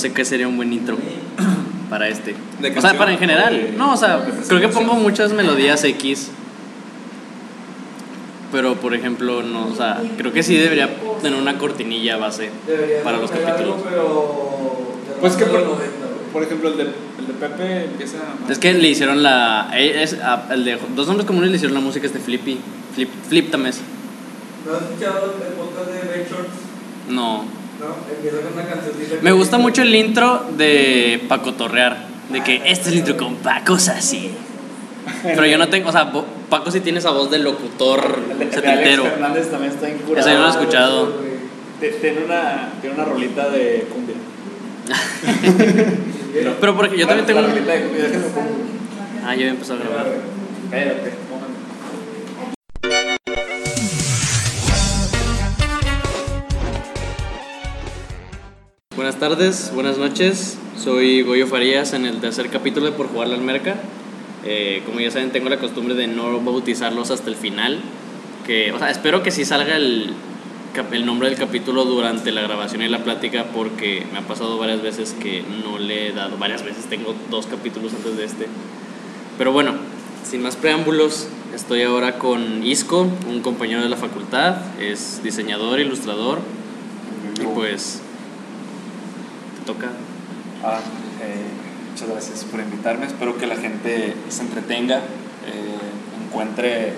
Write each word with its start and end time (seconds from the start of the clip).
sé 0.00 0.12
qué 0.12 0.24
sería 0.24 0.48
un 0.48 0.56
buen 0.56 0.72
intro 0.72 0.96
para 1.88 2.08
este. 2.08 2.34
¿De 2.60 2.76
o 2.76 2.80
sea, 2.80 2.96
para 2.98 3.12
en 3.12 3.18
general. 3.18 3.54
de- 3.54 3.72
No, 3.76 3.92
o 3.92 3.96
sea, 3.96 4.24
creo 4.48 4.60
que 4.60 4.68
pongo 4.68 4.94
muchas 4.94 5.32
melodías 5.32 5.84
X. 5.84 6.30
Pero, 8.52 8.74
por 8.74 8.94
ejemplo, 8.94 9.42
no, 9.42 9.68
o 9.68 9.74
sea, 9.76 10.02
creo 10.16 10.32
que 10.32 10.42
sí 10.42 10.56
debería 10.56 10.88
tener 11.22 11.38
una 11.40 11.56
cortinilla 11.56 12.16
base 12.16 12.50
Debería 12.66 13.02
para 13.04 13.18
los 13.18 13.30
capítulos. 13.30 13.76
algo, 13.76 13.84
pero 13.88 15.18
Pues 15.20 15.36
que 15.36 15.44
por, 15.44 15.60
90, 15.60 15.72
güey. 15.76 15.88
por 16.32 16.42
ejemplo 16.42 16.68
el 16.70 16.76
de, 16.76 16.82
el 16.82 17.26
de 17.28 17.32
Pepe 17.38 17.84
empieza 17.84 18.16
Es 18.48 18.58
que 18.58 18.72
le 18.74 18.88
hicieron 18.88 19.22
la. 19.22 19.70
eh, 19.74 20.02
Es, 20.02 20.14
a- 20.14 20.48
el 20.50 20.64
de 20.64 20.78
dos 20.96 21.06
nombres 21.06 21.26
comunes 21.28 21.50
le 21.50 21.56
hicieron 21.56 21.74
la 21.74 21.80
música 21.80 22.06
este 22.06 22.18
Flippy. 22.18 22.58
Flip, 22.96 23.08
Flip 23.28 23.50
Tames. 23.52 23.80
¿No 24.66 24.74
has 24.74 24.82
escuchado 24.82 25.26
el 25.46 25.52
podcast 25.54 25.90
de 25.92 26.00
Ray 26.12 26.26
Shorts? 26.28 26.50
No. 27.08 27.44
No. 27.80 29.20
Me 29.22 29.32
gusta 29.32 29.58
mucho 29.58 29.82
el 29.82 29.94
intro 29.94 30.44
de 30.56 31.24
Paco 31.28 31.54
Torrear. 31.54 32.10
De 32.30 32.42
que 32.42 32.56
este 32.56 32.70
es 32.70 32.86
el 32.88 32.98
intro 32.98 33.16
con 33.16 33.36
Paco 33.36 33.74
así. 33.74 34.30
Pero 35.22 35.46
yo 35.46 35.58
no 35.58 35.68
tengo, 35.68 35.88
o 35.88 35.92
sea, 35.92 36.12
Paco 36.48 36.70
sí 36.70 36.80
tiene 36.80 36.98
esa 36.98 37.10
voz 37.10 37.30
de 37.30 37.38
locutor 37.38 38.18
setentero. 38.50 39.04
Fernández 39.04 39.50
también 39.50 39.72
está 39.72 39.88
incurado. 39.88 40.20
Eso 40.20 40.28
yo 40.28 40.34
no 40.34 40.40
lo 40.40 40.46
he 40.46 40.50
escuchado. 40.50 41.12
Tiene 41.80 42.24
una, 42.24 42.68
tiene 42.80 42.94
una 42.94 43.04
rolita 43.06 43.48
de 43.48 43.88
cumbia. 43.90 44.16
Pero 46.60 46.76
porque 46.76 46.98
yo 46.98 47.06
también 47.06 47.26
tengo. 47.26 47.40
La 47.40 47.48
rolita 47.48 47.72
de 47.72 47.82
cumbia. 47.82 48.04
Ah, 49.24 49.34
empezó 49.34 49.74
a 49.74 49.76
grabar. 49.76 50.06
Cállate, 50.70 51.12
Buenas 59.00 59.18
tardes, 59.18 59.72
buenas 59.74 59.96
noches. 59.96 60.58
Soy 60.76 61.22
Goyo 61.22 61.46
Farías 61.46 61.94
en 61.94 62.04
el 62.04 62.20
tercer 62.20 62.50
capítulo 62.50 62.84
de 62.84 62.92
Por 62.92 63.08
Jugar 63.08 63.28
la 63.28 63.36
Almerca. 63.36 63.76
Eh, 64.44 64.82
como 64.84 65.00
ya 65.00 65.10
saben, 65.10 65.30
tengo 65.30 65.48
la 65.48 65.56
costumbre 65.56 65.94
de 65.94 66.06
no 66.06 66.38
bautizarlos 66.42 67.10
hasta 67.10 67.30
el 67.30 67.34
final. 67.34 67.80
Que, 68.46 68.72
o 68.72 68.78
sea, 68.78 68.90
espero 68.90 69.22
que 69.22 69.30
sí 69.30 69.46
salga 69.46 69.76
el, 69.76 70.12
el 70.92 71.06
nombre 71.06 71.30
del 71.30 71.38
capítulo 71.38 71.86
durante 71.86 72.30
la 72.30 72.42
grabación 72.42 72.82
y 72.82 72.88
la 72.90 73.02
plática 73.02 73.46
porque 73.54 74.04
me 74.12 74.18
ha 74.18 74.22
pasado 74.28 74.58
varias 74.58 74.82
veces 74.82 75.16
que 75.18 75.44
no 75.64 75.78
le 75.78 76.08
he 76.08 76.12
dado, 76.12 76.36
varias 76.36 76.62
veces 76.62 76.84
tengo 76.84 77.14
dos 77.30 77.46
capítulos 77.46 77.94
antes 77.94 78.18
de 78.18 78.26
este. 78.26 78.48
Pero 79.38 79.50
bueno, 79.50 79.76
sin 80.30 80.42
más 80.42 80.56
preámbulos, 80.56 81.26
estoy 81.54 81.84
ahora 81.84 82.18
con 82.18 82.62
Isco, 82.66 83.08
un 83.30 83.40
compañero 83.40 83.80
de 83.80 83.88
la 83.88 83.96
facultad, 83.96 84.56
es 84.78 85.22
diseñador, 85.22 85.80
ilustrador 85.80 86.40
y 87.40 87.46
pues 87.54 88.02
toca. 89.72 89.88
Ah, 90.64 90.80
eh, 91.22 91.90
muchas 91.90 92.08
gracias 92.08 92.44
por 92.44 92.60
invitarme. 92.60 93.06
Espero 93.06 93.36
que 93.38 93.46
la 93.46 93.56
gente 93.56 94.14
se 94.28 94.42
entretenga, 94.42 94.98
eh, 94.98 96.26
encuentre 96.26 96.94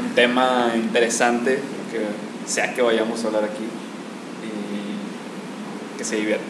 un 0.00 0.14
tema 0.14 0.72
interesante, 0.76 1.60
que 1.90 2.50
sea 2.50 2.72
que 2.74 2.82
vayamos 2.82 3.24
a 3.24 3.26
hablar 3.26 3.44
aquí, 3.44 3.64
y 4.44 5.98
que 5.98 6.04
se 6.04 6.16
divierta. 6.16 6.44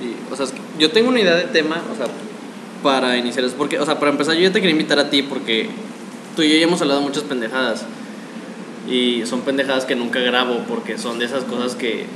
Y, 0.00 0.32
o 0.32 0.36
sea, 0.36 0.44
es 0.46 0.52
que 0.52 0.60
yo 0.78 0.90
tengo 0.90 1.08
una 1.08 1.20
idea 1.20 1.36
de 1.36 1.44
tema, 1.44 1.82
o 1.92 1.96
sea, 1.96 2.06
para 2.82 3.16
iniciar, 3.16 3.44
es 3.44 3.52
porque, 3.52 3.78
o 3.78 3.86
sea, 3.86 3.98
para 3.98 4.10
empezar, 4.10 4.34
yo 4.34 4.42
ya 4.42 4.52
te 4.52 4.60
quería 4.60 4.72
invitar 4.72 4.98
a 4.98 5.10
ti 5.10 5.22
porque 5.22 5.68
tú 6.36 6.42
y 6.42 6.50
yo 6.50 6.56
ya 6.56 6.64
hemos 6.64 6.80
hablado 6.82 7.00
muchas 7.00 7.24
pendejadas. 7.24 7.84
Y 8.88 9.24
son 9.26 9.42
pendejadas 9.42 9.84
que 9.84 9.94
nunca 9.94 10.20
grabo 10.20 10.64
porque 10.66 10.98
son 10.98 11.18
de 11.18 11.26
esas 11.26 11.44
cosas 11.44 11.76
que 11.76 12.06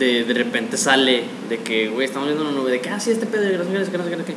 de, 0.00 0.24
de 0.24 0.34
repente 0.34 0.76
sale 0.76 1.22
de 1.48 1.58
que, 1.58 1.88
güey, 1.88 2.06
estamos 2.06 2.26
viendo 2.26 2.42
una 2.42 2.58
nube 2.58 2.72
de 2.72 2.80
que, 2.80 2.88
ah, 2.88 2.98
sí, 2.98 3.10
este 3.10 3.26
pedo, 3.26 3.42
no 3.42 3.64
no 3.64 3.78
no 3.78 3.84
sé 3.84 3.92
qué, 3.92 3.98
no 3.98 4.04
sé 4.04 4.10
qué. 4.10 4.34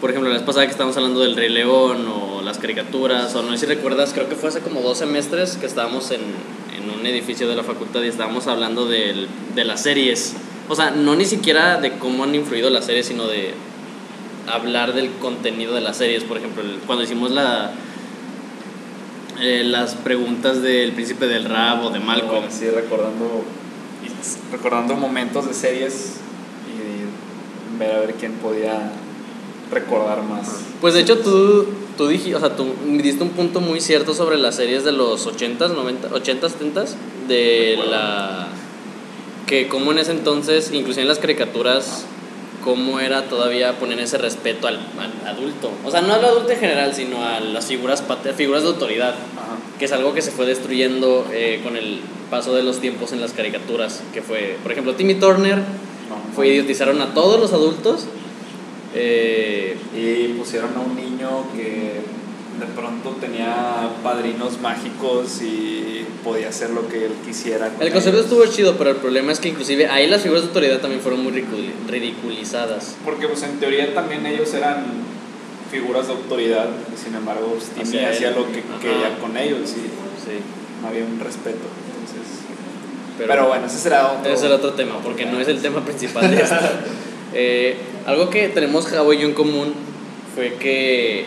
Por 0.00 0.10
ejemplo, 0.10 0.30
la 0.30 0.36
vez 0.36 0.44
pasada 0.44 0.66
que 0.66 0.72
estábamos 0.72 0.96
hablando 0.96 1.20
del 1.20 1.36
Rey 1.36 1.48
León 1.48 2.06
o 2.08 2.42
las 2.42 2.58
caricaturas, 2.58 3.34
o 3.34 3.42
no 3.42 3.52
sé 3.52 3.58
si 3.58 3.66
recuerdas, 3.66 4.12
creo 4.12 4.28
que 4.28 4.34
fue 4.34 4.48
hace 4.48 4.60
como 4.60 4.80
dos 4.80 4.98
semestres 4.98 5.56
que 5.56 5.66
estábamos 5.66 6.10
en, 6.10 6.20
en 6.20 6.90
un 6.90 7.06
edificio 7.06 7.48
de 7.48 7.54
la 7.54 7.62
facultad 7.62 8.02
y 8.02 8.08
estábamos 8.08 8.46
hablando 8.46 8.86
del, 8.86 9.28
de 9.54 9.64
las 9.64 9.82
series. 9.82 10.34
O 10.68 10.74
sea, 10.74 10.90
no 10.90 11.14
ni 11.14 11.24
siquiera 11.24 11.80
de 11.80 11.92
cómo 11.92 12.24
han 12.24 12.34
influido 12.34 12.68
las 12.70 12.86
series, 12.86 13.06
sino 13.06 13.26
de 13.26 13.54
hablar 14.52 14.94
del 14.94 15.10
contenido 15.20 15.74
de 15.74 15.82
las 15.82 15.98
series. 15.98 16.24
Por 16.24 16.38
ejemplo, 16.38 16.62
cuando 16.86 17.04
hicimos 17.04 17.30
la, 17.30 17.72
eh, 19.40 19.62
las 19.64 19.94
preguntas 19.94 20.62
del 20.62 20.92
príncipe 20.92 21.26
del 21.26 21.44
rap 21.44 21.84
o 21.84 21.90
de 21.90 22.00
Malcolm. 22.00 22.46
Sí, 22.50 22.68
recordando, 22.68 23.44
recordando 24.52 24.94
momentos 24.94 25.46
de 25.46 25.54
series 25.54 26.14
y 26.66 27.78
ver 27.78 27.92
a 27.92 28.00
ver 28.00 28.14
quién 28.14 28.32
podía 28.34 28.92
recordar 29.70 30.22
más. 30.22 30.60
Pues 30.80 30.94
de 30.94 31.00
hecho 31.00 31.18
tú, 31.18 31.66
tú 31.96 32.08
dijiste, 32.08 32.34
o 32.34 32.40
sea, 32.40 32.56
tú 32.56 32.66
me 32.86 33.02
diste 33.02 33.22
un 33.22 33.30
punto 33.30 33.60
muy 33.60 33.80
cierto 33.80 34.14
sobre 34.14 34.36
las 34.38 34.56
series 34.56 34.84
de 34.84 34.92
los 34.92 35.26
80s, 35.26 35.74
90, 35.74 36.10
80s, 36.10 36.40
70s, 36.40 36.94
de 37.28 37.78
la... 37.88 38.48
que 39.46 39.68
como 39.68 39.92
en 39.92 39.98
ese 39.98 40.12
entonces, 40.12 40.70
inclusive 40.72 41.02
en 41.02 41.08
las 41.08 41.18
caricaturas, 41.18 42.04
cómo 42.62 43.00
era 43.00 43.28
todavía 43.28 43.78
poner 43.78 43.98
ese 44.00 44.18
respeto 44.18 44.66
al, 44.68 44.78
al 44.98 45.28
adulto. 45.28 45.70
O 45.84 45.90
sea, 45.90 46.00
no 46.02 46.14
al 46.14 46.24
adulto 46.24 46.50
en 46.52 46.58
general, 46.58 46.94
sino 46.94 47.24
a 47.24 47.40
las 47.40 47.66
figuras, 47.66 48.02
figuras 48.36 48.62
de 48.62 48.68
autoridad, 48.68 49.10
Ajá. 49.10 49.56
que 49.78 49.84
es 49.86 49.92
algo 49.92 50.12
que 50.14 50.22
se 50.22 50.30
fue 50.30 50.46
destruyendo 50.46 51.26
eh, 51.32 51.60
con 51.64 51.76
el 51.76 52.00
paso 52.30 52.54
de 52.54 52.62
los 52.62 52.80
tiempos 52.80 53.12
en 53.12 53.20
las 53.20 53.32
caricaturas, 53.32 54.02
que 54.12 54.22
fue, 54.22 54.56
por 54.62 54.72
ejemplo, 54.72 54.94
Timmy 54.94 55.14
Turner, 55.14 55.56
No, 55.58 56.34
fue 56.34 56.48
idiotizaron 56.48 57.00
a 57.02 57.12
todos 57.14 57.40
los 57.40 57.52
adultos. 57.52 58.04
eh, 58.94 59.76
Y 59.96 60.28
pusieron 60.38 60.70
a 60.76 60.80
un 60.80 60.96
niño 60.96 61.44
que 61.56 62.00
de 62.60 62.66
pronto 62.66 63.10
tenía 63.20 63.88
padrinos 64.02 64.60
mágicos 64.60 65.40
y 65.42 66.04
podía 66.22 66.48
hacer 66.50 66.70
lo 66.70 66.86
que 66.88 67.06
él 67.06 67.12
quisiera. 67.26 67.68
con 67.70 67.82
El 67.86 67.92
concepto 67.92 68.20
estuvo 68.20 68.46
chido, 68.46 68.76
pero 68.76 68.90
el 68.90 68.96
problema 68.96 69.32
es 69.32 69.40
que 69.40 69.48
inclusive 69.48 69.86
ahí 69.88 70.06
las 70.08 70.22
figuras 70.22 70.42
de 70.42 70.48
autoridad 70.48 70.78
también 70.80 71.00
fueron 71.00 71.22
muy 71.22 71.32
ridiculi- 71.32 71.72
ridiculizadas. 71.88 72.96
Porque 73.04 73.26
pues 73.26 73.42
en 73.42 73.58
teoría 73.58 73.94
también 73.94 74.24
ellos 74.26 74.52
eran 74.54 74.84
figuras 75.70 76.08
de 76.08 76.12
autoridad, 76.14 76.68
y 76.94 76.98
sin 77.02 77.14
embargo 77.14 77.54
pues, 77.54 77.70
Timmy 77.70 78.04
Hacia 78.04 78.10
hacía 78.10 78.30
lo 78.32 78.46
que 78.52 78.58
Ajá. 78.60 78.80
quería 78.82 79.18
con 79.20 79.36
ellos 79.36 79.70
y 79.70 79.74
Sí. 80.20 80.36
no 80.82 80.88
había 80.88 81.04
un 81.04 81.18
respeto. 81.20 81.58
Entonces, 81.94 82.42
Pero, 83.16 83.28
pero, 83.28 83.48
bueno, 83.48 83.66
ese 83.66 83.78
será 83.78 84.12
otro. 84.12 84.32
ese 84.32 84.46
era 84.46 84.56
otro 84.56 84.72
tema, 84.74 84.98
porque 85.02 85.26
no 85.26 85.40
es 85.40 85.48
el 85.48 85.60
tema 85.62 85.84
principal 85.84 86.30
de 86.30 86.42
esto. 86.42 86.54
Eh, 87.32 87.76
algo 88.06 88.28
que 88.28 88.48
tenemos 88.48 88.86
Javo 88.88 89.12
y 89.12 89.18
yo 89.18 89.28
en 89.28 89.34
común 89.34 89.72
fue 90.34 90.54
que 90.54 91.26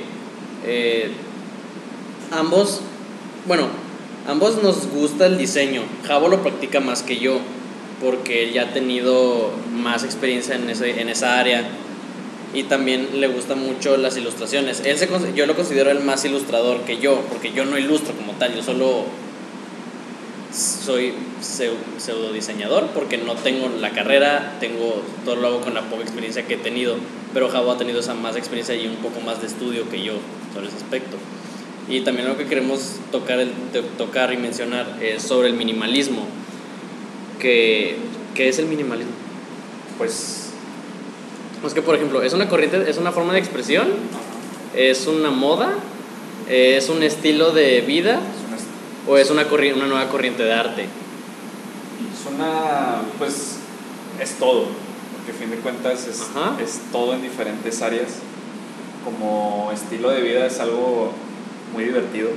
eh, 0.65 1.09
ambos, 2.39 2.81
bueno, 3.47 3.67
ambos 4.27 4.61
nos 4.61 4.87
gusta 4.87 5.25
el 5.25 5.37
diseño. 5.37 5.81
Javo 6.07 6.27
lo 6.27 6.41
practica 6.41 6.79
más 6.79 7.03
que 7.03 7.17
yo, 7.17 7.39
porque 8.01 8.43
él 8.43 8.53
ya 8.53 8.63
ha 8.63 8.73
tenido 8.73 9.51
más 9.73 10.03
experiencia 10.03 10.55
en, 10.55 10.69
ese, 10.69 10.99
en 11.01 11.09
esa 11.09 11.39
área 11.39 11.63
y 12.53 12.63
también 12.63 13.19
le 13.19 13.27
gustan 13.27 13.59
mucho 13.59 13.97
las 13.97 14.15
ilustraciones. 14.17 14.81
Él 14.85 14.97
se, 14.97 15.07
yo 15.35 15.45
lo 15.45 15.55
considero 15.55 15.89
el 15.89 16.01
más 16.01 16.23
ilustrador 16.25 16.81
que 16.81 16.97
yo, 16.99 17.21
porque 17.29 17.51
yo 17.51 17.65
no 17.65 17.77
ilustro 17.77 18.13
como 18.15 18.33
tal, 18.33 18.55
yo 18.55 18.61
solo 18.61 19.05
soy 20.51 21.13
pseu- 21.41 21.73
pseudo 21.97 22.31
diseñador 22.31 22.85
porque 22.93 23.17
no 23.17 23.33
tengo 23.33 23.69
la 23.81 23.89
carrera, 23.89 24.57
tengo 24.59 25.01
todo 25.25 25.35
lo 25.35 25.47
hago 25.47 25.61
con 25.61 25.73
la 25.73 25.81
poca 25.81 26.03
experiencia 26.03 26.45
que 26.45 26.53
he 26.53 26.57
tenido, 26.57 26.95
pero 27.33 27.49
Javo 27.49 27.71
ha 27.71 27.77
tenido 27.79 28.01
esa 28.01 28.13
más 28.13 28.35
experiencia 28.35 28.75
y 28.75 28.85
un 28.85 28.97
poco 28.97 29.19
más 29.21 29.41
de 29.41 29.47
estudio 29.47 29.89
que 29.89 30.03
yo 30.03 30.13
sobre 30.53 30.67
ese 30.67 30.77
aspecto. 30.77 31.17
Y 31.89 32.01
también 32.01 32.27
lo 32.27 32.37
que 32.37 32.45
queremos 32.45 32.97
tocar, 33.11 33.39
el- 33.39 33.51
to- 33.73 33.81
tocar 33.97 34.31
y 34.33 34.37
mencionar 34.37 34.97
es 35.01 35.21
sobre 35.23 35.49
el 35.49 35.53
minimalismo. 35.55 36.25
Que, 37.39 37.97
¿Qué 38.35 38.49
es 38.49 38.59
el 38.59 38.65
minimalismo? 38.67 39.11
Pues 39.97 40.39
Es 41.65 41.73
que, 41.73 41.81
por 41.81 41.95
ejemplo, 41.95 42.21
es 42.21 42.33
una 42.33 42.49
corriente, 42.49 42.89
es 42.89 42.97
una 42.97 43.11
forma 43.13 43.31
de 43.33 43.39
expresión, 43.39 43.87
es 44.75 45.07
una 45.07 45.29
moda, 45.31 45.73
es 46.49 46.89
un 46.89 47.03
estilo 47.03 47.51
de 47.51 47.79
vida 47.81 48.15
es 48.53 49.09
o 49.09 49.17
es 49.17 49.29
una, 49.29 49.49
corri- 49.49 49.73
una 49.73 49.85
nueva 49.87 50.09
corriente 50.09 50.43
de 50.43 50.51
arte. 50.53 50.81
es 50.83 52.33
una- 52.33 53.01
pues 53.17 53.55
es 54.21 54.31
todo, 54.39 54.65
porque 55.15 55.31
a 55.31 55.35
fin 55.39 55.51
de 55.51 55.57
cuentas 55.57 56.05
es, 56.07 56.19
es 56.61 56.79
todo 56.91 57.13
en 57.13 57.21
diferentes 57.21 57.81
áreas. 57.81 58.09
Como 59.05 59.71
estilo 59.73 60.09
de 60.09 60.21
vida 60.21 60.45
es 60.45 60.59
algo 60.59 61.11
muy 61.73 61.85
divertido, 61.85 62.29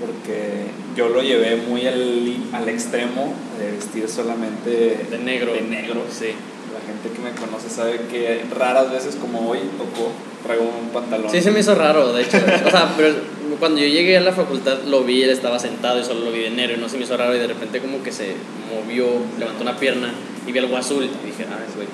porque 0.00 0.66
yo 0.96 1.08
lo 1.08 1.22
llevé 1.22 1.56
muy 1.56 1.86
al, 1.86 2.36
al 2.52 2.68
extremo 2.68 3.34
de 3.58 3.72
vestir 3.72 4.08
solamente 4.08 4.98
De 5.10 5.18
negro. 5.18 5.52
De 5.52 5.62
negro. 5.62 6.02
Sí. 6.10 6.32
La 6.72 6.80
gente 6.80 7.10
que 7.14 7.20
me 7.20 7.32
conoce 7.32 7.68
sabe 7.68 8.00
que 8.10 8.42
raras 8.56 8.90
veces 8.90 9.16
como 9.16 9.50
hoy 9.50 9.58
tocó, 9.76 10.12
traigo 10.44 10.64
un 10.64 10.90
pantalón. 10.90 11.30
Sí, 11.30 11.42
se 11.42 11.50
me 11.50 11.60
hizo 11.60 11.74
raro, 11.74 12.12
de 12.12 12.22
hecho. 12.22 12.38
O 12.66 12.70
sea, 12.70 12.94
pero 12.96 13.14
cuando 13.58 13.80
yo 13.80 13.86
llegué 13.86 14.16
a 14.16 14.20
la 14.20 14.32
facultad 14.32 14.78
lo 14.86 15.02
vi, 15.02 15.22
él 15.22 15.30
estaba 15.30 15.58
sentado 15.58 16.00
y 16.00 16.04
solo 16.04 16.20
lo 16.20 16.32
vi 16.32 16.40
de 16.40 16.50
negro 16.50 16.76
y 16.76 16.80
no 16.80 16.88
se 16.88 16.96
me 16.96 17.04
hizo 17.04 17.16
raro 17.16 17.34
y 17.34 17.38
de 17.38 17.48
repente 17.48 17.80
como 17.80 18.02
que 18.02 18.12
se 18.12 18.34
movió, 18.72 19.06
levantó 19.38 19.62
una 19.62 19.76
pierna 19.76 20.12
y 20.46 20.52
vi 20.52 20.58
algo 20.60 20.76
azul 20.76 21.04
y 21.04 21.26
dije, 21.26 21.44
ah, 21.50 21.58
güey. 21.74 21.88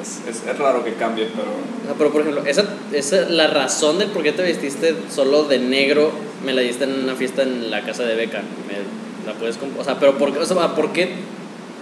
Es, 0.00 0.20
es, 0.28 0.42
es 0.48 0.58
raro 0.58 0.84
que 0.84 0.94
cambie, 0.94 1.26
pero 1.26 1.48
O 1.48 1.86
sea, 1.86 1.94
pero 1.98 2.12
por 2.12 2.20
ejemplo, 2.22 2.42
esa, 2.46 2.64
esa, 2.92 3.28
la 3.28 3.46
razón 3.48 3.98
del 3.98 4.08
por 4.10 4.22
qué 4.22 4.32
te 4.32 4.42
vestiste 4.42 4.94
solo 5.10 5.44
de 5.44 5.58
negro, 5.58 6.10
me 6.44 6.52
la 6.52 6.60
diste 6.62 6.84
en 6.84 7.02
una 7.04 7.14
fiesta 7.14 7.42
en 7.42 7.70
la 7.70 7.82
casa 7.82 8.04
de 8.04 8.14
Beca. 8.14 8.38
Me, 8.68 9.26
la 9.30 9.38
puedes 9.38 9.56
o 9.78 9.84
sea, 9.84 9.98
pero 9.98 10.16
por, 10.16 10.32
qué- 10.32 10.38
o 10.38 10.46
sea, 10.46 10.74
¿por 10.74 10.92
qué, 10.92 11.10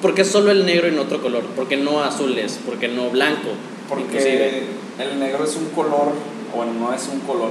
por 0.03 0.15
qué 0.15 0.25
solo 0.25 0.51
el 0.51 0.65
negro 0.67 0.89
y 0.89 0.93
no 0.93 1.03
otro 1.03 1.21
color? 1.23 1.45
¿Por 1.45 1.69
qué 1.69 1.77
no 1.77 2.03
azules? 2.03 2.59
¿Por 2.65 2.79
qué 2.79 2.89
no 2.89 3.11
blanco? 3.11 3.51
Inclusive. 3.89 4.65
porque 4.99 5.11
el 5.13 5.21
negro 5.21 5.45
es 5.45 5.55
un 5.57 5.67
color, 5.71 6.13
bueno, 6.55 6.73
no 6.73 6.93
es 6.93 7.07
un 7.13 7.21
color, 7.21 7.51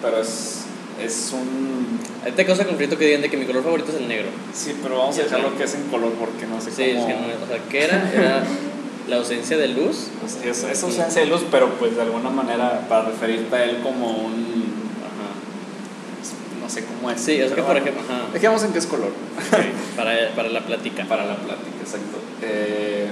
pero 0.00 0.18
es, 0.20 0.62
es 1.04 1.32
un... 1.34 1.98
A 2.26 2.34
te 2.34 2.46
causa 2.46 2.64
conflicto 2.64 2.96
que 2.96 3.04
digan 3.04 3.20
de 3.20 3.28
que 3.28 3.36
mi 3.36 3.44
color 3.44 3.62
favorito 3.64 3.90
es 3.92 3.98
el 4.00 4.08
negro. 4.08 4.28
Sí, 4.54 4.74
pero 4.82 4.96
vamos 4.98 5.14
a 5.16 5.18
Ya 5.18 5.24
dejarlo 5.24 5.50
sé. 5.50 5.56
que 5.56 5.64
es 5.64 5.74
en 5.74 5.82
color 5.88 6.12
porque 6.12 6.46
no 6.46 6.58
sé 6.60 6.70
Sí, 6.70 6.82
es 6.84 6.94
cómo... 6.94 7.06
que 7.08 7.12
no 7.14 7.26
es- 7.28 7.42
o 7.42 7.46
sea, 7.48 7.58
¿qué 7.68 7.84
era? 7.84 8.12
Era 8.14 8.44
la 9.08 9.16
ausencia 9.16 9.56
de 9.56 9.68
luz. 9.68 10.08
Sí, 10.26 10.48
es, 10.48 10.64
es 10.64 10.82
ausencia 10.82 11.22
de 11.22 11.28
luz, 11.28 11.42
pero 11.50 11.70
pues 11.78 11.96
de 11.96 12.02
alguna 12.02 12.30
manera 12.30 12.86
para 12.88 13.06
referirte 13.06 13.54
a 13.54 13.64
él 13.64 13.78
como 13.82 14.10
un... 14.10 14.64
Ajá. 15.04 16.60
no 16.60 16.68
sé 16.68 16.84
cómo 16.84 17.10
es. 17.10 17.20
Sí, 17.20 17.32
es 17.32 17.52
que 17.52 17.62
por 17.62 17.76
ejemplo, 17.76 18.02
ajá, 18.02 18.28
Dejemos 18.32 18.62
en 18.64 18.72
qué 18.72 18.78
es 18.78 18.86
color. 18.86 19.12
para, 19.96 20.30
para 20.34 20.48
la 20.48 20.60
plática. 20.60 21.04
Para 21.04 21.26
la 21.26 21.36
plática, 21.36 21.76
exacto. 21.82 22.18
Eh, 22.42 23.08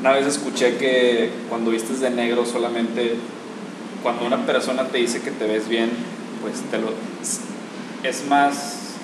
una 0.00 0.12
vez 0.12 0.26
escuché 0.26 0.76
que 0.76 1.30
cuando 1.48 1.70
vistes 1.70 2.00
de 2.00 2.10
negro 2.10 2.44
solamente 2.44 3.16
cuando 4.02 4.24
una 4.24 4.46
persona 4.46 4.84
te 4.84 4.98
dice 4.98 5.20
que 5.20 5.30
te 5.30 5.46
ves 5.46 5.68
bien, 5.68 5.90
pues 6.42 6.60
te 6.70 6.78
lo 6.78 6.92
es 8.04 8.24
más 8.28 8.94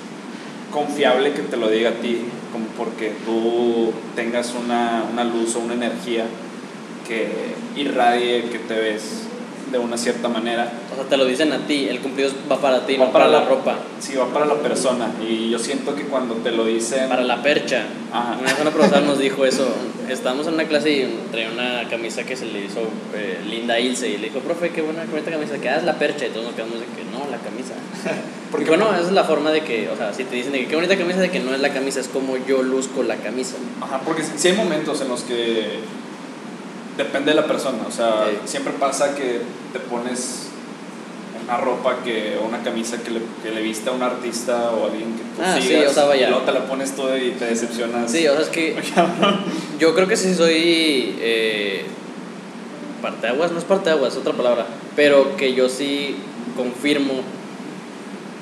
confiable 0.70 1.32
que 1.32 1.42
te 1.42 1.56
lo 1.56 1.68
diga 1.68 1.90
a 1.90 1.94
ti, 1.94 2.20
como 2.52 2.66
porque 2.76 3.12
tú 3.24 3.92
tengas 4.14 4.54
una, 4.54 5.04
una 5.10 5.24
luz 5.24 5.56
o 5.56 5.60
una 5.60 5.74
energía 5.74 6.26
que 7.08 7.54
irradie 7.76 8.50
que 8.50 8.58
te 8.58 8.74
ves 8.74 9.26
de 9.72 9.78
una 9.78 9.96
cierta 9.96 10.28
manera. 10.28 10.70
O 10.92 10.94
sea, 10.94 11.04
te 11.04 11.16
lo 11.16 11.24
dicen 11.24 11.52
a 11.52 11.66
ti, 11.66 11.88
el 11.88 12.00
cumplido 12.00 12.30
va 12.50 12.60
para 12.60 12.86
ti, 12.86 12.96
Va 12.96 13.06
no 13.06 13.12
para, 13.12 13.24
para 13.24 13.38
la 13.38 13.44
la- 13.44 13.48
ropa, 13.50 13.76
Sí, 13.98 14.14
va 14.14 14.26
para 14.26 14.46
la 14.46 14.54
persona 14.56 15.08
y 15.26 15.50
yo 15.50 15.58
siento 15.58 15.94
que 15.94 16.02
cuando 16.04 16.34
te 16.36 16.50
lo 16.52 16.64
dicen... 16.66 17.08
para 17.08 17.22
la 17.22 17.42
percha. 17.42 17.84
Ajá. 18.12 18.36
Una 18.40 18.50
vez 18.52 18.60
una 18.60 18.70
profesora 18.70 19.00
nos 19.00 19.18
dijo 19.18 19.44
eso. 19.46 19.66
Estábamos 20.08 20.46
en 20.48 20.54
una 20.54 20.64
clase 20.64 20.90
y 20.90 21.18
traía 21.30 21.50
una 21.50 21.88
camisa 21.88 22.24
que 22.24 22.36
se 22.36 22.44
le 22.44 22.64
hizo 22.64 22.80
eh, 23.14 23.38
linda 23.48 23.74
a 23.74 23.80
Ilse 23.80 24.08
y 24.08 24.18
le 24.18 24.28
dijo, 24.28 24.40
profe, 24.40 24.70
qué 24.70 24.82
buena, 24.82 25.02
qué 25.04 25.10
bonita 25.12 25.30
camisa, 25.30 25.56
que 25.58 25.68
ah, 25.70 25.76
es 25.78 25.84
la 25.84 25.94
percha. 25.98 26.26
Y 26.26 26.30
todos 26.30 26.44
nos 26.44 26.54
quedamos 26.54 26.74
de 26.80 26.84
que 26.86 27.04
no, 27.10 27.30
la 27.30 27.38
camisa. 27.38 27.72
Porque 28.52 28.66
Porque 28.66 28.68
bueno, 28.84 28.94
esa 28.94 29.06
es 29.08 29.12
la 29.12 29.24
forma 29.24 29.50
de 29.50 29.62
que, 29.62 29.88
o 29.88 29.96
sea, 29.96 30.12
si 30.12 30.24
te 30.24 30.36
dicen 30.36 30.52
de 30.52 30.58
que 30.60 30.66
qué 30.66 30.74
bonita 30.74 30.98
camisa, 30.98 31.20
de 31.20 31.30
que 31.30 31.40
no 31.40 31.54
es 31.54 31.60
la 31.60 31.72
camisa, 31.72 32.00
es 32.00 32.08
como 32.08 32.36
yo 32.36 32.62
luzco 32.62 33.02
la 33.02 33.16
camisa. 33.16 33.54
Ajá, 33.80 34.02
porque 34.04 34.22
sí 34.22 34.48
hay 34.48 34.54
momentos 34.54 35.00
en 35.00 35.08
los 35.08 35.22
que 35.22 35.78
depende 37.04 37.30
de 37.32 37.36
la 37.36 37.46
persona, 37.46 37.78
o 37.88 37.90
sea, 37.90 38.30
siempre 38.44 38.72
pasa 38.74 39.14
que 39.14 39.40
te 39.72 39.78
pones 39.80 40.48
una 41.44 41.56
ropa 41.56 41.96
que, 42.04 42.38
o 42.40 42.46
una 42.46 42.62
camisa 42.62 43.02
que 43.02 43.10
le, 43.10 43.20
que 43.42 43.50
le 43.50 43.60
viste 43.62 43.90
a 43.90 43.92
un 43.92 44.02
artista 44.02 44.70
o 44.70 44.84
a 44.84 44.90
alguien 44.90 45.12
que 45.14 45.22
tú 45.22 45.42
Ah, 45.42 45.58
sí, 45.60 45.74
o 45.74 45.92
sea, 45.92 46.04
vaya. 46.04 46.26
y 46.26 46.30
luego 46.30 46.44
te 46.44 46.52
la 46.52 46.66
pones 46.66 46.92
todo 46.92 47.16
y 47.16 47.32
te 47.32 47.46
decepcionas. 47.46 48.10
Sí, 48.10 48.26
o 48.28 48.32
sea, 48.32 48.42
es 48.42 48.48
que 48.48 48.76
yo 49.78 49.94
creo 49.94 50.06
que 50.06 50.16
sí 50.16 50.34
soy 50.34 51.16
eh, 51.20 51.84
parteaguas, 53.00 53.50
no 53.52 53.58
es 53.58 53.64
parteaguas, 53.64 54.12
es 54.12 54.18
otra 54.20 54.34
palabra, 54.34 54.66
pero 54.94 55.36
que 55.36 55.54
yo 55.54 55.68
sí 55.68 56.16
confirmo 56.56 57.14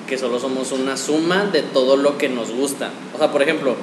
que 0.06 0.18
solo 0.18 0.38
somos 0.40 0.72
una 0.72 0.96
suma 0.96 1.46
de 1.46 1.62
todo 1.62 1.96
lo 1.96 2.18
que 2.18 2.28
nos 2.28 2.50
gusta. 2.50 2.90
O 3.14 3.18
sea, 3.18 3.30
por 3.30 3.42
ejemplo, 3.42 3.76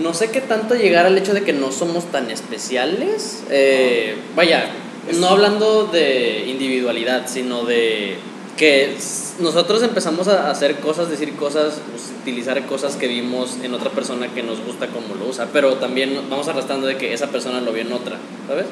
no 0.00 0.14
sé 0.14 0.30
qué 0.30 0.40
tanto 0.40 0.74
llegar 0.74 1.06
al 1.06 1.18
hecho 1.18 1.34
de 1.34 1.42
que 1.42 1.52
no 1.52 1.72
somos 1.72 2.04
tan 2.10 2.30
especiales. 2.30 3.42
eh, 3.50 4.16
vaya, 4.36 4.70
no 5.18 5.28
hablando 5.28 5.84
de 5.86 6.44
individualidad, 6.48 7.26
sino 7.26 7.64
de 7.64 8.16
que 8.56 8.94
nosotros 9.40 9.82
empezamos 9.82 10.28
a 10.28 10.50
hacer 10.50 10.76
cosas, 10.76 11.10
decir 11.10 11.34
cosas, 11.36 11.80
utilizar 12.20 12.64
cosas 12.66 12.96
que 12.96 13.08
vimos 13.08 13.56
en 13.62 13.74
otra 13.74 13.90
persona 13.90 14.28
que 14.32 14.42
nos 14.42 14.60
gusta 14.64 14.86
como 14.88 15.14
lo 15.16 15.26
usa, 15.28 15.48
pero 15.52 15.74
también 15.74 16.18
vamos 16.30 16.46
arrastrando 16.48 16.86
de 16.86 16.96
que 16.96 17.12
esa 17.14 17.28
persona 17.28 17.60
lo 17.60 17.72
vio 17.72 17.82
en 17.82 17.92
otra, 17.92 18.18
¿sabes? 18.46 18.66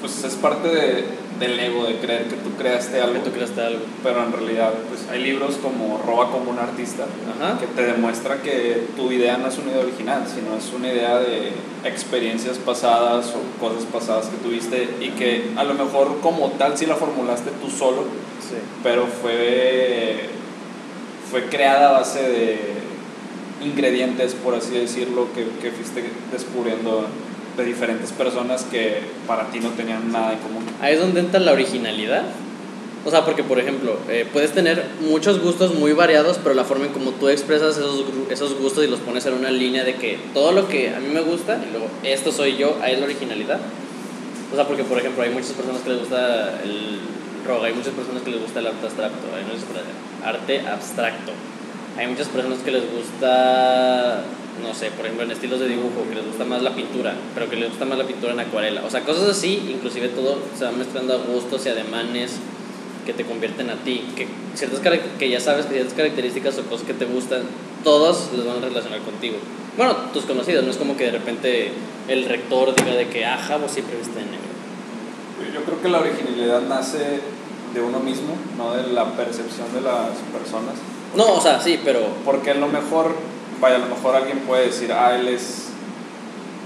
Pues 0.00 0.24
es 0.24 0.34
parte 0.34 0.68
de- 0.68 1.04
del 1.38 1.58
ego, 1.60 1.84
de 1.86 1.96
creer 1.98 2.24
que 2.24 2.36
tú 2.36 2.50
creaste 2.58 3.00
algo, 3.00 3.14
Que 3.22 3.30
tú 3.30 3.34
creaste 3.36 3.60
algo. 3.60 3.80
pero 4.02 4.24
en 4.24 4.32
realidad 4.32 4.72
pues 4.88 5.08
hay 5.10 5.22
libros 5.22 5.56
como 5.62 5.98
Roba 6.04 6.30
como 6.32 6.50
un 6.50 6.58
artista, 6.58 7.04
Ajá. 7.38 7.58
que 7.58 7.66
te 7.66 7.82
demuestra 7.86 8.42
que 8.42 8.86
tu 8.96 9.12
idea 9.12 9.36
no 9.38 9.46
es 9.48 9.56
una 9.58 9.70
idea 9.72 9.82
original, 9.82 10.24
sino 10.26 10.56
es 10.56 10.72
una 10.72 10.88
idea 10.92 11.18
de 11.18 11.52
experiencias 11.84 12.58
pasadas 12.58 13.32
o 13.34 13.60
cosas 13.60 13.84
pasadas 13.84 14.26
que 14.26 14.36
tuviste 14.38 14.88
y 15.00 15.10
que 15.10 15.50
a 15.56 15.64
lo 15.64 15.74
mejor 15.74 16.18
como 16.20 16.48
tal 16.52 16.76
sí 16.76 16.86
la 16.86 16.96
formulaste 16.96 17.50
tú 17.62 17.70
solo, 17.70 18.02
Sí. 18.40 18.54
pero 18.82 19.06
fue, 19.06 20.20
fue 21.30 21.44
creada 21.50 21.90
a 21.90 21.92
base 22.00 22.22
de 22.22 22.58
ingredientes, 23.64 24.34
por 24.34 24.54
así 24.54 24.72
decirlo, 24.78 25.28
que, 25.34 25.44
que 25.60 25.70
fuiste 25.74 26.04
descubriendo 26.32 27.06
de 27.58 27.64
diferentes 27.64 28.12
personas 28.12 28.64
que 28.64 29.00
para 29.26 29.50
ti 29.50 29.60
no 29.60 29.70
tenían 29.70 30.10
nada 30.10 30.32
en 30.32 30.38
común. 30.38 30.64
Ahí 30.80 30.94
es 30.94 31.00
donde 31.00 31.20
entra 31.20 31.40
la 31.40 31.52
originalidad. 31.52 32.22
O 33.04 33.10
sea, 33.10 33.24
porque 33.24 33.42
por 33.42 33.58
ejemplo, 33.58 33.98
eh, 34.08 34.26
puedes 34.32 34.52
tener 34.52 34.84
muchos 35.00 35.40
gustos 35.40 35.74
muy 35.74 35.92
variados, 35.92 36.38
pero 36.42 36.54
la 36.54 36.64
forma 36.64 36.86
en 36.86 36.92
como 36.92 37.12
tú 37.12 37.28
expresas 37.28 37.76
esos, 37.76 38.04
esos 38.30 38.58
gustos 38.58 38.84
y 38.84 38.88
los 38.88 39.00
pones 39.00 39.24
en 39.26 39.34
una 39.34 39.50
línea 39.50 39.84
de 39.84 39.94
que 39.94 40.18
todo 40.34 40.52
lo 40.52 40.68
que 40.68 40.94
a 40.94 41.00
mí 41.00 41.08
me 41.08 41.20
gusta 41.20 41.60
y 41.66 41.70
luego 41.70 41.86
esto 42.02 42.32
soy 42.32 42.56
yo, 42.56 42.76
ahí 42.82 42.94
es 42.94 42.98
la 42.98 43.06
originalidad. 43.06 43.60
O 44.52 44.56
sea, 44.56 44.66
porque 44.66 44.84
por 44.84 44.98
ejemplo, 44.98 45.22
hay 45.22 45.30
muchas 45.30 45.52
personas 45.52 45.82
que 45.82 45.90
les 45.90 46.00
gusta 46.00 46.60
el 46.62 46.98
rock, 47.46 47.64
hay 47.64 47.74
muchas 47.74 47.92
personas 47.94 48.22
que 48.22 48.30
les 48.30 48.40
gusta 48.40 48.60
el 48.60 48.66
arte 48.66 48.86
abstracto, 48.86 49.26
hay 49.36 49.44
muchas 49.44 49.64
arte 50.24 50.60
abstracto. 50.60 51.32
Hay 51.98 52.06
muchas 52.06 52.28
personas 52.28 52.60
que 52.60 52.70
les 52.70 52.84
gusta, 52.92 54.22
no 54.62 54.72
sé, 54.72 54.92
por 54.92 55.04
ejemplo, 55.04 55.24
en 55.24 55.32
estilos 55.32 55.58
de 55.58 55.66
dibujo, 55.66 56.08
que 56.08 56.14
les 56.14 56.24
gusta 56.24 56.44
más 56.44 56.62
la 56.62 56.72
pintura, 56.72 57.12
pero 57.34 57.50
que 57.50 57.56
les 57.56 57.70
gusta 57.70 57.86
más 57.86 57.98
la 57.98 58.06
pintura 58.06 58.34
en 58.34 58.38
acuarela. 58.38 58.84
O 58.84 58.90
sea, 58.90 59.00
cosas 59.00 59.28
así, 59.28 59.68
inclusive 59.68 60.06
todo 60.10 60.38
se 60.56 60.64
va 60.64 60.70
mezclando 60.70 61.14
a 61.14 61.16
gustos 61.16 61.66
y 61.66 61.70
ademanes 61.70 62.36
que 63.04 63.12
te 63.12 63.24
convierten 63.24 63.70
a 63.70 63.74
ti, 63.74 64.04
que 64.14 64.28
ciertas 64.54 64.80
que 65.18 65.28
ya 65.28 65.40
sabes 65.40 65.66
que 65.66 65.74
ciertas 65.74 65.94
características 65.94 66.56
o 66.58 66.62
cosas 66.62 66.86
que 66.86 66.94
te 66.94 67.04
gustan, 67.04 67.42
todos 67.82 68.30
los 68.36 68.46
van 68.46 68.58
a 68.58 68.60
relacionar 68.60 69.00
contigo. 69.00 69.38
Bueno, 69.76 69.96
tus 70.12 70.24
conocidos, 70.24 70.64
no 70.64 70.70
es 70.70 70.76
como 70.76 70.96
que 70.96 71.06
de 71.06 71.10
repente 71.10 71.72
el 72.06 72.26
rector 72.26 72.76
diga 72.76 72.94
de 72.94 73.08
que, 73.08 73.24
ah, 73.24 73.38
Javo 73.38 73.68
siempre 73.68 73.96
viste 73.96 74.20
de 74.20 74.24
negro. 74.24 75.52
Yo 75.52 75.64
creo 75.64 75.82
que 75.82 75.88
la 75.88 75.98
originalidad 75.98 76.62
nace 76.62 77.20
de 77.74 77.80
uno 77.80 77.98
mismo, 77.98 78.36
no 78.56 78.74
de 78.74 78.92
la 78.92 79.16
percepción 79.16 79.72
de 79.74 79.80
las 79.80 80.18
personas. 80.32 80.74
No, 81.14 81.34
o 81.34 81.40
sea, 81.40 81.60
sí, 81.60 81.80
pero 81.84 82.00
Porque 82.24 82.50
a 82.50 82.54
lo 82.54 82.68
mejor, 82.68 83.14
vaya, 83.60 83.76
a 83.76 83.78
lo 83.78 83.86
mejor 83.86 84.14
alguien 84.16 84.40
puede 84.40 84.66
decir, 84.66 84.92
ah, 84.92 85.16
él 85.18 85.28
es. 85.28 85.64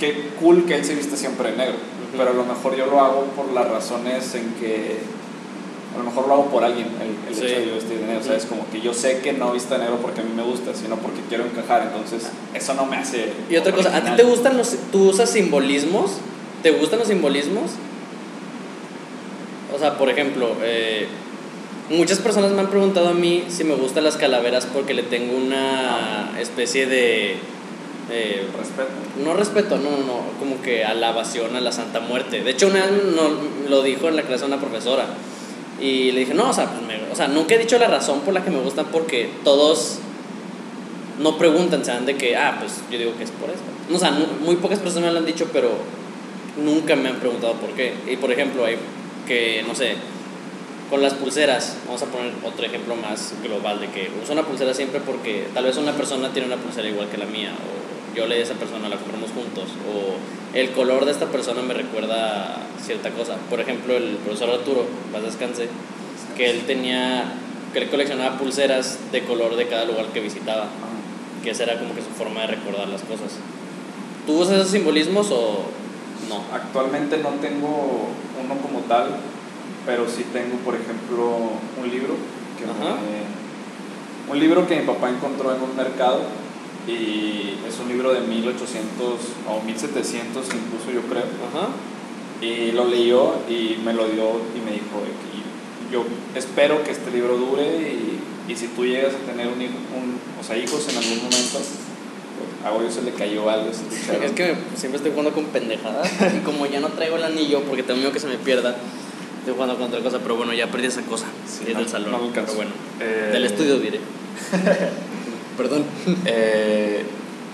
Qué 0.00 0.30
cool 0.40 0.64
que 0.66 0.74
él 0.74 0.84
se 0.84 0.94
viste 0.94 1.16
siempre 1.16 1.52
de 1.52 1.56
negro. 1.56 1.76
Pero 2.16 2.30
a 2.30 2.34
lo 2.34 2.44
mejor 2.44 2.76
yo 2.76 2.86
lo 2.86 3.00
hago 3.00 3.24
por 3.36 3.52
las 3.52 3.68
razones 3.68 4.34
en 4.34 4.54
que. 4.54 4.98
A 5.94 5.98
lo 5.98 6.04
mejor 6.04 6.26
lo 6.26 6.32
hago 6.34 6.46
por 6.46 6.64
alguien, 6.64 6.88
el, 7.00 7.28
el 7.28 7.34
Sí. 7.34 7.44
hecho 7.46 7.60
de 7.60 7.66
yo 7.66 7.74
vestir 7.74 7.98
de 7.98 8.06
negro. 8.06 8.20
O 8.20 8.24
sea, 8.24 8.36
es 8.36 8.46
como 8.46 8.66
que 8.70 8.80
yo 8.80 8.94
sé 8.94 9.18
que 9.20 9.32
no 9.34 9.52
vista 9.52 9.74
de 9.76 9.82
negro 9.84 9.98
porque 10.00 10.22
a 10.22 10.24
mí 10.24 10.32
me 10.34 10.42
gusta, 10.42 10.74
sino 10.74 10.96
porque 10.96 11.20
quiero 11.28 11.44
encajar. 11.44 11.82
Entonces, 11.82 12.30
eso 12.54 12.74
no 12.74 12.86
me 12.86 12.96
hace. 12.96 13.32
Y 13.50 13.56
otra 13.56 13.72
cosa, 13.72 13.94
¿a 13.96 14.02
ti 14.02 14.10
te 14.16 14.22
gustan 14.24 14.56
los... 14.56 14.74
¿Tú 14.90 15.10
usas 15.10 15.30
simbolismos? 15.30 16.12
¿Te 16.62 16.70
gustan 16.70 16.98
los 17.00 17.08
simbolismos? 17.08 17.72
O 19.74 19.78
sea, 19.78 19.96
por 19.98 20.08
ejemplo, 20.10 20.48
eh, 20.62 21.08
muchas 21.90 22.18
personas 22.18 22.52
me 22.52 22.60
han 22.60 22.70
preguntado 22.70 23.08
a 23.08 23.14
mí 23.14 23.44
si 23.48 23.64
me 23.64 23.74
gustan 23.74 24.04
las 24.04 24.16
calaveras 24.16 24.66
porque 24.72 24.94
le 24.94 25.02
tengo 25.02 25.36
una 25.36 26.32
especie 26.40 26.86
de... 26.86 27.32
eh, 28.10 28.46
Respeto. 28.58 28.88
no 29.24 29.34
respeto, 29.34 29.76
no, 29.76 29.90
no, 30.06 30.20
como 30.38 30.60
que 30.62 30.84
alabación 30.84 31.54
a 31.56 31.60
la 31.60 31.72
Santa 31.72 32.00
Muerte. 32.00 32.42
De 32.42 32.50
hecho, 32.50 32.68
una 32.68 32.86
vez 32.86 32.92
no, 33.14 33.68
lo 33.68 33.82
dijo 33.82 34.08
en 34.08 34.16
la 34.16 34.22
clase 34.22 34.44
una 34.44 34.58
profesora. 34.60 35.06
Y 35.80 36.12
le 36.12 36.20
dije, 36.20 36.34
no, 36.34 36.50
o 36.50 36.52
sea, 36.52 36.66
pues 36.70 36.82
me- 36.86 37.10
o 37.12 37.16
sea, 37.16 37.28
nunca 37.28 37.54
he 37.54 37.58
dicho 37.58 37.78
la 37.78 37.88
razón 37.88 38.20
por 38.20 38.32
la 38.34 38.44
que 38.44 38.50
me 38.50 38.60
gustan 38.60 38.86
porque 38.92 39.28
todos 39.42 39.98
no 41.20 41.36
preguntan, 41.38 41.84
¿saben? 41.84 42.06
De 42.06 42.16
que, 42.16 42.36
ah, 42.36 42.56
pues 42.60 42.80
yo 42.90 42.98
digo 42.98 43.12
que 43.18 43.24
es 43.24 43.30
por 43.32 43.50
eso. 43.50 43.60
O 43.94 43.98
sea, 43.98 44.12
muy 44.44 44.56
pocas 44.56 44.78
personas 44.78 45.08
me 45.08 45.12
lo 45.12 45.18
han 45.18 45.26
dicho, 45.26 45.48
pero 45.52 45.70
nunca 46.62 46.94
me 46.96 47.08
han 47.08 47.16
preguntado 47.16 47.54
por 47.54 47.70
qué. 47.70 47.92
Y 48.10 48.16
por 48.16 48.30
ejemplo, 48.32 48.64
hay 48.64 48.76
que, 49.26 49.64
no 49.66 49.74
sé, 49.74 49.94
con 50.92 51.00
las 51.00 51.14
pulseras, 51.14 51.78
vamos 51.86 52.02
a 52.02 52.06
poner 52.08 52.34
otro 52.44 52.66
ejemplo 52.66 52.94
más 52.94 53.32
global 53.42 53.80
de 53.80 53.88
que 53.88 54.10
uso 54.22 54.34
una 54.34 54.42
pulsera 54.42 54.74
siempre 54.74 55.00
porque 55.00 55.46
tal 55.54 55.64
vez 55.64 55.78
una 55.78 55.92
persona 55.92 56.28
tiene 56.34 56.48
una 56.48 56.58
pulsera 56.58 56.86
igual 56.86 57.08
que 57.08 57.16
la 57.16 57.24
mía, 57.24 57.50
o 57.50 58.14
yo 58.14 58.26
le 58.26 58.34
di 58.34 58.42
a 58.42 58.44
esa 58.44 58.56
persona, 58.56 58.90
la 58.90 58.98
compramos 58.98 59.30
juntos, 59.30 59.70
o 59.88 60.54
el 60.54 60.72
color 60.72 61.06
de 61.06 61.12
esta 61.12 61.28
persona 61.28 61.62
me 61.62 61.72
recuerda 61.72 62.58
cierta 62.84 63.08
cosa. 63.08 63.36
Por 63.48 63.58
ejemplo, 63.58 63.96
el 63.96 64.16
profesor 64.16 64.50
Arturo, 64.50 64.84
más 65.10 65.22
descanse, 65.22 65.68
que 66.36 66.50
él 66.50 66.66
tenía, 66.66 67.24
que 67.72 67.78
él 67.78 67.88
coleccionaba 67.88 68.36
pulseras 68.36 68.98
de 69.12 69.22
color 69.24 69.56
de 69.56 69.68
cada 69.68 69.86
lugar 69.86 70.08
que 70.08 70.20
visitaba, 70.20 70.66
que 71.42 71.52
esa 71.52 71.62
era 71.62 71.78
como 71.78 71.94
que 71.94 72.02
su 72.02 72.10
forma 72.10 72.42
de 72.42 72.48
recordar 72.48 72.88
las 72.88 73.00
cosas. 73.00 73.38
¿Tú 74.26 74.42
usas 74.42 74.56
esos 74.56 74.72
simbolismos 74.72 75.30
o 75.30 75.62
no? 76.28 76.44
Actualmente 76.54 77.16
no 77.16 77.30
tengo 77.40 78.10
uno 78.44 78.60
como 78.60 78.80
tal, 78.80 79.16
pero 79.86 80.06
sí 80.08 80.24
tengo, 80.32 80.56
por 80.64 80.74
ejemplo, 80.74 81.28
un 81.80 81.90
libro 81.90 82.14
que 82.58 82.64
me- 82.66 84.32
un 84.32 84.38
libro 84.38 84.66
que 84.66 84.76
mi 84.80 84.86
papá 84.86 85.10
encontró 85.10 85.54
en 85.54 85.60
un 85.62 85.76
mercado 85.76 86.20
y 86.86 87.54
es 87.68 87.78
un 87.80 87.88
libro 87.88 88.12
de 88.12 88.20
1800 88.20 89.18
o 89.48 89.60
1700 89.64 90.46
incluso 90.46 90.90
yo 90.92 91.00
creo 91.08 91.22
Ajá. 91.48 91.68
y 92.40 92.72
lo 92.72 92.86
leyó 92.88 93.34
y 93.48 93.78
me 93.84 93.92
lo 93.92 94.06
dio 94.06 94.24
y 94.56 94.60
me 94.64 94.72
dijo 94.72 95.02
yo 95.92 96.04
espero 96.34 96.82
que 96.82 96.90
este 96.92 97.10
libro 97.10 97.36
dure 97.36 97.62
y, 97.62 98.18
y 98.50 98.56
si 98.56 98.68
tú 98.68 98.84
llegas 98.86 99.12
a 99.14 99.30
tener 99.30 99.46
un 99.48 99.60
un- 99.60 100.18
o 100.40 100.44
sea, 100.44 100.56
hijos 100.56 100.88
en 100.88 100.96
algún 100.96 101.18
momento, 101.18 101.58
a 102.64 102.70
Goyo 102.70 102.90
se 102.90 103.02
le 103.02 103.12
cayó 103.12 103.48
algo, 103.50 103.70
se. 103.72 104.24
Es 104.24 104.32
que 104.32 104.54
siempre 104.74 104.96
estoy 104.96 105.10
jugando 105.12 105.32
con 105.32 105.44
pendejadas 105.46 106.08
y 106.34 106.38
como 106.44 106.64
ya 106.66 106.80
no 106.80 106.88
traigo 106.88 107.16
el 107.16 107.24
anillo 107.24 107.60
porque 107.62 107.82
tengo 107.82 107.98
miedo 108.00 108.12
que 108.12 108.18
se 108.20 108.26
me 108.28 108.38
pierda, 108.38 108.74
estoy 109.42 109.54
jugando 109.54 109.76
con 109.76 109.88
otra 109.88 110.00
cosa, 110.00 110.18
pero 110.20 110.36
bueno, 110.36 110.52
ya 110.54 110.68
perdí 110.70 110.86
esa 110.86 111.02
cosa. 111.02 111.26
Sí, 111.46 111.64
es 111.68 111.74
no- 111.74 111.80
del 111.80 111.88
salón. 111.88 112.12
no 112.12 112.30
pero 112.32 112.54
bueno, 112.54 112.70
Eh, 113.00 113.30
del 113.32 113.44
estudio 113.44 113.78
diré. 113.78 113.98
Perdón. 115.56 115.84
Eh, 116.26 117.04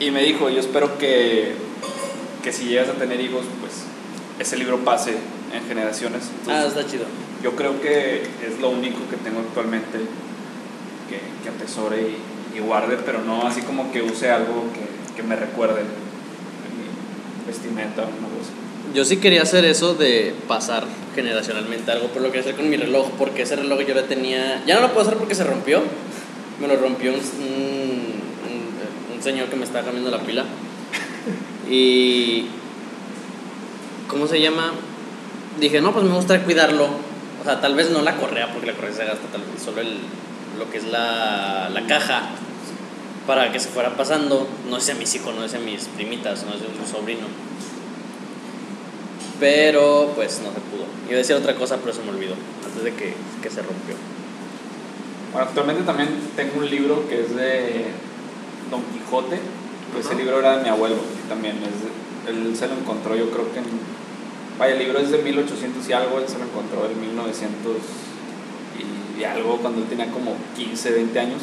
y 0.01 0.11
me 0.11 0.23
dijo, 0.23 0.49
yo 0.51 0.61
espero 0.61 0.99
que, 0.99 1.55
que 2.43 2.53
si 2.53 2.65
llegas 2.67 2.89
a 2.89 2.93
tener 2.93 3.21
hijos, 3.21 3.45
pues 3.61 3.73
ese 4.39 4.57
libro 4.57 4.79
pase 4.85 5.13
en 5.53 5.67
generaciones. 5.67 6.25
Ah, 6.49 6.65
está 6.67 6.87
chido. 6.87 7.05
yo 7.43 7.57
creo 7.57 7.81
que 7.81 8.23
es 8.47 8.61
lo 8.61 8.69
único 8.71 8.99
que 9.11 9.17
tengo 9.17 9.41
actualmente 9.41 9.99
que, 11.09 11.19
que 11.43 11.49
atesore 11.49 12.01
y, 12.03 12.57
y 12.59 12.61
guarde, 12.61 12.99
pero 13.05 13.23
no 13.25 13.47
así 13.47 13.63
como 13.63 13.91
que 13.93 14.03
use 14.03 14.31
algo 14.31 14.65
que, 14.75 15.17
que 15.17 15.23
me 15.27 15.35
recuerde 15.37 15.81
en 15.81 15.87
mi 15.87 17.47
vestimenta 17.47 18.03
o 18.03 18.07
una 18.07 18.29
cosa. 18.29 18.53
Yo 18.95 19.05
sí 19.05 19.19
quería 19.19 19.43
hacer 19.43 19.65
eso 19.65 19.95
de 19.95 20.35
pasar 20.47 20.85
generacionalmente 21.15 21.91
algo, 21.93 22.09
pero 22.09 22.21
lo 22.23 22.27
quería 22.29 22.41
hacer 22.43 22.55
con 22.57 22.71
mi 22.71 22.77
reloj, 22.77 23.11
porque 23.19 23.43
ese 23.43 23.57
reloj 23.57 23.81
yo 23.87 23.95
lo 23.95 24.05
tenía. 24.05 24.63
Ya 24.67 24.77
no 24.77 24.81
lo 24.83 24.89
puedo 24.93 25.07
hacer 25.07 25.19
porque 25.19 25.35
se 25.35 25.45
rompió. 25.45 25.83
Me 26.61 26.67
lo 26.69 26.77
rompió 26.77 27.13
un, 27.13 27.19
un, 27.19 29.17
un- 29.17 29.23
señor 29.23 29.49
que 29.49 29.57
me 29.57 29.65
estaba 29.65 29.85
cambiando 29.85 30.11
la 30.11 30.21
pila. 30.23 30.45
Y. 31.71 32.47
¿Cómo 34.09 34.27
se 34.27 34.41
llama? 34.41 34.73
Dije, 35.61 35.81
no, 35.83 35.93
pues 35.93 36.05
me 36.05 36.15
gustaría 36.15 36.45
cuidarlo. 36.45 36.87
O 36.87 37.45
sea, 37.45 37.61
tal 37.61 37.75
vez 37.75 37.91
no 37.91 38.01
la 38.03 38.17
correa, 38.17 38.51
porque 38.53 38.69
la 38.69 38.73
correa 38.75 38.93
se 38.95 39.05
gasta, 39.05 39.27
tal 39.31 39.43
vez 39.43 39.63
solo 39.63 39.81
el, 39.83 39.99
lo 40.59 40.71
que 40.71 40.79
es 40.79 40.85
la, 40.85 41.69
la 41.73 41.87
caja, 41.87 42.23
para 43.27 43.53
que 43.53 43.61
se 43.61 43.69
fuera 43.69 43.97
pasando. 43.97 44.49
No 44.71 44.81
sé 44.81 44.93
a 44.93 44.95
mis 44.95 45.15
hijos, 45.15 45.35
no 45.35 45.47
sé 45.47 45.59
a 45.59 45.61
mis 45.61 45.85
primitas, 45.89 46.45
no 46.45 46.53
sé 46.53 46.65
a 46.65 46.81
mi 46.81 46.87
sobrino. 46.91 47.27
Pero 49.41 50.13
pues 50.15 50.41
no 50.45 50.53
se 50.53 50.61
pudo. 50.61 50.85
Iba 51.07 51.15
a 51.15 51.19
decir 51.19 51.37
otra 51.37 51.55
cosa, 51.55 51.77
pero 51.77 51.93
se 51.93 52.03
me 52.03 52.11
olvidó. 52.11 52.35
Antes 52.67 52.85
de 52.85 52.95
que, 52.95 53.15
que 53.43 53.51
se 53.51 53.63
rompió. 53.63 53.95
Bueno, 55.33 55.49
actualmente 55.49 55.83
también 55.83 56.09
tengo 56.37 56.59
un 56.59 56.69
libro 56.69 57.09
que 57.09 57.21
es 57.21 57.37
de 57.37 57.87
Don 58.71 58.83
Quijote. 58.93 59.39
Pues 59.93 60.07
ese 60.07 60.17
libro 60.17 60.39
era 60.39 60.59
de 60.59 60.65
mi 60.65 60.69
abuelo 60.69 60.97
y 60.97 61.29
también 61.29 61.57
es 61.57 62.09
él 62.29 62.55
se 62.57 62.69
lo 62.69 62.75
encontró, 62.75 63.17
yo 63.17 63.31
creo 63.31 63.53
que 63.53 63.59
en. 63.59 63.65
Vaya, 64.59 64.75
el 64.75 64.81
libro 64.81 64.99
es 64.99 65.11
de 65.11 65.19
1800 65.19 65.89
y 65.89 65.93
algo, 65.93 66.19
él 66.19 66.29
se 66.29 66.39
lo 66.39 66.45
encontró 66.45 66.85
en 66.91 67.01
1900 67.01 67.77
y, 68.77 69.21
y 69.21 69.25
algo 69.25 69.57
cuando 69.59 69.81
él 69.81 69.89
tenía 69.89 70.11
como 70.11 70.35
15, 70.57 70.91
20 70.91 71.21
años. 71.21 71.43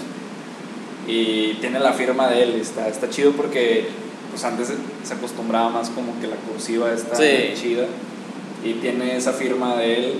Y 1.08 1.54
tiene 1.56 1.80
la 1.80 1.94
firma 1.94 2.28
de 2.28 2.44
él, 2.44 2.56
está, 2.56 2.88
está 2.88 3.10
chido 3.10 3.32
porque 3.32 3.88
pues 4.36 4.44
antes 4.44 4.68
se 5.04 5.14
acostumbraba 5.14 5.70
más 5.70 5.90
como 5.92 6.20
que 6.20 6.28
la 6.28 6.36
cursiva 6.36 6.92
está 6.92 7.16
Sí. 7.16 7.54
chida 7.56 7.86
y 8.66 8.74
tiene 8.74 9.16
esa 9.16 9.32
firma 9.32 9.78
de 9.78 9.96
él 9.98 10.14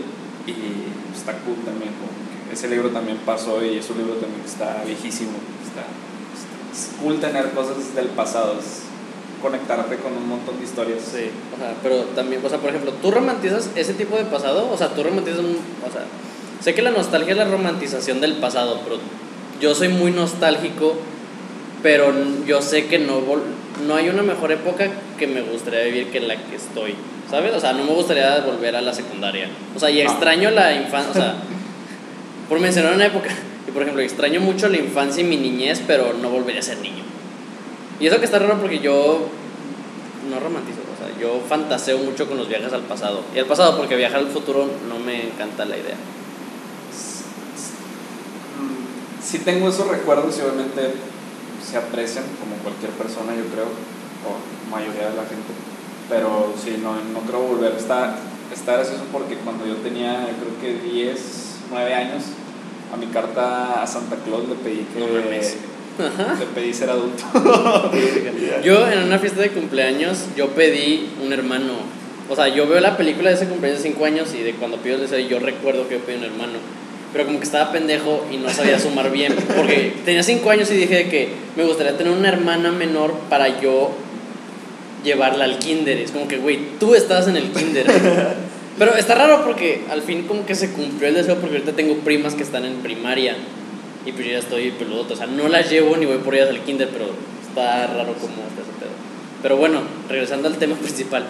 y 0.48 0.52
pues, 0.54 1.20
está 1.20 1.34
cool 1.40 1.56
también. 1.66 1.92
como 2.00 2.12
que 2.48 2.54
ese 2.54 2.70
libro 2.70 2.90
también 2.92 3.18
pasó 3.26 3.62
y 3.62 3.78
es 3.78 3.90
un 3.90 3.98
libro 3.98 4.14
también 4.14 4.40
que 4.42 4.48
está 4.48 4.84
viejísimo. 4.86 5.32
Está, 5.68 5.82
está- 6.32 6.72
es 6.72 6.92
cool 7.02 7.20
tener 7.20 7.52
cosas 7.52 7.94
del 7.94 8.08
pasado, 8.08 8.56
es 8.58 8.84
conectarte 9.42 9.98
con 9.98 10.14
un 10.14 10.30
montón 10.30 10.58
de 10.60 10.64
historias. 10.64 11.02
Sí, 11.04 11.30
o 11.54 11.58
sea, 11.60 11.76
pero 11.84 11.98
también, 12.16 12.40
o 12.46 12.48
sea, 12.48 12.60
por 12.60 12.70
ejemplo, 12.70 12.94
¿tú 13.02 13.12
romantizas 13.12 13.70
ese 13.76 13.94
tipo 13.96 14.16
de 14.16 14.24
pasado? 14.24 14.70
O 14.72 14.78
sea, 14.78 14.96
tú 14.96 15.04
romantizas 15.04 15.40
un, 15.40 15.58
o 15.86 15.92
sea, 15.92 16.06
sé 16.62 16.74
que 16.74 16.82
la 16.82 16.92
nostalgia 16.92 17.32
es 17.34 17.38
la 17.38 17.46
romantización 17.46 18.22
del 18.22 18.36
pasado, 18.38 18.80
pero 18.86 18.98
yo 19.60 19.76
soy 19.76 19.90
muy 19.90 20.12
nostálgico, 20.12 20.96
pero 21.86 22.12
yo 22.48 22.64
sé 22.64 22.88
que 22.88 22.98
no, 22.98 23.22
no 23.86 23.96
hay 23.96 24.10
una 24.10 24.24
mejor 24.24 24.52
época 24.52 24.88
que 25.20 25.28
me 25.28 25.44
gustaría 25.44 25.84
vivir 25.84 26.08
que 26.08 26.20
la 26.20 26.36
que 26.36 26.56
estoy, 26.56 26.96
¿sabes? 27.30 27.54
O 27.54 27.60
sea, 27.60 27.74
no 27.74 27.84
me 27.84 27.92
gustaría 27.92 28.40
volver 28.40 28.76
a 28.76 28.82
la 28.82 28.92
secundaria. 28.92 29.48
O 29.76 29.80
sea, 29.80 29.92
y 29.92 30.04
No. 30.04 30.10
extraño 30.10 30.50
la 30.50 30.74
infancia, 30.74 31.12
o 31.12 31.14
sea, 31.14 31.36
por 32.50 32.60
mencionar 32.60 32.96
una 32.96 33.06
época, 33.06 33.30
y 33.68 33.72
por 33.72 33.84
ejemplo, 33.84 34.02
extraño 34.02 34.42
mucho 34.42 34.68
la 34.68 34.78
infancia 34.78 35.22
y 35.22 35.28
mi 35.28 35.38
niñez, 35.38 35.80
pero 35.86 36.14
no 36.20 36.32
volvería 36.32 36.60
a 36.60 36.64
ser 36.64 36.80
niño. 36.80 37.04
Y 38.00 38.08
eso 38.08 38.18
que 38.18 38.26
está 38.26 38.40
raro 38.40 38.58
porque 38.60 38.80
yo 38.80 39.28
no 40.32 40.40
romantizo, 40.40 40.80
o 40.92 40.98
sea, 40.98 41.16
yo 41.22 41.40
fantaseo 41.48 42.00
mucho 42.00 42.28
con 42.28 42.38
los 42.38 42.50
viajes 42.50 42.74
al 42.74 42.82
pasado. 42.82 43.22
Y 43.36 43.38
al 43.38 43.46
pasado 43.46 43.78
porque 43.78 43.96
viajar 43.96 44.22
al 44.22 44.28
futuro 44.30 44.68
no 44.90 44.98
me 44.98 45.28
encanta 45.28 45.66
la 45.66 45.78
idea. 45.78 45.98
Mm, 48.60 49.22
Sí 49.24 49.38
tengo 49.38 49.70
esos 49.70 49.88
recuerdos 49.88 50.36
y 50.40 50.42
obviamente 50.42 51.14
se 51.66 51.78
aprecian 51.78 52.26
como 52.40 52.56
cualquier 52.58 52.92
persona, 52.92 53.34
yo 53.36 53.46
creo, 53.52 53.66
o 53.66 54.38
mayoría 54.70 55.10
de 55.10 55.16
la 55.16 55.26
gente. 55.26 55.52
Pero 56.10 56.54
sí, 56.62 56.78
no, 56.82 56.94
no 57.12 57.26
creo 57.26 57.42
volver. 57.42 57.74
Está, 57.74 58.18
está 58.54 58.74
gracioso 58.74 59.04
porque 59.12 59.36
cuando 59.38 59.66
yo 59.66 59.76
tenía, 59.78 60.28
yo 60.28 60.36
creo 60.38 60.62
que 60.62 60.88
10, 60.88 61.20
9 61.72 61.94
años, 61.94 62.24
a 62.94 62.98
mi 62.98 63.08
carta 63.08 63.82
a 63.82 63.88
Santa 63.88 64.18
Claus 64.18 64.48
le 64.48 64.56
pedí 64.56 64.86
que 64.94 65.00
No 65.00 65.08
le 66.40 66.46
pedí 66.54 66.74
ser 66.74 66.90
adulto. 66.90 67.24
Yo 68.64 68.88
en 68.92 69.04
una 69.04 69.18
fiesta 69.18 69.42
de 69.42 69.50
cumpleaños, 69.50 70.26
yo 70.36 70.50
pedí 70.50 71.10
un 71.24 71.32
hermano. 71.32 71.74
O 72.30 72.36
sea, 72.36 72.48
yo 72.48 72.68
veo 72.68 72.80
la 72.80 72.98
película 72.98 73.30
de 73.30 73.36
ese 73.36 73.48
cumpleaños 73.48 73.84
de 73.84 73.90
5 73.90 74.06
años 74.06 74.34
y 74.34 74.42
de 74.42 74.54
cuando 74.54 74.78
pido 74.78 74.96
el 74.96 75.02
deseo, 75.02 75.20
yo 75.20 75.40
recuerdo 75.40 75.88
que 75.88 75.96
yo 75.96 76.02
pedí 76.02 76.18
un 76.18 76.24
hermano. 76.24 76.60
Pero 77.16 77.28
como 77.28 77.40
que 77.40 77.46
estaba 77.46 77.72
pendejo 77.72 78.26
y 78.30 78.36
no 78.36 78.50
sabía 78.50 78.78
sumar 78.78 79.10
bien. 79.10 79.34
Porque 79.56 79.94
tenía 80.04 80.22
5 80.22 80.50
años 80.50 80.70
y 80.70 80.74
dije 80.76 81.08
que 81.08 81.30
me 81.56 81.64
gustaría 81.64 81.96
tener 81.98 82.12
una 82.12 82.28
hermana 82.28 82.74
menor 82.74 83.14
para 83.30 83.62
yo 83.62 83.92
llevarla 85.06 85.46
al 85.46 85.58
kinder. 85.60 85.98
Es 86.00 86.12
como 86.12 86.28
que, 86.28 86.38
güey, 86.38 86.60
tú 86.80 86.94
estabas 86.94 87.28
en 87.30 87.38
el 87.38 87.52
kinder. 87.52 87.86
Pero 88.78 88.96
está 88.96 89.16
raro 89.16 89.46
porque 89.46 89.82
al 89.90 90.02
fin 90.02 90.24
como 90.24 90.46
que 90.46 90.56
se 90.56 90.72
cumplió 90.72 91.08
el 91.08 91.16
deseo 91.16 91.36
porque 91.36 91.56
ahorita 91.56 91.72
tengo 91.72 91.96
primas 92.00 92.34
que 92.36 92.44
están 92.44 92.66
en 92.66 92.74
primaria 92.78 93.36
y 94.06 94.12
pues 94.12 94.26
yo 94.26 94.34
ya 94.34 94.40
estoy 94.40 94.72
peludo. 94.72 95.06
O 95.10 95.16
sea, 95.16 95.28
no 95.28 95.48
las 95.48 95.70
llevo 95.70 95.96
ni 95.96 96.06
voy 96.06 96.18
por 96.18 96.36
ellas 96.36 96.50
al 96.50 96.60
kinder, 96.64 96.90
pero 96.92 97.06
está 97.48 97.88
raro 97.88 98.14
como 98.16 98.34
está 98.34 98.62
ese 98.62 98.72
pedo. 98.78 98.90
Pero 99.42 99.56
bueno, 99.56 99.80
regresando 100.10 100.50
al 100.50 100.56
tema 100.58 100.76
principal. 100.82 101.24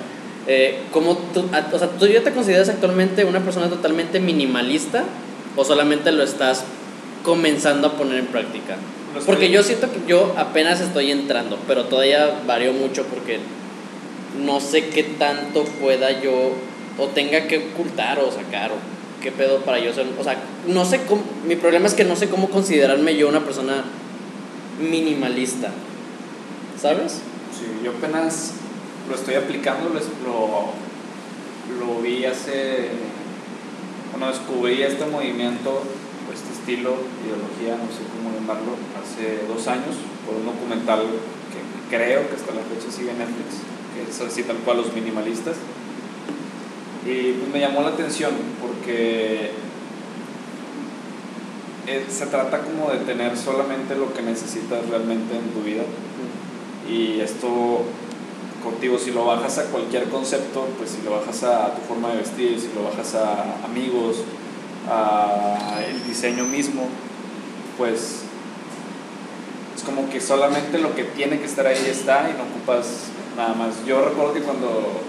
Eh, 0.48 0.80
¿cómo 0.92 1.16
tú, 1.34 1.46
a- 1.54 1.76
o 1.76 1.78
sea, 1.80 1.90
¿tú 1.90 2.08
ya 2.08 2.22
te 2.24 2.32
consideras 2.32 2.70
actualmente 2.70 3.24
una 3.26 3.40
persona 3.42 3.68
totalmente 3.70 4.20
minimalista 4.20 5.04
o 5.56 5.66
solamente 5.66 6.12
lo 6.12 6.24
estás 6.24 6.64
comenzando 7.24 7.88
a 7.88 7.94
poner 7.94 8.20
en 8.20 8.28
práctica? 8.28 8.78
Porque 9.26 9.50
yo 9.50 9.64
siento 9.64 9.92
que 9.92 10.02
yo 10.08 10.34
apenas 10.38 10.82
estoy 10.82 11.12
entrando, 11.12 11.58
pero 11.68 11.86
todavía 11.86 12.42
varío 12.46 12.74
mucho 12.74 13.06
porque 13.06 13.40
no 14.44 14.60
sé 14.60 14.90
qué 14.90 15.04
tanto 15.04 15.64
pueda 15.64 16.22
yo 16.22 16.52
o 16.98 17.08
tenga 17.08 17.48
que 17.48 17.70
ocultar 17.72 18.20
o 18.20 18.32
sacar 18.32 18.72
o 18.72 18.76
qué 19.22 19.32
pedo 19.32 19.60
para 19.60 19.80
yo 19.80 19.94
ser, 19.94 20.06
o 20.20 20.24
sea, 20.24 20.38
no 20.68 20.86
sé 20.86 21.02
cómo, 21.08 21.24
mi 21.48 21.56
problema 21.56 21.88
es 21.88 21.94
que 21.94 22.04
no 22.04 22.16
sé 22.16 22.30
cómo 22.30 22.50
considerarme 22.50 23.16
yo 23.16 23.28
una 23.28 23.44
persona 23.44 23.84
minimalista. 24.80 25.72
¿Sabes? 26.80 27.14
Sí, 27.58 27.66
yo 27.84 27.92
apenas 27.92 28.52
lo 29.10 29.16
estoy 29.16 29.36
aplicando, 29.36 29.90
lo, 29.90 31.86
lo 31.86 32.02
vi 32.02 32.26
hace. 32.26 32.90
Bueno, 34.18 34.32
descubrí 34.32 34.82
este 34.82 35.06
movimiento, 35.08 35.84
este 36.34 36.54
estilo, 36.54 36.96
ideología, 37.20 37.76
no 37.76 37.92
sé 37.92 38.08
cómo 38.08 38.34
llamarlo, 38.34 38.80
hace 38.96 39.44
dos 39.46 39.68
años, 39.68 39.92
por 40.26 40.36
un 40.36 40.46
documental 40.46 41.02
que 41.52 41.98
creo 41.98 42.30
que 42.30 42.36
hasta 42.36 42.56
la 42.56 42.62
fecha 42.62 42.90
sigue 42.90 43.12
en 43.12 43.18
Netflix, 43.18 43.60
que 43.94 44.10
es 44.10 44.22
así 44.22 44.44
tal 44.44 44.56
cual 44.60 44.78
los 44.78 44.94
minimalistas. 44.94 45.58
Y 47.06 47.34
pues 47.34 47.52
me 47.52 47.60
llamó 47.60 47.82
la 47.82 47.90
atención 47.90 48.32
porque 48.62 49.52
eh, 51.86 52.06
se 52.08 52.26
trata 52.28 52.62
como 52.62 52.92
de 52.92 53.00
tener 53.00 53.38
solamente 53.38 53.98
lo 53.98 54.14
que 54.14 54.22
necesitas 54.22 54.88
realmente 54.88 55.36
en 55.36 55.50
tu 55.50 55.62
vida. 55.62 55.84
Y 56.90 57.20
esto, 57.20 57.84
contigo, 58.66 58.98
si 59.00 59.12
lo 59.12 59.26
bajas 59.26 59.58
a 59.60 59.64
cualquier 59.66 60.06
concepto, 60.10 60.68
pues 60.78 60.90
si 60.90 61.02
lo 61.06 61.12
bajas 61.12 61.44
a 61.44 61.74
tu 61.76 61.82
forma 61.88 62.10
de 62.12 62.18
vestir, 62.18 62.60
si 62.60 62.70
lo 62.76 62.84
bajas 62.84 63.16
a 63.16 63.64
amigos, 63.66 64.18
a 64.90 65.80
el 65.88 66.04
diseño 66.08 66.44
mismo, 66.44 66.88
pues 67.78 68.22
es 69.76 69.84
como 69.84 70.10
que 70.10 70.20
solamente 70.22 70.78
lo 70.80 70.96
que 70.96 71.04
tiene 71.04 71.40
que 71.40 71.46
estar 71.46 71.66
ahí 71.68 71.88
está 71.90 72.30
y 72.30 72.38
no 72.38 72.44
ocupas 72.44 72.86
nada 73.38 73.54
más. 73.54 73.86
Yo 73.86 74.02
recuerdo 74.04 74.34
que 74.34 74.42
cuando 74.42 75.02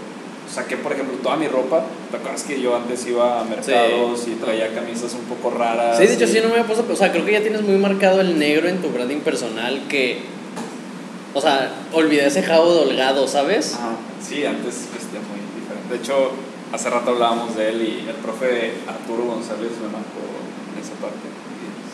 saqué, 0.52 0.76
por 0.76 0.92
ejemplo, 0.92 1.16
toda 1.22 1.36
mi 1.36 1.48
ropa, 1.48 1.82
¿te 2.10 2.16
acuerdas 2.16 2.42
que 2.44 2.60
yo 2.60 2.74
antes 2.76 3.06
iba 3.06 3.40
a 3.40 3.44
mercados 3.44 4.26
y 4.28 4.32
traía 4.34 4.72
camisas 4.74 5.14
un 5.14 5.22
poco 5.22 5.50
raras? 5.56 5.98
Sí, 5.98 6.06
de 6.06 6.14
hecho, 6.14 6.24
y- 6.24 6.28
sí, 6.28 6.38
no 6.40 6.48
me 6.48 6.54
había 6.54 6.66
puesto. 6.66 6.84
O 6.92 6.96
sea, 6.96 7.12
creo 7.12 7.24
que 7.24 7.32
ya 7.32 7.40
tienes 7.42 7.62
muy 7.62 7.76
marcado 7.76 8.20
el 8.20 8.38
negro 8.38 8.68
en 8.68 8.80
tu 8.82 8.88
branding 8.90 9.20
personal 9.20 9.82
que. 9.88 10.35
O 11.36 11.40
sea, 11.42 11.70
olvidé 11.92 12.28
ese 12.28 12.42
jabo 12.42 12.80
holgado, 12.80 13.28
¿sabes? 13.28 13.76
Sí, 14.26 14.46
antes 14.46 14.88
vestía 14.90 15.20
muy 15.20 15.36
diferente. 15.60 15.92
De 15.92 15.96
hecho, 15.96 16.30
hace 16.72 16.88
rato 16.88 17.10
hablábamos 17.10 17.54
de 17.54 17.68
él 17.68 17.82
y 17.82 18.08
el 18.08 18.16
profe 18.16 18.72
Arturo 18.88 19.26
González 19.26 19.72
me 19.82 19.92
marcó 19.92 20.24
en 20.72 20.80
esa 20.82 20.94
parte. 20.94 21.28
Y 21.28 21.68
es, 21.76 21.92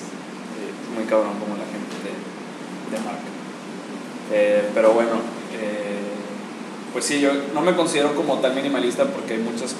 eh, 0.62 0.94
muy 0.94 1.06
cabrón 1.06 1.40
como 1.40 1.56
la 1.56 1.66
gente 1.66 1.90
te, 2.06 2.94
te 2.94 3.02
marca. 3.02 3.26
Eh, 4.30 4.70
pero 4.72 4.92
bueno, 4.92 5.11
eh, 5.61 6.14
pues 6.92 7.04
sí, 7.04 7.18
yo 7.18 7.32
no 7.52 7.62
me 7.62 7.75
considero 7.75 8.14
como 8.14 8.38
tal 8.38 8.54
minimalista 8.54 9.06
porque 9.06 9.34
hay 9.34 9.40
muchas 9.40 9.75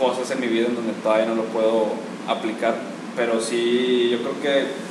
cosas 0.00 0.30
en 0.30 0.40
mi 0.40 0.46
vida 0.46 0.68
en 0.68 0.74
donde 0.74 0.94
todavía 1.02 1.26
no 1.26 1.34
lo 1.34 1.44
puedo 1.44 1.88
aplicar. 2.26 2.76
Pero 3.14 3.42
sí, 3.42 4.08
yo 4.10 4.20
creo 4.20 4.40
que 4.40 4.87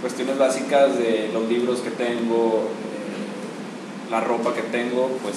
cuestiones 0.00 0.38
básicas 0.38 0.96
de 0.98 1.30
los 1.32 1.48
libros 1.48 1.80
que 1.80 1.90
tengo, 1.90 2.64
eh, 2.64 4.10
la 4.10 4.20
ropa 4.20 4.54
que 4.54 4.62
tengo, 4.62 5.08
pues 5.22 5.34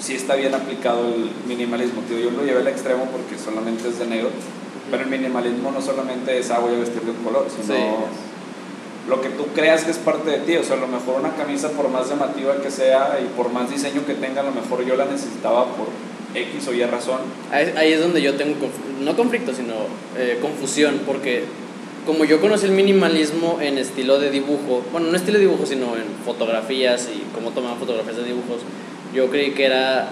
sí 0.00 0.14
está 0.14 0.34
bien 0.36 0.54
aplicado 0.54 1.06
el 1.08 1.30
minimalismo. 1.46 2.02
Tío, 2.02 2.18
yo 2.18 2.30
lo 2.30 2.44
llevé 2.44 2.60
al 2.60 2.68
extremo 2.68 3.06
porque 3.06 3.38
solamente 3.42 3.88
es 3.88 3.98
de 3.98 4.06
negro, 4.06 4.30
pero 4.90 5.02
el 5.02 5.08
minimalismo 5.10 5.70
no 5.70 5.80
solamente 5.82 6.38
es, 6.38 6.50
ah, 6.50 6.58
voy 6.60 6.74
a 6.74 6.78
vestir 6.78 7.02
de 7.02 7.10
un 7.10 7.16
color, 7.18 7.46
sino 7.50 7.74
Sí. 7.74 7.82
lo 9.08 9.20
que 9.22 9.30
tú 9.30 9.46
creas 9.54 9.84
que 9.84 9.90
es 9.90 9.98
parte 9.98 10.30
de 10.30 10.38
ti. 10.38 10.56
O 10.56 10.62
sea, 10.62 10.76
a 10.76 10.80
lo 10.80 10.86
mejor 10.86 11.20
una 11.20 11.34
camisa, 11.34 11.70
por 11.70 11.88
más 11.88 12.08
llamativa 12.08 12.56
que 12.62 12.70
sea 12.70 13.18
y 13.22 13.26
por 13.36 13.50
más 13.50 13.70
diseño 13.70 14.04
que 14.06 14.14
tenga, 14.14 14.42
a 14.42 14.44
lo 14.44 14.52
mejor 14.52 14.84
yo 14.84 14.96
la 14.96 15.06
necesitaba 15.06 15.64
por 15.74 15.88
X 16.34 16.68
o 16.68 16.74
Y 16.74 16.84
razón. 16.84 17.20
Ahí, 17.50 17.72
ahí 17.76 17.92
es 17.94 18.00
donde 18.00 18.20
yo 18.20 18.36
tengo, 18.36 18.54
no 19.00 19.16
conflicto, 19.16 19.54
sino 19.54 19.74
eh, 20.16 20.38
confusión, 20.42 21.00
porque 21.06 21.44
como 22.08 22.24
yo 22.24 22.40
conocí 22.40 22.64
el 22.64 22.72
minimalismo 22.72 23.58
en 23.60 23.76
estilo 23.76 24.18
de 24.18 24.30
dibujo, 24.30 24.82
bueno, 24.92 25.08
no 25.08 25.16
estilo 25.18 25.34
de 25.36 25.44
dibujo, 25.44 25.66
sino 25.66 25.94
en 25.94 26.04
fotografías 26.24 27.06
y 27.14 27.20
cómo 27.34 27.50
tomaban 27.50 27.78
fotografías 27.78 28.16
de 28.16 28.24
dibujos, 28.24 28.62
yo 29.14 29.28
creí 29.28 29.50
que 29.50 29.66
era 29.66 30.08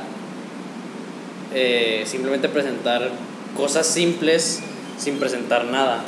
eh, 1.54 2.02
simplemente 2.04 2.50
presentar 2.50 3.12
cosas 3.56 3.86
simples 3.86 4.60
sin 4.98 5.16
presentar 5.16 5.64
nada. 5.64 6.04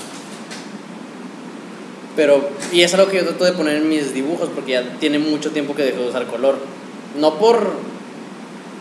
Pero, 2.14 2.50
y 2.70 2.82
es 2.82 2.92
algo 2.92 3.10
que 3.10 3.16
yo 3.16 3.24
trato 3.24 3.46
de 3.46 3.52
poner 3.52 3.76
en 3.76 3.88
mis 3.88 4.12
dibujos 4.12 4.50
porque 4.54 4.72
ya 4.72 4.98
tiene 4.98 5.18
mucho 5.18 5.52
tiempo 5.52 5.74
que 5.74 5.84
dejé 5.84 5.96
de 5.96 6.08
usar 6.10 6.26
color. 6.26 6.58
No 7.18 7.38
por, 7.38 7.72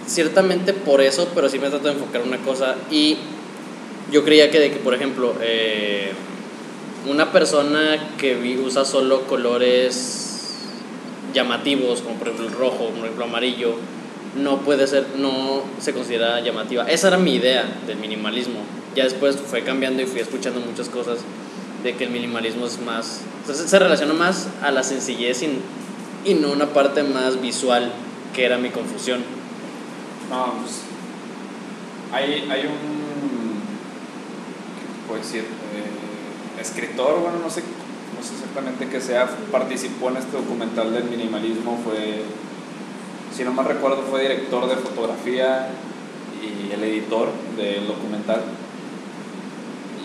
ciertamente 0.06 0.74
por 0.74 1.00
eso, 1.00 1.30
pero 1.34 1.48
sí 1.48 1.58
me 1.58 1.70
trato 1.70 1.88
de 1.88 1.94
enfocar 1.94 2.20
en 2.20 2.28
una 2.28 2.40
cosa. 2.40 2.76
Y 2.92 3.16
yo 4.12 4.26
creía 4.26 4.52
que, 4.52 4.60
de 4.60 4.72
que 4.72 4.78
por 4.80 4.94
ejemplo, 4.94 5.36
eh, 5.42 6.12
una 7.06 7.32
persona 7.32 8.16
que 8.18 8.58
usa 8.64 8.86
solo 8.86 9.28
colores 9.28 10.56
llamativos, 11.34 12.02
como 12.02 12.16
por 12.16 12.30
ejemplo 12.30 12.48
el 12.48 12.54
rojo, 12.54 12.90
por 12.90 13.04
ejemplo 13.04 13.26
amarillo, 13.26 13.76
no 14.36 14.60
puede 14.60 14.88
ser, 14.88 15.06
no 15.18 15.62
se 15.80 15.94
considera 15.94 16.40
llamativa. 16.42 16.84
Esa 16.84 17.10
era 17.10 17.18
mi 17.18 17.36
idea 17.36 17.66
del 17.86 17.98
minimalismo. 17.98 18.60
Ya 18.96 19.04
después 19.04 19.38
fue 19.38 19.64
cambiando 19.64 20.02
y 20.02 20.06
fui 20.06 20.22
escuchando 20.22 20.60
muchas 20.60 20.90
cosas 20.90 21.20
de 21.84 21.96
que 21.96 22.06
el 22.06 22.10
minimalismo 22.10 22.66
es 22.66 22.82
más, 22.82 23.22
entonces 23.42 23.70
se 23.70 23.80
relaciona 23.80 24.14
más 24.14 24.48
a 24.64 24.72
la 24.72 24.84
sencillez 24.84 25.44
y, 25.44 25.60
y 26.26 26.34
no 26.34 26.52
una 26.52 26.68
parte 26.68 27.04
más 27.04 27.40
visual 27.40 27.92
que 28.34 28.46
era 28.46 28.58
mi 28.58 28.70
confusión. 28.70 29.20
No, 30.30 30.54
pues 30.62 30.82
hay, 32.12 32.48
hay 32.50 32.62
un, 32.62 33.62
¿qué 34.76 35.08
puedo 35.08 35.22
decir? 35.22 35.42
Eh, 35.42 35.87
escritor, 36.60 37.20
bueno, 37.22 37.40
no 37.40 37.50
sé, 37.50 37.62
no 38.16 38.24
sé 38.24 38.34
exactamente 38.34 38.88
qué 38.88 39.02
sea, 39.02 39.30
participó 39.52 40.10
en 40.10 40.18
este 40.18 40.38
documental 40.38 40.94
del 40.94 41.06
minimalismo, 41.06 41.80
fue, 41.84 42.24
si 43.36 43.44
no 43.44 43.54
mal 43.54 43.66
recuerdo, 43.66 44.04
fue 44.10 44.22
director 44.22 44.68
de 44.68 44.76
fotografía 44.76 45.70
y 46.42 46.72
el 46.72 46.84
editor 46.84 47.30
del 47.56 47.88
documental. 47.88 48.42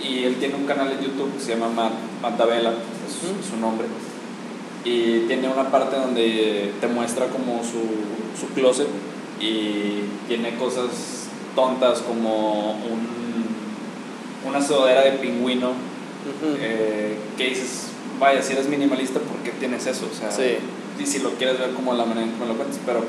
Y 0.03 0.25
él 0.25 0.37
tiene 0.37 0.57
un 0.57 0.67
canal 0.67 0.91
en 0.91 1.01
YouTube 1.01 1.33
que 1.35 1.41
se 1.41 1.55
llama 1.57 1.91
Matt 2.21 2.37
Davela, 2.37 2.71
es 2.71 3.49
su 3.49 3.57
nombre. 3.57 3.87
Y 4.85 5.21
tiene 5.29 5.49
una 5.49 5.71
parte 5.71 5.97
donde 5.97 6.73
te 6.81 6.89
muestra 6.89 7.27
como 7.27 7.63
su, 7.63 8.39
su 8.39 8.53
closet 8.53 8.89
y 9.41 10.03
tiene 10.27 10.57
cosas 10.57 11.29
tontas 11.55 12.01
como 12.01 12.73
un, 12.73 13.07
una 14.49 14.61
sudadera 14.61 15.03
de 15.03 15.13
pingüino 15.13 15.73
Eh, 16.61 17.17
que 17.37 17.49
dices, 17.49 17.89
vaya, 18.21 18.43
si 18.43 18.53
eres 18.53 18.69
minimalista, 18.69 19.19
¿por 19.21 19.37
qué 19.39 19.51
tienes 19.59 19.87
eso? 19.87 20.09
O 20.11 20.15
sea, 20.17 20.31
Sí. 20.31 20.57
y 21.03 21.07
si 21.07 21.19
lo 21.21 21.31
quieres 21.33 21.59
ver 21.59 21.71
como 21.73 21.95
la 21.95 22.05
manera 22.05 22.27
en 22.27 22.33
que 22.33 22.41
me 22.41 22.47
lo 22.47 22.55
cuentas, 22.55 22.79
pero 22.87 23.05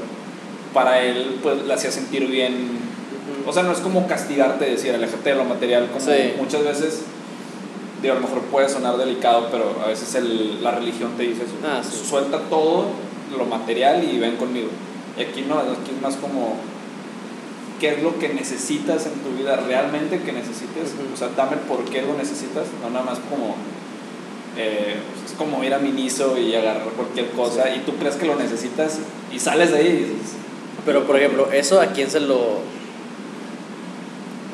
para 0.73 0.99
él 1.01 1.39
pues 1.43 1.63
le 1.63 1.73
hacía 1.73 1.91
sentir 1.91 2.25
bien. 2.27 2.69
O 3.45 3.53
sea, 3.53 3.63
no 3.63 3.71
es 3.71 3.79
como 3.79 4.07
castigarte, 4.07 4.65
decir, 4.65 4.93
aléjate 4.93 5.29
de 5.29 5.35
lo 5.35 5.45
material, 5.45 5.89
como 5.93 6.03
Sí. 6.03 6.33
muchas 6.37 6.63
veces, 6.63 7.01
digo, 8.01 8.13
a 8.13 8.17
lo 8.17 8.21
mejor 8.23 8.41
puede 8.43 8.69
sonar 8.69 8.97
delicado, 8.97 9.49
pero 9.51 9.75
a 9.83 9.87
veces 9.87 10.15
el- 10.15 10.63
la 10.63 10.71
religión 10.71 11.11
te 11.17 11.23
dice 11.23 11.43
eso. 11.43 11.53
Ah, 11.63 11.81
sí. 11.83 12.01
Suelta 12.09 12.39
todo 12.49 12.85
lo 13.37 13.45
material 13.45 14.03
y 14.03 14.17
ven 14.19 14.37
conmigo. 14.37 14.69
Y 15.17 15.21
aquí 15.23 15.45
no, 15.47 15.59
aquí 15.59 15.91
es 15.95 16.01
más 16.01 16.15
como 16.15 16.55
qué 17.83 17.95
es 17.95 18.01
lo 18.01 18.17
que 18.17 18.29
necesitas 18.29 19.05
en 19.07 19.11
tu 19.23 19.37
vida 19.37 19.57
realmente 19.57 20.21
que 20.21 20.31
necesites. 20.31 20.93
Ujú. 20.95 21.13
O 21.13 21.17
sea, 21.17 21.27
dame 21.35 21.57
por 21.67 21.83
qué 21.83 22.01
lo 22.01 22.13
necesitas, 22.13 22.65
no 22.81 22.89
nada 22.89 23.03
más 23.03 23.19
como. 23.29 23.55
eh, 24.55 24.95
pues, 25.19 25.31
es 25.31 25.37
como 25.37 25.61
ir 25.65 25.73
a 25.73 25.79
Miniso 25.79 26.37
y 26.37 26.55
agarrar 26.55 26.87
cualquier 26.95 27.31
cosa 27.31 27.75
y 27.75 27.79
tú 27.79 27.91
crees 27.97 28.15
que 28.15 28.25
lo 28.25 28.35
necesitas 28.37 28.99
y 29.33 29.37
sales 29.39 29.71
de 29.71 29.77
ahí 29.79 29.87
y 29.87 29.91
dices, 30.13 30.37
Pero 30.85 31.03
por 31.05 31.17
ejemplo, 31.17 31.51
eso 31.51 31.81
a 31.81 31.87
quién 31.87 32.09
se 32.09 32.21
lo. 32.21 32.37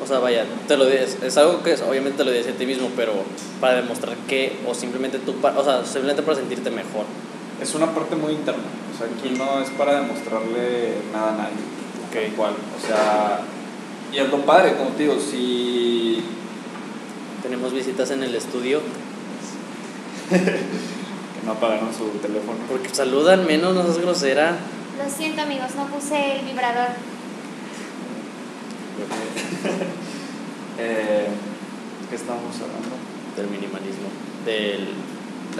O 0.02 0.06
sea, 0.08 0.18
vaya, 0.18 0.44
te 0.66 0.76
lo 0.76 0.86
dices. 0.86 1.18
Es 1.22 1.36
algo 1.36 1.62
que 1.62 1.72
es- 1.74 1.82
obviamente 1.82 2.18
te 2.18 2.24
lo 2.24 2.32
dices 2.32 2.54
a 2.54 2.58
ti 2.58 2.66
mismo, 2.66 2.88
pero 2.96 3.12
para 3.60 3.76
demostrar 3.76 4.16
que, 4.28 4.56
o 4.66 4.74
simplemente 4.74 5.18
tú, 5.20 5.34
o 5.40 5.64
sea, 5.64 5.84
simplemente 5.84 6.22
para 6.22 6.36
sentirte 6.38 6.70
mejor. 6.70 7.04
es 7.62 7.74
una 7.74 7.94
parte 7.94 8.16
muy 8.16 8.32
interna. 8.32 8.64
O 8.92 8.98
sea, 8.98 9.06
aquí 9.06 9.36
no 9.38 9.60
es 9.62 9.68
para 9.78 10.00
demostrarle 10.00 10.94
nada 11.12 11.28
a 11.34 11.36
nadie. 11.36 11.79
Ok. 12.10 12.36
Cual. 12.36 12.54
O 12.76 12.86
sea, 12.86 13.40
y 14.12 14.18
es 14.18 14.28
lo 14.28 14.44
padre, 14.44 14.76
como 14.76 14.90
te 14.90 15.04
digo, 15.04 15.18
si 15.20 16.22
Tenemos 17.42 17.72
visitas 17.72 18.10
en 18.10 18.22
el 18.22 18.34
estudio, 18.34 18.80
que 20.30 21.46
no 21.46 21.52
apagaron 21.52 21.92
su 21.94 22.08
teléfono. 22.18 22.58
porque 22.68 22.88
saludan 22.90 23.46
menos, 23.46 23.74
no 23.74 23.82
seas 23.84 23.98
grosera. 23.98 24.56
Lo 25.02 25.10
siento 25.10 25.40
amigos, 25.42 25.74
no 25.76 25.86
puse 25.86 26.38
el 26.38 26.44
vibrador. 26.44 26.88
Eh, 30.82 31.26
¿Qué 32.08 32.16
estábamos 32.16 32.54
hablando? 32.54 32.96
Del 33.36 33.48
minimalismo. 33.48 34.08
Del. 34.46 34.88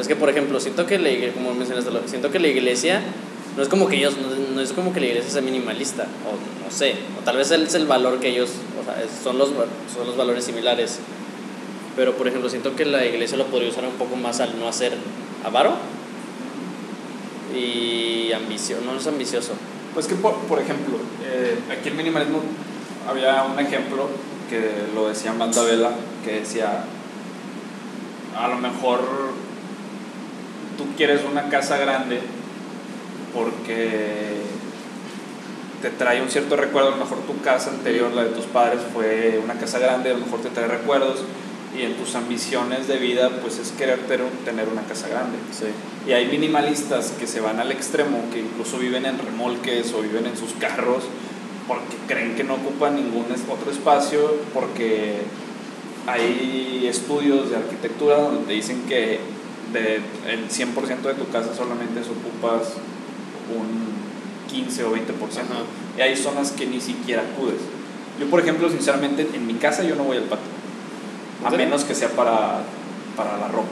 Es 0.01 0.09
que, 0.09 0.17
por 0.17 0.31
ejemplo, 0.31 0.59
siento 0.61 0.87
que 0.87 0.99
la 0.99 1.11
iglesia, 1.11 1.35
como 1.35 1.53
mencionaste, 1.53 1.91
siento 2.09 2.31
que 2.31 2.39
la 2.39 2.49
iglesia 2.49 3.03
no 3.61 3.65
es 3.65 3.69
como 3.69 3.89
que 3.89 3.97
ellos, 3.97 4.15
no, 4.55 4.59
es 4.63 4.73
como 4.73 4.95
que 4.95 5.01
la 5.01 5.07
iglesia 5.09 5.33
sea 5.33 5.43
minimalista, 5.43 6.05
o 6.05 6.65
no 6.65 6.71
sé, 6.71 6.95
o 7.21 7.23
tal 7.27 7.37
vez 7.37 7.51
es 7.51 7.75
el 7.75 7.87
valor 7.87 8.19
que 8.19 8.31
ellos, 8.31 8.53
o 8.81 8.83
sea, 8.83 9.05
son 9.23 9.37
los, 9.37 9.51
son 9.51 10.07
los 10.07 10.17
valores 10.17 10.47
similares. 10.47 10.99
Pero, 11.95 12.17
por 12.17 12.27
ejemplo, 12.27 12.49
siento 12.49 12.75
que 12.75 12.87
la 12.87 13.05
iglesia 13.05 13.37
lo 13.37 13.45
podría 13.49 13.69
usar 13.69 13.85
un 13.85 13.97
poco 13.97 14.17
más 14.17 14.41
al 14.41 14.59
no 14.59 14.67
hacer 14.67 14.95
avaro 15.45 15.75
y 17.55 18.33
ambicioso, 18.33 18.83
no 18.83 18.97
es 18.97 19.07
ambicioso. 19.07 19.53
Pues 19.93 20.07
que, 20.07 20.15
por, 20.15 20.37
por 20.49 20.59
ejemplo, 20.59 20.97
eh, 21.23 21.59
aquí 21.71 21.91
el 21.91 21.97
minimalismo 21.97 22.41
había 23.07 23.43
un 23.43 23.61
ejemplo 23.61 24.09
que 24.49 24.71
lo 24.95 25.09
decía 25.09 25.35
Manda 25.35 25.63
Vela, 25.65 25.91
que 26.25 26.41
decía, 26.41 26.85
a 28.35 28.49
lo 28.49 28.57
mejor 28.57 29.01
tú 30.79 30.87
quieres 30.97 31.21
una 31.31 31.51
casa 31.51 31.77
grande 31.77 32.23
porque 33.35 34.41
te 35.83 35.91
trae 35.91 36.21
un 36.23 36.29
cierto 36.29 36.57
recuerdo, 36.57 36.89
a 36.89 36.93
lo 36.93 36.99
mejor 36.99 37.19
tu 37.21 37.41
casa 37.41 37.71
anterior, 37.71 38.13
la 38.13 38.25
de 38.25 38.31
tus 38.31 38.45
padres, 38.47 38.81
fue 38.93 39.41
una 39.43 39.55
casa 39.55 39.79
grande, 39.79 40.11
a 40.11 40.15
lo 40.15 40.21
mejor 40.21 40.41
te 40.41 40.51
trae 40.51 40.69
recuerdos 40.69 41.25
y 41.77 41.83
en 41.83 41.95
tus 41.95 42.15
ambiciones 42.17 42.89
de 42.89 42.97
vida 42.97 43.31
pues 43.41 43.59
es 43.59 43.71
querer 43.73 44.01
tener 44.01 44.27
tener 44.45 44.69
una 44.69 44.83
casa 44.83 45.09
grande. 45.09 45.39
Sí. 45.53 45.67
Y 46.09 46.13
hay 46.13 46.27
minimalistas 46.27 47.13
que 47.13 47.27
se 47.27 47.41
van 47.41 47.61
al 47.61 47.71
extremo, 47.71 48.25
que 48.33 48.41
incluso 48.41 48.79
viven 48.79 49.07
en 49.07 49.19
remolques 49.19 49.93
o 49.95 50.03
viven 50.03 50.27
en 50.27 50.37
sus 50.37 50.53
carros 50.55 51.05
porque 51.71 51.97
creen 52.09 52.35
que 52.35 52.43
no 52.43 52.55
ocupan 52.55 52.97
ningún 52.97 53.27
otro 53.49 53.71
espacio, 53.71 54.35
porque 54.53 55.19
hay 56.07 56.85
estudios 56.89 57.51
de 57.51 57.57
arquitectura 57.57 58.19
donde 58.19 58.45
te 58.45 58.53
dicen 58.55 58.83
que 58.89 59.21
de 59.73 60.01
el 60.27 60.49
100% 60.49 61.03
de 61.03 61.15
tu 61.15 61.29
casa 61.31 61.55
solamente 61.55 62.01
ocupas 62.01 62.75
un 63.59 63.91
15 64.51 64.85
o 64.85 64.93
20%. 64.95 64.99
Ajá. 65.01 65.63
Y 65.97 66.01
hay 66.01 66.17
zonas 66.17 66.53
que 66.53 66.67
ni 66.67 66.81
siquiera 66.81 67.23
acudes. 67.23 67.61
Yo, 68.19 68.27
por 68.27 68.41
ejemplo, 68.41 68.69
sinceramente, 68.69 69.27
en 69.33 69.47
mi 69.47 69.55
casa 69.55 69.83
yo 69.83 69.95
no 69.97 70.05
voy 70.05 70.19
al 70.19 70.25
patio. 70.25 70.47
A 71.45 71.51
menos 71.51 71.85
que 71.85 71.95
sea 71.95 72.09
para, 72.11 72.61
para 73.17 73.39
la 73.39 73.49
ropa. 73.49 73.69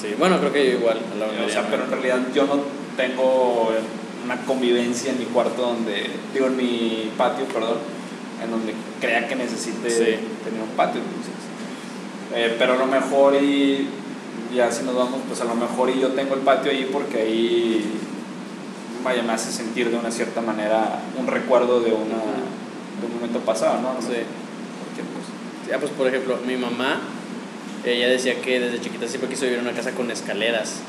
Sí, 0.00 0.08
bueno, 0.18 0.38
creo 0.38 0.52
que 0.52 0.64
yo 0.72 0.78
igual. 0.78 0.98
a 0.98 1.18
la 1.18 1.46
O 1.46 1.48
sea, 1.48 1.66
pero 1.70 1.84
en 1.84 1.90
realidad 1.90 2.20
yo 2.34 2.46
no 2.46 2.60
tengo 2.96 3.70
una 4.24 4.36
convivencia 4.44 5.12
en 5.12 5.18
mi 5.18 5.24
cuarto 5.26 5.62
donde, 5.62 6.10
digo, 6.34 6.46
en 6.46 6.56
mi 6.56 7.10
patio, 7.16 7.44
perdón, 7.46 7.78
en 8.42 8.50
donde 8.50 8.74
crea 9.00 9.26
que 9.28 9.36
necesite 9.36 9.88
Sí. 9.90 10.04
tener 10.44 10.60
un 10.62 10.74
patio. 10.76 11.00
entonces. 11.00 11.32
Eh, 12.34 12.56
pero 12.58 12.74
a 12.74 12.76
lo 12.76 12.86
mejor 12.86 13.34
y 13.36 13.88
ya 14.54 14.70
si 14.70 14.84
nos 14.84 14.94
vamos, 14.94 15.20
pues 15.26 15.40
a 15.40 15.44
lo 15.44 15.54
mejor 15.54 15.90
y 15.90 16.00
yo 16.00 16.08
tengo 16.08 16.34
el 16.34 16.40
patio 16.40 16.70
ahí 16.70 16.88
porque 16.92 17.18
ahí, 17.20 17.84
vaya, 19.06 19.22
me 19.22 19.32
hace 19.32 19.52
sentir 19.52 19.88
de 19.88 19.96
una 19.96 20.10
cierta 20.10 20.40
manera 20.40 20.98
un 21.16 21.28
recuerdo 21.28 21.80
de, 21.80 21.92
una, 21.92 22.18
de 23.00 23.06
un 23.06 23.14
momento 23.14 23.38
pasado, 23.40 23.80
¿no? 23.80 24.00
Sí. 24.00 24.08
Porque, 24.08 25.02
pues, 25.14 25.70
Ya, 25.70 25.78
pues 25.78 25.92
por 25.92 26.08
ejemplo, 26.08 26.38
mi 26.44 26.56
mamá, 26.56 26.98
ella 27.84 28.08
decía 28.08 28.40
que 28.40 28.58
desde 28.58 28.80
chiquita 28.80 29.06
siempre 29.06 29.30
quiso 29.30 29.44
vivir 29.44 29.60
en 29.60 29.66
una 29.66 29.76
casa 29.76 29.92
con 29.92 30.10
escaleras. 30.10 30.80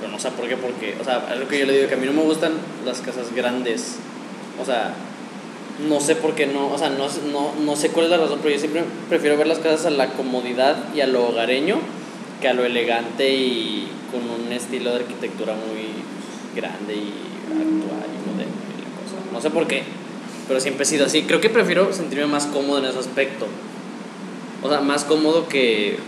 Pero 0.00 0.10
no 0.10 0.18
sé 0.18 0.30
por 0.30 0.48
qué, 0.48 0.56
porque, 0.56 0.96
o 0.98 1.04
sea, 1.04 1.26
algo 1.30 1.46
que 1.48 1.58
yo 1.58 1.66
le 1.66 1.74
digo 1.74 1.88
que 1.88 1.94
a 1.94 1.98
mí 1.98 2.06
no 2.06 2.14
me 2.14 2.22
gustan 2.22 2.52
las 2.86 3.00
casas 3.02 3.34
grandes. 3.34 3.96
O 4.60 4.64
sea, 4.64 4.94
no 5.86 6.00
sé 6.00 6.16
por 6.16 6.34
qué 6.34 6.46
no, 6.46 6.68
o 6.72 6.78
sea, 6.78 6.88
no, 6.88 7.08
no, 7.30 7.52
no 7.60 7.76
sé 7.76 7.90
cuál 7.90 8.06
es 8.06 8.10
la 8.10 8.16
razón, 8.16 8.38
pero 8.42 8.54
yo 8.54 8.58
siempre 8.58 8.84
prefiero 9.10 9.36
ver 9.36 9.46
las 9.46 9.58
casas 9.58 9.84
a 9.86 9.90
la 9.90 10.14
comodidad 10.14 10.76
y 10.94 11.02
a 11.02 11.06
lo 11.06 11.28
hogareño 11.28 11.76
que 12.40 12.48
a 12.48 12.54
lo 12.54 12.64
elegante 12.64 13.34
y 13.34 13.88
con 14.10 14.22
un 14.22 14.52
estilo 14.52 14.90
de 14.90 14.96
arquitectura 14.96 15.54
muy 15.54 16.07
grande 16.58 16.94
y 16.94 17.12
actual 17.46 18.08
y 18.12 18.30
moderno 18.30 18.54
y 18.76 18.82
la 18.82 18.90
cosa. 19.00 19.32
No 19.32 19.40
sé 19.40 19.50
por 19.50 19.66
qué, 19.66 19.82
pero 20.46 20.60
siempre 20.60 20.82
he 20.82 20.86
sido 20.86 21.06
así. 21.06 21.22
Creo 21.22 21.40
que 21.40 21.50
prefiero 21.50 21.92
sentirme 21.92 22.26
más 22.26 22.46
cómodo 22.46 22.78
en 22.78 22.86
ese 22.86 22.98
aspecto. 22.98 23.46
O 24.62 24.68
sea, 24.68 24.80
más 24.80 25.04
cómodo 25.04 25.48
que, 25.48 25.98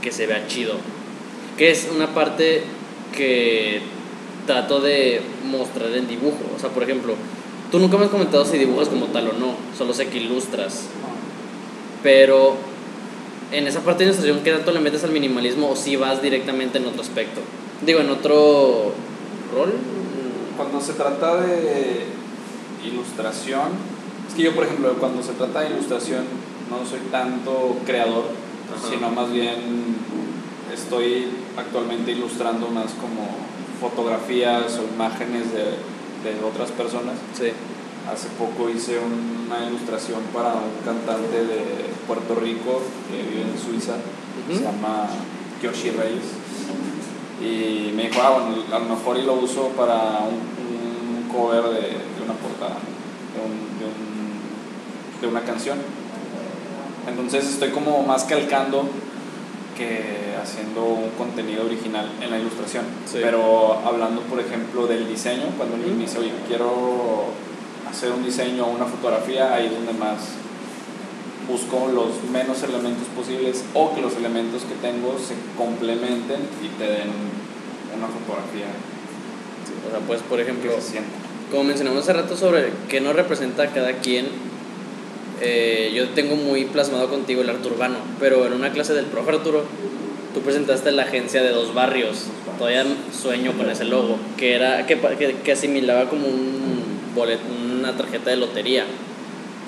que 0.00 0.12
se 0.12 0.26
vea 0.26 0.46
chido. 0.46 0.74
Que 1.58 1.70
es 1.70 1.88
una 1.94 2.14
parte 2.14 2.62
que 3.14 3.82
trato 4.46 4.80
de 4.80 5.20
mostrar 5.44 5.90
en 5.94 6.08
dibujo. 6.08 6.38
O 6.56 6.58
sea, 6.58 6.70
por 6.70 6.82
ejemplo, 6.82 7.14
tú 7.70 7.78
nunca 7.78 7.98
me 7.98 8.04
has 8.04 8.10
comentado 8.10 8.44
si 8.44 8.58
dibujas 8.58 8.88
como 8.88 9.06
tal 9.06 9.28
o 9.28 9.32
no, 9.34 9.54
solo 9.76 9.92
sé 9.92 10.08
que 10.08 10.18
ilustras. 10.18 10.86
Pero 12.02 12.56
en 13.52 13.66
esa 13.66 13.80
parte 13.80 14.04
de 14.04 14.10
ilustración, 14.10 14.40
¿qué 14.42 14.52
tanto 14.52 14.72
le 14.72 14.80
metes 14.80 15.04
al 15.04 15.10
minimalismo 15.10 15.70
o 15.70 15.76
si 15.76 15.96
vas 15.96 16.22
directamente 16.22 16.78
en 16.78 16.86
otro 16.86 17.02
aspecto? 17.02 17.40
Digo, 17.84 18.00
en 18.00 18.10
otro 18.10 18.94
rol. 19.54 19.72
Cuando 20.56 20.80
se 20.80 20.92
trata 20.94 21.40
de 21.40 22.06
ilustración, 22.84 23.68
es 24.28 24.34
que 24.34 24.42
yo, 24.42 24.54
por 24.54 24.64
ejemplo, 24.64 24.94
cuando 24.98 25.22
se 25.22 25.32
trata 25.32 25.60
de 25.60 25.70
ilustración, 25.70 26.24
no 26.70 26.86
soy 26.88 27.00
tanto 27.10 27.76
creador, 27.84 28.24
Ajá. 28.74 28.88
sino 28.88 29.10
más 29.10 29.32
bien 29.32 29.96
estoy 30.72 31.26
actualmente 31.56 32.12
ilustrando 32.12 32.68
más 32.68 32.92
como 32.92 33.26
fotografías 33.80 34.78
o 34.78 34.94
imágenes 34.94 35.52
de, 35.52 35.64
de 36.22 36.44
otras 36.44 36.70
personas. 36.70 37.16
Sí. 37.36 37.50
Hace 38.10 38.28
poco 38.38 38.68
hice 38.70 38.98
una 38.98 39.66
ilustración 39.66 40.20
para 40.32 40.54
un 40.54 40.84
cantante 40.84 41.44
de 41.44 41.90
Puerto 42.06 42.34
Rico 42.34 42.82
que 43.10 43.22
vive 43.22 43.42
en 43.42 43.58
Suiza, 43.58 43.94
se 44.48 44.62
llama 44.62 45.06
Yoshi 45.62 45.90
Reyes. 45.90 46.39
Y 47.40 47.92
me 47.94 48.08
dijo, 48.08 48.20
ah, 48.22 48.30
bueno, 48.38 48.62
a 48.74 48.78
lo 48.78 48.84
mejor 48.96 49.16
y 49.18 49.22
lo 49.22 49.34
uso 49.34 49.68
para 49.68 50.20
un, 50.20 51.22
un 51.24 51.28
cover 51.32 51.62
de, 51.64 51.80
de 51.80 52.22
una 52.24 52.34
portada, 52.34 52.76
de, 53.34 53.40
un- 53.40 53.78
de 53.78 53.84
un- 53.86 55.20
de 55.20 55.26
una 55.26 55.40
canción. 55.42 55.78
Entonces 57.08 57.46
estoy 57.48 57.70
como 57.70 58.02
más 58.02 58.24
calcando 58.24 58.84
que 59.76 60.34
haciendo 60.42 60.84
un 60.84 61.10
contenido 61.16 61.64
original 61.64 62.06
en 62.20 62.30
la 62.30 62.38
ilustración. 62.38 62.84
Sí. 63.06 63.18
Pero 63.22 63.78
hablando, 63.86 64.20
por 64.22 64.38
ejemplo, 64.40 64.86
del 64.86 65.08
diseño, 65.08 65.44
cuando 65.56 65.76
alguien 65.76 65.96
me 65.96 66.04
dice, 66.04 66.18
oye, 66.18 66.32
quiero 66.46 67.24
hacer 67.90 68.12
un 68.12 68.22
diseño 68.24 68.66
o 68.66 68.70
una 68.70 68.84
fotografía, 68.84 69.54
ahí 69.54 69.66
es 69.66 69.72
donde 69.72 69.92
más 69.94 70.18
busco 71.50 71.90
los 71.92 72.22
menos 72.30 72.62
elementos 72.62 73.08
posibles 73.16 73.64
o 73.74 73.94
que 73.94 74.00
los 74.00 74.16
elementos 74.16 74.62
que 74.62 74.74
tengo 74.86 75.16
se 75.18 75.34
complementen 75.58 76.40
y 76.62 76.68
te 76.78 76.84
den 76.84 77.10
una 77.96 78.06
fotografía. 78.06 78.66
O 79.86 79.90
sea, 79.90 80.00
pues, 80.06 80.22
por 80.22 80.40
ejemplo, 80.40 80.72
como 81.50 81.64
mencionamos 81.64 82.02
hace 82.02 82.12
rato 82.12 82.36
sobre 82.36 82.70
qué 82.88 83.00
nos 83.00 83.16
representa 83.16 83.64
a 83.64 83.66
cada 83.72 83.94
quien, 83.94 84.26
eh, 85.40 85.92
yo 85.94 86.10
tengo 86.10 86.36
muy 86.36 86.66
plasmado 86.66 87.08
contigo 87.08 87.42
el 87.42 87.50
arte 87.50 87.68
urbano, 87.68 87.96
pero 88.20 88.46
en 88.46 88.52
una 88.52 88.72
clase 88.72 88.92
del 88.92 89.06
profe 89.06 89.30
Arturo, 89.30 89.64
tú 90.34 90.40
presentaste 90.40 90.92
la 90.92 91.02
agencia 91.02 91.42
de 91.42 91.50
dos 91.50 91.74
barrios, 91.74 92.26
todavía 92.58 92.84
sueño 93.12 93.52
con 93.54 93.68
ese 93.70 93.84
logo, 93.84 94.18
que, 94.36 94.54
era, 94.54 94.86
que, 94.86 94.98
que, 95.18 95.36
que 95.42 95.52
asimilaba 95.52 96.08
como 96.08 96.26
un 96.28 96.80
boleto, 97.14 97.42
una 97.78 97.96
tarjeta 97.96 98.30
de 98.30 98.36
lotería. 98.36 98.84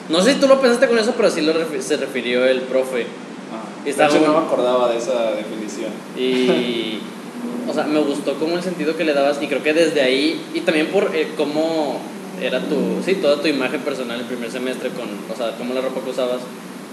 No 0.08 0.20
sé 0.22 0.34
si 0.34 0.40
tú 0.40 0.48
lo 0.48 0.60
pensaste 0.60 0.88
con 0.88 0.98
eso, 0.98 1.12
pero 1.16 1.28
así 1.28 1.40
lo 1.40 1.52
refi- 1.54 1.80
se 1.80 1.96
refirió 1.96 2.44
el 2.44 2.62
profe. 2.62 3.06
Ah, 3.52 3.84
de 3.84 3.90
hecho, 3.90 4.18
muy- 4.18 4.26
no 4.28 4.40
me 4.40 4.46
acordaba 4.46 4.90
de 4.90 4.98
esa 4.98 5.32
definición. 5.32 5.90
Y, 6.16 6.98
o 7.70 7.72
sea, 7.74 7.84
me 7.84 8.00
gustó 8.00 8.34
como 8.34 8.56
el 8.56 8.62
sentido 8.62 8.96
que 8.96 9.04
le 9.04 9.14
dabas 9.14 9.38
y 9.40 9.46
creo 9.46 9.62
que 9.62 9.72
desde 9.74 10.02
ahí, 10.02 10.40
y 10.54 10.60
también 10.60 10.88
por 10.88 11.10
eh, 11.14 11.28
cómo 11.36 11.98
era 12.40 12.60
tu, 12.60 12.76
sí, 13.04 13.14
toda 13.16 13.40
tu 13.40 13.46
imagen 13.48 13.80
personal 13.82 14.18
el 14.18 14.26
primer 14.26 14.50
semestre 14.50 14.90
con, 14.90 15.06
o 15.32 15.36
sea, 15.36 15.56
cómo 15.56 15.72
la 15.74 15.80
ropa 15.80 16.00
que 16.02 16.10
usabas. 16.10 16.40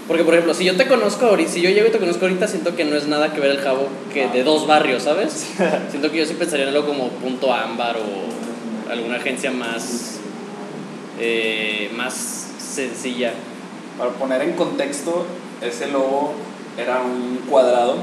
Porque, 0.06 0.24
por 0.24 0.34
ejemplo, 0.34 0.54
si 0.54 0.64
yo 0.64 0.76
te 0.76 0.86
conozco 0.88 1.26
ahorita, 1.26 1.50
si 1.52 1.60
yo 1.60 1.70
llego 1.70 1.86
y 1.88 1.90
te 1.90 1.98
conozco 1.98 2.24
ahorita, 2.24 2.48
siento 2.48 2.74
que 2.74 2.84
no 2.84 2.96
es 2.96 3.06
nada 3.06 3.32
que 3.32 3.40
ver 3.40 3.50
el 3.52 3.58
jabo 3.58 3.86
que 4.12 4.28
de 4.28 4.42
dos 4.44 4.66
barrios, 4.66 5.04
¿sabes? 5.04 5.46
siento 5.90 6.10
que 6.10 6.18
yo 6.18 6.26
sí 6.26 6.34
pensaría 6.34 6.68
en 6.68 6.74
algo 6.74 6.86
como 6.86 7.08
Punto 7.10 7.52
Ámbar 7.52 7.96
o 7.96 8.90
alguna 8.92 9.16
agencia 9.16 9.52
más, 9.52 10.18
eh, 11.20 11.90
más 11.96 12.39
sencilla. 12.70 13.32
Para 13.98 14.10
poner 14.12 14.42
en 14.42 14.52
contexto, 14.52 15.26
ese 15.60 15.88
logo 15.88 16.32
era 16.78 17.02
un 17.02 17.40
cuadrado 17.50 17.96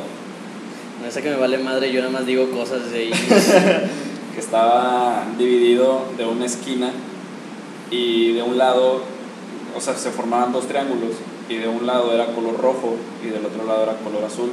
No 1.03 1.10
sé 1.10 1.23
que 1.23 1.30
me 1.32 1.38
vale 1.38 1.58
madre, 1.58 1.91
yo 1.91 2.01
nada 2.01 2.12
más 2.12 2.25
digo 2.25 2.49
cosas 2.51 2.91
de 2.91 2.99
ahí. 2.99 3.12
que 4.36 4.39
estaba 4.39 5.23
dividido 5.38 6.01
de 6.17 6.25
una 6.25 6.45
esquina 6.45 6.91
y 7.89 8.34
de 8.34 8.43
un 8.43 8.58
lado, 8.58 9.01
o 9.75 9.82
sea, 9.82 9.95
se 9.95 10.12
formaban 10.12 10.51
dos 10.51 10.67
triángulos 10.67 11.15
y 11.49 11.56
de 11.56 11.67
un 11.67 11.88
lado 11.88 12.13
era 12.13 12.27
color 12.27 12.60
rojo 12.60 12.95
y 13.23 13.30
del 13.30 13.45
otro 13.45 13.65
lado 13.65 13.84
era 13.84 13.93
color 13.93 14.23
azul. 14.25 14.51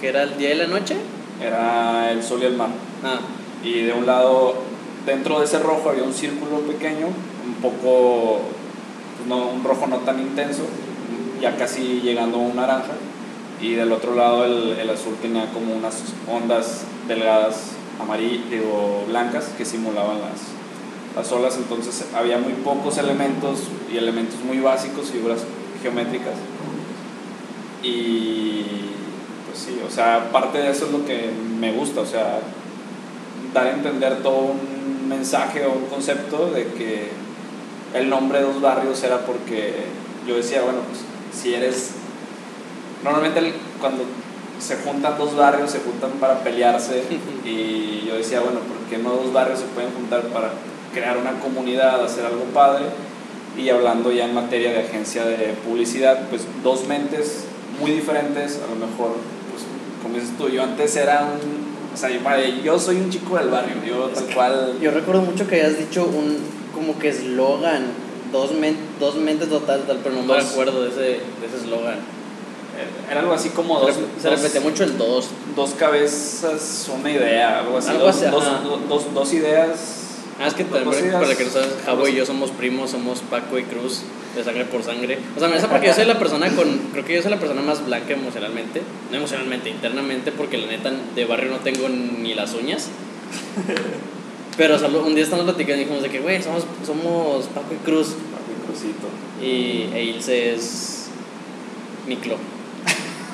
que 0.00 0.08
era 0.08 0.22
el 0.24 0.36
día 0.36 0.54
y 0.54 0.58
la 0.58 0.66
noche. 0.66 0.96
Era 1.42 2.12
el 2.12 2.22
sol 2.22 2.40
y 2.42 2.44
el 2.46 2.54
mar. 2.54 2.68
Ah, 3.02 3.18
Y 3.64 3.80
de 3.82 3.92
un 3.92 4.06
lado, 4.06 4.54
dentro 5.06 5.38
de 5.40 5.46
ese 5.46 5.58
rojo 5.58 5.90
había 5.90 6.04
un 6.04 6.12
círculo 6.12 6.60
pequeño, 6.60 7.06
un 7.06 7.54
poco, 7.60 8.40
no, 9.28 9.48
un 9.48 9.64
rojo 9.64 9.86
no 9.86 9.98
tan 9.98 10.20
intenso, 10.20 10.62
ya 11.40 11.56
casi 11.56 12.00
llegando 12.00 12.38
a 12.38 12.40
un 12.40 12.56
naranja. 12.56 12.92
Y 13.60 13.74
del 13.74 13.92
otro 13.92 14.14
lado 14.14 14.44
el, 14.44 14.76
el 14.78 14.90
azul 14.90 15.14
tenía 15.22 15.46
como 15.52 15.74
unas 15.74 16.02
ondas 16.28 16.82
delgadas 17.08 17.70
amarillas, 18.00 18.50
digo, 18.50 19.04
blancas 19.08 19.50
que 19.56 19.64
simulaban 19.64 20.18
las, 20.20 20.40
las 21.16 21.32
olas. 21.32 21.56
Entonces 21.56 22.06
había 22.14 22.38
muy 22.38 22.52
pocos 22.52 22.98
elementos 22.98 23.60
y 23.92 23.96
elementos 23.96 24.40
muy 24.40 24.58
básicos, 24.60 25.10
figuras 25.10 25.40
geométricas. 25.82 26.34
Y 27.82 28.64
pues 29.46 29.58
sí, 29.58 29.80
o 29.86 29.90
sea, 29.90 30.30
parte 30.32 30.58
de 30.58 30.70
eso 30.70 30.86
es 30.86 30.92
lo 30.92 31.04
que 31.04 31.30
me 31.60 31.72
gusta, 31.72 32.00
o 32.00 32.06
sea, 32.06 32.40
dar 33.52 33.66
a 33.66 33.72
entender 33.72 34.22
todo 34.22 34.38
un 34.38 35.08
mensaje 35.08 35.64
o 35.66 35.72
un 35.72 35.86
concepto 35.86 36.50
de 36.50 36.66
que 36.68 37.10
el 37.94 38.10
nombre 38.10 38.38
de 38.40 38.44
dos 38.44 38.60
barrios 38.60 39.02
era 39.02 39.20
porque 39.24 39.72
yo 40.26 40.36
decía, 40.36 40.62
bueno, 40.62 40.80
pues 40.88 41.00
si 41.40 41.54
eres... 41.54 41.90
Normalmente 43.02 43.38
el- 43.40 43.54
cuando 43.80 44.02
se 44.60 44.76
juntan 44.76 45.18
dos 45.18 45.36
barrios 45.36 45.70
se 45.70 45.80
juntan 45.80 46.12
para 46.20 46.40
pelearse 46.40 47.02
y 47.44 48.04
yo 48.06 48.16
decía, 48.16 48.40
bueno, 48.40 48.60
¿por 48.60 48.78
qué 48.88 48.98
no 48.98 49.10
dos 49.10 49.32
barrios 49.32 49.60
se 49.60 49.66
pueden 49.66 49.90
juntar 49.92 50.22
para 50.28 50.50
crear 50.92 51.16
una 51.18 51.38
comunidad, 51.40 52.04
hacer 52.04 52.24
algo 52.26 52.44
padre? 52.54 52.86
Y 53.56 53.68
hablando 53.68 54.10
ya 54.10 54.24
en 54.24 54.34
materia 54.34 54.72
de 54.72 54.80
agencia 54.80 55.24
de 55.24 55.54
publicidad, 55.64 56.28
pues 56.28 56.42
dos 56.64 56.88
mentes 56.88 57.44
muy 57.80 57.92
diferentes, 57.92 58.60
a 58.64 58.68
lo 58.68 58.74
mejor, 58.86 59.12
pues 59.50 59.62
como 60.02 60.14
dices 60.16 60.36
tú, 60.36 60.48
yo 60.48 60.62
antes 60.62 60.96
era 60.96 61.22
un... 61.22 61.64
O 61.92 61.96
sea, 61.96 62.10
yo 62.64 62.78
soy 62.80 62.96
un 62.96 63.10
chico 63.10 63.36
del 63.36 63.50
barrio, 63.50 63.76
yo 63.86 64.08
tal 64.08 64.24
cual... 64.34 64.78
Yo 64.80 64.90
recuerdo 64.90 65.22
mucho 65.22 65.46
que 65.46 65.56
hayas 65.56 65.78
dicho 65.78 66.04
un 66.04 66.38
como 66.74 66.98
que 66.98 67.08
eslogan, 67.08 67.84
dos, 68.32 68.52
men- 68.52 68.76
dos 69.00 69.16
mentes 69.16 69.48
total, 69.48 69.82
tal, 69.86 69.98
pero 70.02 70.14
no 70.16 70.22
me 70.22 70.34
Dos. 70.34 70.44
acuerdo 70.52 70.82
de 70.82 70.90
ese 70.90 71.00
de 71.00 71.46
ese 71.46 71.64
eslogan. 71.64 71.98
Era 73.10 73.20
algo 73.20 73.32
así 73.32 73.50
como 73.50 73.78
dos, 73.78 73.94
se 74.20 74.30
repetía 74.30 74.60
mucho 74.60 74.82
el 74.84 74.98
dos. 74.98 75.28
dos 75.54 75.70
cabezas, 75.78 76.90
una 76.98 77.10
idea, 77.10 77.60
algo 77.60 77.78
así. 77.78 77.90
Algo 77.90 78.08
así, 78.08 78.24
dos, 78.26 78.44
dos- 78.88 79.14
dos 79.14 79.32
ideas 79.32 80.00
Ah, 80.40 80.48
es 80.48 80.54
que 80.54 80.64
también, 80.64 81.12
para 81.12 81.30
es- 81.30 81.38
que 81.38 81.44
no 81.44 81.50
sabes, 81.50 81.68
Jabo 81.86 82.08
y 82.08 82.14
yo 82.16 82.26
somos 82.26 82.50
primos, 82.50 82.90
somos 82.90 83.20
Paco 83.20 83.56
y 83.56 83.62
Cruz, 83.62 84.00
de 84.34 84.42
sangre 84.42 84.64
por 84.64 84.82
sangre. 84.82 85.16
O 85.36 85.38
sea, 85.38 85.48
me 85.48 85.60
da 85.60 85.68
porque 85.68 85.86
yo 85.86 85.94
soy 85.94 86.06
la 86.06 86.18
persona 86.18 86.48
con. 86.56 86.76
Creo 86.90 87.04
que 87.04 87.14
yo 87.14 87.22
soy 87.22 87.30
la 87.30 87.38
persona 87.38 87.62
más 87.62 87.86
blanca 87.86 88.14
emocionalmente. 88.14 88.82
No 89.12 89.18
emocionalmente, 89.18 89.70
internamente, 89.70 90.32
porque 90.32 90.58
la 90.58 90.66
neta 90.66 90.90
de 91.14 91.24
barrio 91.26 91.50
no 91.52 91.58
tengo 91.58 91.88
ni 91.88 92.34
las 92.34 92.52
uñas. 92.54 92.88
Pero 94.56 94.78
solo 94.78 95.04
un 95.04 95.14
día 95.14 95.24
estamos 95.24 95.44
platicando 95.44 95.76
y 95.82 95.84
dijimos 95.84 96.02
de 96.02 96.10
que, 96.10 96.20
güey, 96.20 96.42
somos, 96.42 96.64
somos 96.86 97.46
Paco 97.46 97.74
y 97.74 97.84
Cruz. 97.84 98.08
Paco 98.08 98.50
y 98.52 98.66
Crucito. 98.66 99.08
Y 99.42 99.90
e 99.94 100.04
Ilse 100.04 100.54
es. 100.54 101.08
Miclo. 102.06 102.36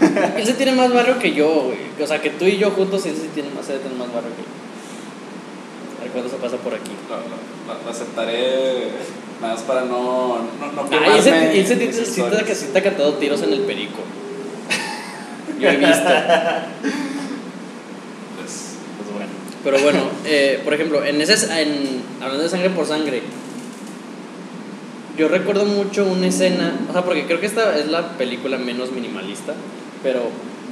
Ilse 0.38 0.54
tiene 0.54 0.72
más 0.72 0.92
barrio 0.92 1.18
que 1.18 1.32
yo, 1.34 1.48
güey. 1.64 1.78
O 2.02 2.06
sea, 2.06 2.22
que 2.22 2.30
tú 2.30 2.46
y 2.46 2.56
yo 2.56 2.70
juntos, 2.70 3.04
Ilse 3.04 3.28
tiene 3.34 3.50
más, 3.50 3.66
tener 3.66 3.82
más 3.98 4.12
barrio 4.12 4.30
que 4.36 4.42
yo. 4.42 4.48
A 5.98 6.02
ver 6.04 6.12
cuándo 6.12 6.30
se 6.30 6.36
pasa 6.36 6.56
por 6.56 6.72
aquí. 6.74 6.90
Lo, 7.10 7.16
lo- 7.16 7.84
lo- 7.84 7.90
aceptaré 7.90 8.88
nada 9.42 9.54
más 9.54 9.62
para 9.64 9.82
no, 9.82 10.38
no, 10.38 10.72
no 10.74 10.88
Ah, 10.90 11.16
Ilse, 11.16 11.56
Ilse 11.56 11.76
te 11.76 11.84
historias. 11.84 12.44
que 12.44 12.54
sí 12.54 12.66
te 12.72 12.78
ha 12.78 12.82
cantado 12.82 13.14
tiros 13.14 13.42
en 13.42 13.52
el 13.52 13.60
perico. 13.60 13.98
Yo 15.60 15.68
he 15.68 15.76
visto. 15.76 16.08
Pero 19.64 19.78
bueno, 19.80 20.00
eh, 20.24 20.60
por 20.64 20.72
ejemplo, 20.74 21.04
en 21.04 21.20
ese, 21.20 21.34
en, 21.62 22.02
hablando 22.20 22.42
de 22.44 22.48
sangre 22.48 22.70
por 22.70 22.86
sangre, 22.86 23.22
yo 25.18 25.28
recuerdo 25.28 25.66
mucho 25.66 26.06
una 26.06 26.28
escena, 26.28 26.72
o 26.88 26.92
sea, 26.92 27.04
porque 27.04 27.24
creo 27.26 27.40
que 27.40 27.46
esta 27.46 27.76
es 27.78 27.88
la 27.88 28.16
película 28.16 28.56
menos 28.56 28.90
minimalista, 28.92 29.54
pero 30.02 30.22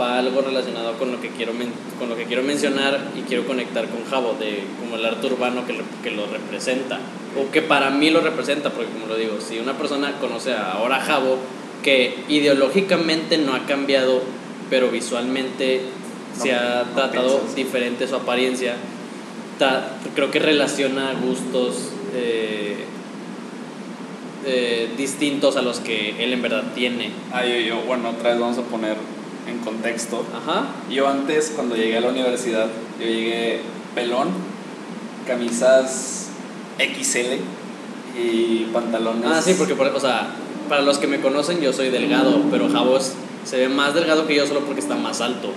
va 0.01 0.19
algo 0.19 0.41
relacionado 0.41 0.95
con 0.95 1.13
lo 1.13 1.21
que 1.21 1.29
quiero, 1.29 1.53
men- 1.53 1.73
con 1.99 2.09
lo 2.09 2.17
que 2.17 2.25
quiero 2.25 2.43
mencionar 2.43 2.99
y 3.19 3.23
quiero 3.23 3.47
conectar 3.47 3.87
con 3.89 4.05
Jabo, 4.07 4.37
de 4.41 4.63
como 4.81 4.97
el 4.97 5.05
arte 5.05 5.27
urbano 5.27 5.67
que 5.67 5.75
que 6.03 6.11
lo 6.13 6.27
representa, 6.27 6.99
o 7.39 7.51
que 7.53 7.61
para 7.61 7.91
mí 7.91 8.09
lo 8.11 8.21
representa, 8.23 8.71
porque 8.71 8.91
como 8.93 9.07
lo 9.07 9.17
digo, 9.17 9.39
si 9.47 9.59
una 9.59 9.77
persona 9.77 10.13
conoce 10.19 10.55
ahora 10.55 10.97
a 10.97 11.01
Jabo, 11.01 11.37
que 11.83 12.15
ideológicamente 12.29 13.37
no 13.39 13.55
ha 13.55 13.67
cambiado, 13.67 14.23
pero 14.71 14.89
visualmente 14.91 15.83
se 16.37 16.53
ha 16.55 16.85
no 16.85 16.93
tratado 16.95 17.37
piensas. 17.39 17.55
diferente 17.57 18.07
su 18.09 18.17
apariencia, 18.17 18.75
ta- 19.59 19.93
creo 20.15 20.31
que 20.31 20.39
relaciona 20.39 21.13
gustos 21.15 21.91
eh, 22.15 22.77
eh, 24.47 24.91
distintos 24.97 25.57
a 25.57 25.63
los 25.63 25.81
que 25.81 26.23
él 26.23 26.33
en 26.33 26.43
verdad 26.43 26.65
tiene. 26.75 27.11
Ah, 27.33 27.45
yo, 27.45 27.57
yo, 27.59 27.81
bueno, 27.83 28.11
otra 28.11 28.31
vez 28.31 28.41
vamos 28.41 28.59
a 28.59 28.63
poner 28.63 28.97
en 29.49 29.59
contexto. 29.59 30.25
Ajá. 30.35 30.67
Yo 30.91 31.09
antes, 31.09 31.53
cuando 31.55 31.77
llegué 31.77 31.97
a 31.99 32.01
la 32.01 32.09
universidad, 32.09 32.67
yo 33.01 33.07
llegué 33.07 33.61
pelón, 33.95 34.29
camisas 35.27 36.29
XL 36.79 37.41
y 38.21 38.65
pantalones. 38.73 39.25
Ah, 39.27 39.43
sí, 39.43 39.55
porque, 39.59 39.75
por- 39.75 39.89
o 39.89 40.01
sea, 40.01 40.29
para 40.69 40.83
los 40.83 40.99
que 40.99 41.07
me 41.07 41.21
conocen, 41.21 41.61
yo 41.61 41.73
soy 41.73 41.89
delgado, 41.91 42.43
pero 42.51 42.69
Jabo 42.71 42.97
es- 42.97 43.15
se 43.45 43.57
ve 43.59 43.69
más 43.69 43.95
delgado 43.95 44.27
que 44.27 44.35
yo 44.37 44.47
solo 44.47 44.61
porque 44.61 44.81
está 44.81 44.95
más 44.95 45.21
alto. 45.21 45.51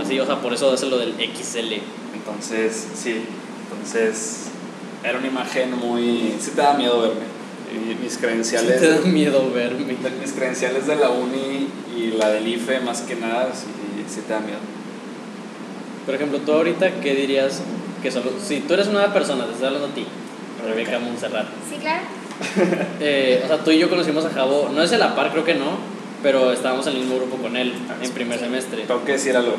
Así, 0.00 0.18
o 0.18 0.26
sea, 0.26 0.40
por 0.40 0.52
eso 0.52 0.72
hace 0.72 0.86
lo 0.86 0.98
del 0.98 1.14
XL. 1.14 1.74
Entonces, 2.14 2.88
sí, 2.94 3.22
entonces 3.70 4.46
era 5.04 5.18
una 5.18 5.26
imagen 5.26 5.76
muy... 5.76 6.34
Sí 6.40 6.52
te 6.54 6.62
da 6.62 6.74
miedo 6.74 7.00
verme. 7.00 7.32
Y 7.72 7.94
mis 8.02 8.12
Sí 8.12 8.18
credenciales... 8.20 8.80
te 8.80 8.88
da 8.88 9.00
miedo 9.00 9.50
verme. 9.52 9.96
mis 10.20 10.32
credenciales 10.32 10.86
de 10.86 10.96
la 10.96 11.10
uni 11.10 11.68
y 11.96 12.12
la 12.12 12.30
del 12.30 12.46
IFE 12.46 12.80
más 12.80 13.02
que 13.02 13.16
nada, 13.16 13.50
sí, 13.54 13.66
sí 14.08 14.20
te 14.26 14.32
da 14.32 14.40
miedo. 14.40 14.58
Por 16.06 16.14
ejemplo, 16.14 16.38
tú 16.40 16.52
ahorita, 16.52 17.00
¿qué 17.00 17.14
dirías 17.14 17.62
que 18.02 18.10
solo... 18.10 18.32
Si 18.44 18.60
tú 18.60 18.74
eres 18.74 18.86
una 18.88 19.00
nueva 19.00 19.14
persona, 19.14 19.46
te 19.46 19.52
estoy 19.52 19.66
hablando 19.66 19.88
a 19.88 19.94
ti, 19.94 20.04
Rebeca 20.66 20.98
Montserrat. 20.98 21.46
Sí, 21.68 21.76
claro. 21.76 22.02
Eh, 23.00 23.40
o 23.44 23.48
sea, 23.48 23.58
tú 23.58 23.70
y 23.70 23.78
yo 23.78 23.88
conocimos 23.88 24.24
a 24.24 24.30
Jabo, 24.30 24.70
no 24.72 24.82
es 24.82 24.92
a 24.92 24.98
la 24.98 25.14
par, 25.14 25.30
creo 25.30 25.44
que 25.44 25.54
no, 25.54 25.76
pero 26.22 26.52
estábamos 26.52 26.86
en 26.86 26.94
el 26.94 27.00
mismo 27.00 27.16
grupo 27.16 27.36
con 27.36 27.56
él 27.56 27.72
en 28.00 28.10
primer 28.12 28.38
semestre. 28.38 28.84
Tengo 28.84 29.04
que 29.04 29.12
decir 29.12 29.36
algo. 29.36 29.56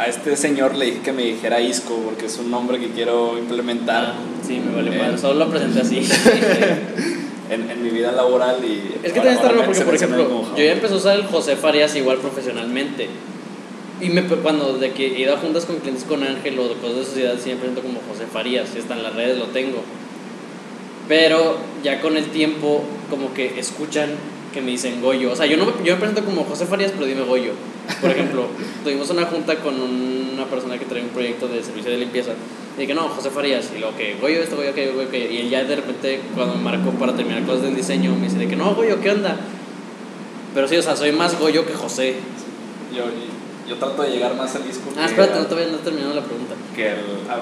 A 0.00 0.06
este 0.06 0.34
señor 0.34 0.76
le 0.76 0.86
dije 0.86 1.00
que 1.00 1.12
me 1.12 1.24
dijera 1.24 1.60
Isco 1.60 1.94
porque 2.02 2.24
es 2.24 2.38
un 2.38 2.50
nombre 2.50 2.78
que 2.78 2.88
quiero 2.88 3.36
implementar 3.36 4.14
Ah, 4.16 4.46
sí, 4.46 4.58
me 4.58 4.74
vale 4.74 4.96
Eh. 4.96 5.18
solo 5.18 5.44
lo 5.44 5.50
presenté 5.50 5.82
así. 5.82 5.98
en, 7.50 7.70
en 7.70 7.82
mi 7.82 7.90
vida 7.90 8.10
laboral 8.10 8.64
y... 8.64 8.94
es 9.02 9.12
que 9.12 9.20
también 9.20 9.34
está 9.34 9.48
raro 9.48 9.64
porque, 9.66 9.82
por 9.82 9.94
ejemplo, 9.94 10.46
yo 10.56 10.64
ya 10.64 10.72
empecé 10.72 10.94
a 10.94 10.96
usar 10.96 11.16
el 11.16 11.26
José 11.26 11.56
Farías 11.56 11.94
igual 11.96 12.16
profesionalmente. 12.16 13.10
Y 14.00 14.08
me, 14.08 14.22
cuando 14.22 14.78
de 14.78 14.92
que 14.92 15.08
he 15.08 15.20
ido 15.20 15.34
a 15.34 15.38
juntas 15.38 15.66
con 15.66 15.76
clientes 15.80 16.04
con 16.04 16.24
Ángel 16.24 16.58
o 16.58 16.68
de 16.68 16.76
cosas 16.76 16.96
de 16.96 17.04
sociedad, 17.04 17.34
siempre 17.38 17.68
presento 17.68 17.82
como 17.82 18.00
José 18.10 18.24
Farías. 18.32 18.70
Si 18.70 18.78
está 18.78 18.94
en 18.94 19.02
las 19.02 19.14
redes, 19.14 19.36
lo 19.36 19.48
tengo. 19.48 19.82
Pero 21.08 21.58
ya 21.84 22.00
con 22.00 22.16
el 22.16 22.24
tiempo, 22.30 22.82
como 23.10 23.34
que 23.34 23.60
escuchan 23.60 24.08
que 24.54 24.62
me 24.62 24.70
dicen 24.70 25.02
Goyo. 25.02 25.32
O 25.32 25.36
sea, 25.36 25.44
yo, 25.44 25.58
no, 25.58 25.66
yo 25.84 25.92
me 25.94 26.00
presento 26.00 26.24
como 26.24 26.44
José 26.44 26.64
Farías, 26.64 26.92
pero 26.92 27.04
dime 27.04 27.24
Goyo. 27.24 27.52
Por 28.00 28.10
ejemplo, 28.10 28.46
tuvimos 28.84 29.10
una 29.10 29.26
junta 29.26 29.56
con 29.56 29.74
una 29.80 30.44
persona 30.46 30.78
que 30.78 30.84
trae 30.84 31.02
un 31.02 31.08
proyecto 31.08 31.48
de 31.48 31.62
servicio 31.62 31.90
de 31.90 31.98
limpieza. 31.98 32.32
Y 32.76 32.82
dije, 32.82 32.94
no, 32.94 33.08
José 33.08 33.30
Farías. 33.30 33.70
Y 33.74 33.78
luego 33.80 33.96
que 33.96 34.14
Goyo 34.20 34.40
esto, 34.42 34.56
Goyo 34.56 34.70
aquello, 34.70 34.94
Goyo 34.94 35.08
aquello. 35.08 35.30
Y 35.30 35.38
él 35.38 35.50
ya 35.50 35.64
de 35.64 35.76
repente, 35.76 36.20
cuando 36.34 36.54
me 36.54 36.62
marcó 36.62 36.90
para 36.92 37.14
terminar 37.14 37.42
cosas 37.44 37.62
del 37.62 37.76
diseño, 37.76 38.14
me 38.14 38.26
dice 38.26 38.38
de 38.38 38.48
que 38.48 38.56
no, 38.56 38.74
Goyo, 38.74 39.00
¿qué 39.00 39.10
onda? 39.10 39.36
Pero 40.54 40.66
sí, 40.68 40.76
o 40.76 40.82
sea, 40.82 40.96
soy 40.96 41.12
más 41.12 41.38
Goyo 41.38 41.66
que 41.66 41.74
José. 41.74 42.16
Yo, 42.94 43.04
yo 43.68 43.76
trato 43.76 44.02
de 44.02 44.10
llegar 44.10 44.34
más 44.34 44.54
al 44.56 44.66
disco 44.66 44.90
Ah, 44.96 45.04
que, 45.04 45.10
espérate, 45.12 45.38
no, 45.38 45.46
todavía 45.46 45.70
no 45.70 45.78
he 45.78 45.80
terminado 45.82 46.14
la 46.14 46.22
pregunta. 46.22 46.54
que 46.74 46.88
el... 46.88 46.96
ah, 47.28 47.38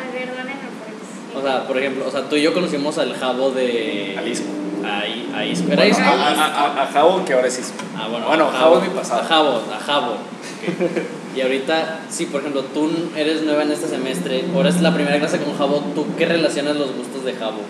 Ay, 0.00 0.08
perdónenme 0.12 0.52
por 0.54 0.88
eso. 0.88 1.38
O 1.38 1.42
sea, 1.42 1.66
por 1.66 1.78
ejemplo, 1.78 2.04
o 2.08 2.10
sea, 2.10 2.28
tú 2.28 2.36
y 2.36 2.42
yo 2.42 2.52
conocimos 2.54 2.98
al 2.98 3.14
Jabo 3.14 3.50
de... 3.50 4.16
Al 4.18 4.26
Isco. 4.26 4.46
A, 4.84 5.06
I- 5.06 5.30
a 5.34 5.44
Isco. 5.44 5.72
¿Era 5.72 5.84
bueno, 5.84 5.98
a, 6.08 6.44
a, 6.44 6.46
a- 6.46 6.82
a 6.82 6.86
Jabo, 6.86 7.24
que 7.24 7.32
ahora 7.34 7.48
es 7.48 7.58
Isco. 7.58 7.74
Ah, 7.96 8.08
bueno, 8.10 8.26
Bueno, 8.28 8.48
a 8.48 8.52
Jabo 8.52 8.78
es 8.78 8.88
mi 8.88 8.94
pasado. 8.94 9.20
A 9.22 9.24
Jabo, 9.24 9.62
a 9.74 9.78
Jabo. 9.80 10.12
ok. 10.12 11.36
Y 11.36 11.40
ahorita, 11.40 12.00
sí, 12.08 12.26
por 12.26 12.40
ejemplo, 12.40 12.62
tú 12.74 12.90
eres 13.16 13.42
nueva 13.42 13.62
en 13.62 13.70
este 13.70 13.86
semestre, 13.86 14.44
ahora 14.54 14.70
es 14.70 14.80
la 14.80 14.92
primera 14.94 15.18
clase 15.18 15.38
con 15.40 15.56
Jabo, 15.56 15.76
¿tú 15.94 16.06
qué 16.16 16.26
relacionas 16.26 16.76
los 16.76 16.94
gustos 16.96 17.24
de 17.24 17.34
Jabo? 17.34 17.60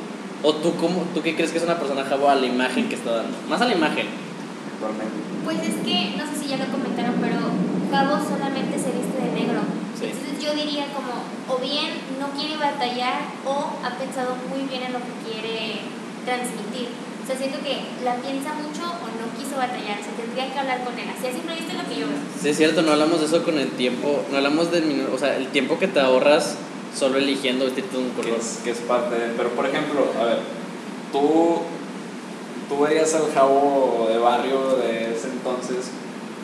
¿O 0.42 0.55
tú, 0.55 0.75
cómo, 0.77 1.03
tú 1.14 1.21
qué 1.23 1.35
crees 1.35 1.51
que 1.51 1.59
es 1.59 1.64
una 1.64 1.79
persona 1.79 2.05
Jabo 2.05 2.31
a 2.31 2.35
la 2.37 2.47
imagen 2.47 2.88
que 2.88 2.94
está 2.94 3.11
dando? 3.16 3.37
Más 3.49 3.61
a 3.61 3.66
la 3.66 3.75
imagen. 3.75 4.07
Actualmente. 4.73 5.12
Pues 5.44 5.59
es 5.59 5.75
que, 5.85 6.14
no 6.16 6.25
sé 6.27 6.38
si 6.40 6.49
ya 6.49 6.57
lo 6.57 6.66
comentaron, 6.71 7.14
pero 7.21 7.37
Cabo 7.90 8.16
solamente 8.25 8.79
se 8.79 8.92
viste 8.92 9.18
de 9.18 9.33
negro. 9.35 9.61
Sí. 9.99 10.07
Entonces 10.07 10.38
yo 10.40 10.55
diría 10.55 10.87
como, 10.94 11.27
o 11.53 11.61
bien 11.61 11.90
no 12.21 12.29
quiere 12.38 12.57
batallar 12.57 13.21
o 13.44 13.75
ha 13.85 13.90
pensado 13.99 14.37
muy 14.49 14.68
bien 14.71 14.85
en 14.85 14.92
lo 14.92 15.01
que 15.01 15.14
quiere 15.29 15.81
transmitir. 16.29 16.88
O 17.25 17.27
sea, 17.27 17.37
siento 17.37 17.59
que 17.64 17.81
la 18.05 18.17
piensa 18.17 18.53
mucho 18.55 18.85
o 18.85 19.07
no 19.17 19.25
quiso 19.37 19.57
batallar. 19.57 19.97
O 20.01 20.05
sea, 20.05 20.12
tendría 20.17 20.53
que 20.53 20.59
hablar 20.59 20.85
con 20.85 20.93
él. 20.99 21.09
Así 21.09 21.27
a 21.29 21.33
simple 21.33 21.55
vista 21.57 21.73
es 21.73 21.79
lo 21.81 21.88
que 21.88 21.97
yo 22.01 22.07
veo. 22.09 22.17
Sí, 22.41 22.49
es 22.51 22.57
cierto, 22.57 22.83
no 22.83 22.93
hablamos 22.93 23.21
de 23.21 23.27
eso 23.27 23.43
con 23.45 23.59
el 23.59 23.71
tiempo, 23.73 24.25
no 24.31 24.37
hablamos 24.37 24.71
del 24.71 24.85
minuto, 24.85 25.12
o 25.14 25.19
sea, 25.19 25.37
el 25.37 25.49
tiempo 25.49 25.79
que 25.79 25.88
te 25.88 26.01
ahorras 26.01 26.57
solo 26.97 27.19
eligiendo 27.19 27.64
vestirte 27.67 27.97
de 27.97 28.03
un 28.03 28.11
que 28.11 28.23
color. 28.23 28.38
es, 28.41 28.61
que 28.64 28.71
es 28.71 28.79
parte 28.79 29.14
de... 29.14 29.27
Pero, 29.37 29.51
por 29.51 29.67
ejemplo, 29.67 30.07
a 30.21 30.25
ver, 30.25 30.38
tú, 31.12 31.61
tú 32.69 32.81
verías 32.81 33.14
al 33.14 33.31
Jabo 33.35 34.07
de 34.11 34.19
barrio 34.19 34.77
de 34.77 35.14
ese 35.14 35.29
entonces 35.29 35.91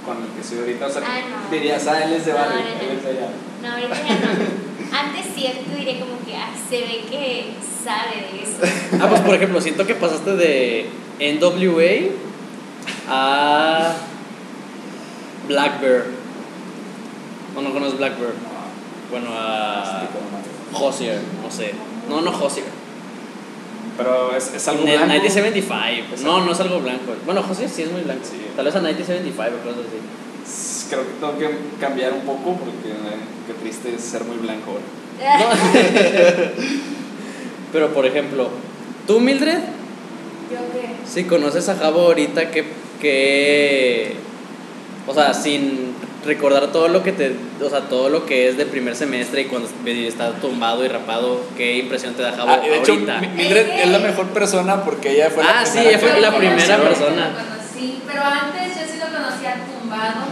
con 0.05 0.19
el 0.23 0.29
que 0.37 0.45
soy 0.47 0.59
ahorita, 0.59 0.87
o 0.87 0.91
sea, 0.91 1.03
Ah, 1.03 1.21
no. 1.49 1.51
dirías, 1.57 1.87
ah, 1.87 2.05
él 2.05 2.13
es 2.13 2.27
de 2.27 2.33
barrio, 2.35 2.61
no, 2.61 2.65
no. 2.65 2.81
él 2.83 2.99
es 2.99 3.03
de 3.05 3.11
allá. 3.11 3.29
No, 3.63 3.69
ahorita 3.73 3.95
ya 3.95 4.15
no. 4.21 4.65
Antes 4.95 5.27
sí, 5.35 5.45
ahorita 5.45 5.75
diría 5.77 5.99
como 5.99 6.25
que 6.25 6.37
ah, 6.37 6.51
se 6.71 6.77
ve 6.77 7.05
que 7.11 7.47
sabe 7.85 8.31
de 8.31 8.43
eso. 8.45 8.59
Ah, 9.03 9.09
pues 9.09 9.23
por 9.23 9.35
ejemplo, 9.35 9.61
siento 9.61 9.85
que 9.87 9.97
pasaste 9.97 10.37
de 10.37 10.89
NWA 11.19 12.13
a 13.09 13.93
Black 15.49 15.81
Bear. 15.81 16.05
¿O 17.57 17.61
no 17.61 17.73
conoces 17.73 17.99
Black 17.99 18.21
Bear? 18.21 18.35
Bueno, 19.11 19.31
a. 19.33 20.05
Hozier, 20.73 21.21
no 21.43 21.51
sé. 21.51 21.75
No, 22.09 22.21
no 22.21 22.31
Hozier. 22.31 22.67
Pero 23.97 24.37
es, 24.37 24.55
es 24.55 24.69
algo 24.69 24.85
blanco. 24.85 25.07
1975. 25.07 26.23
No, 26.23 26.45
no 26.45 26.53
es 26.53 26.61
algo 26.61 26.81
blanco. 26.81 27.15
Bueno, 27.25 27.41
Hozier 27.49 27.69
sí 27.69 27.83
es 27.83 27.91
muy 27.91 28.03
blanco. 28.03 28.25
Sí. 28.25 28.47
Tal 28.55 28.65
vez 28.65 28.77
a 28.77 28.81
1975 28.81 29.59
o 29.61 29.69
cosas 29.69 29.87
así. 29.89 29.99
Creo 30.91 31.03
que 31.03 31.13
tengo 31.21 31.39
que 31.39 31.49
cambiar 31.81 32.13
un 32.13 32.21
poco 32.23 32.57
porque 32.57 32.89
eh, 32.91 33.17
qué 33.47 33.55
triste 33.55 33.95
es 33.95 34.03
ser 34.03 34.25
muy 34.25 34.37
blanco 34.37 34.73
ahora. 34.73 35.39
No. 35.39 35.51
Pero 37.73 37.93
por 37.93 38.07
ejemplo, 38.07 38.49
¿tú, 39.07 39.21
Mildred? 39.21 39.59
Yo 40.51 40.59
qué. 40.73 40.89
Si 41.11 41.25
conoces 41.25 41.69
a 41.69 41.77
Jabo 41.77 42.03
ahorita, 42.03 42.51
que, 42.51 42.65
que. 43.01 44.15
O 45.07 45.15
sea, 45.15 45.35
sin 45.35 45.93
recordar 46.25 46.69
todo 46.73 46.89
lo 46.89 47.03
que 47.03 47.13
te. 47.13 47.35
O 47.63 47.69
sea, 47.71 47.81
todo 47.89 48.09
lo 48.09 48.27
que 48.27 48.49
es 48.49 48.57
del 48.57 48.69
primer 48.69 48.95
semestre 48.95 49.43
y 49.43 49.45
cuando 49.47 49.69
está 49.87 50.33
tumbado 50.35 50.85
y 50.85 50.89
rapado, 50.89 51.41
¿qué 51.57 51.79
impresión 51.79 52.15
te 52.15 52.23
da 52.23 52.33
Jabo 52.33 52.51
Ah, 52.53 52.59
de 52.61 52.77
hecho, 52.79 52.93
ahorita? 52.93 53.21
Mi- 53.21 53.29
Mildred 53.29 53.69
es 53.81 53.89
la 53.89 53.99
mejor 53.99 54.27
persona 54.29 54.85
porque 54.85 55.13
ella 55.13 55.31
fue 55.31 55.43
la 55.43 55.61
Ah, 55.61 55.67
sí, 55.67 55.73
primera 55.79 55.91
ella 55.91 55.99
fue 55.99 56.21
la 56.21 56.37
primera 56.37 56.77
persona. 56.79 57.29
Lo 57.31 57.57
conocí, 57.57 58.03
pero 58.07 58.23
antes 58.23 58.77
yo 58.77 58.83
sí 58.93 58.99
lo 58.99 59.07
conocía 59.07 59.55
tumbado. 60.13 60.27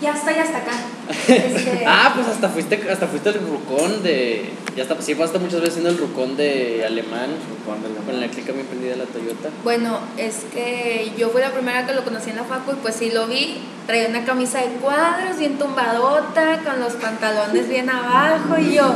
Ya 0.00 0.12
está 0.12 0.32
y 0.32 0.38
hasta 0.38 0.58
acá. 0.58 0.72
Este, 1.28 1.84
Ah, 1.86 2.12
pues 2.14 2.26
hasta 2.26 2.48
fuiste, 2.48 2.84
hasta 2.90 3.06
fuiste 3.06 3.30
el 3.30 3.40
rucón 3.40 4.02
de. 4.02 4.50
Ya 4.76 4.82
está, 4.82 5.00
sí, 5.00 5.14
pasaste 5.14 5.38
muchas 5.38 5.60
veces 5.60 5.74
siendo 5.74 5.90
el 5.90 5.98
rucón 5.98 6.36
de 6.36 6.84
alemán. 6.84 7.30
Con 7.64 8.20
la 8.20 8.28
clica 8.28 8.52
bien 8.52 8.66
prendida 8.66 8.92
de 8.92 8.98
la 8.98 9.04
Toyota. 9.04 9.48
Bueno, 9.64 9.98
es 10.18 10.44
que 10.52 11.12
yo 11.16 11.30
fui 11.30 11.40
la 11.40 11.50
primera 11.50 11.86
que 11.86 11.94
lo 11.94 12.04
conocí 12.04 12.30
en 12.30 12.36
la 12.36 12.44
facu 12.44 12.72
y 12.72 12.74
pues 12.76 12.96
sí 12.96 13.10
lo 13.10 13.26
vi. 13.26 13.58
Traía 13.86 14.08
una 14.08 14.24
camisa 14.24 14.60
de 14.60 14.66
cuadros 14.80 15.38
bien 15.38 15.58
tumbadota, 15.58 16.58
con 16.64 16.78
los 16.80 16.94
pantalones 16.94 17.68
bien 17.68 17.88
abajo 17.88 18.58
y 18.58 18.74
yo, 18.74 18.94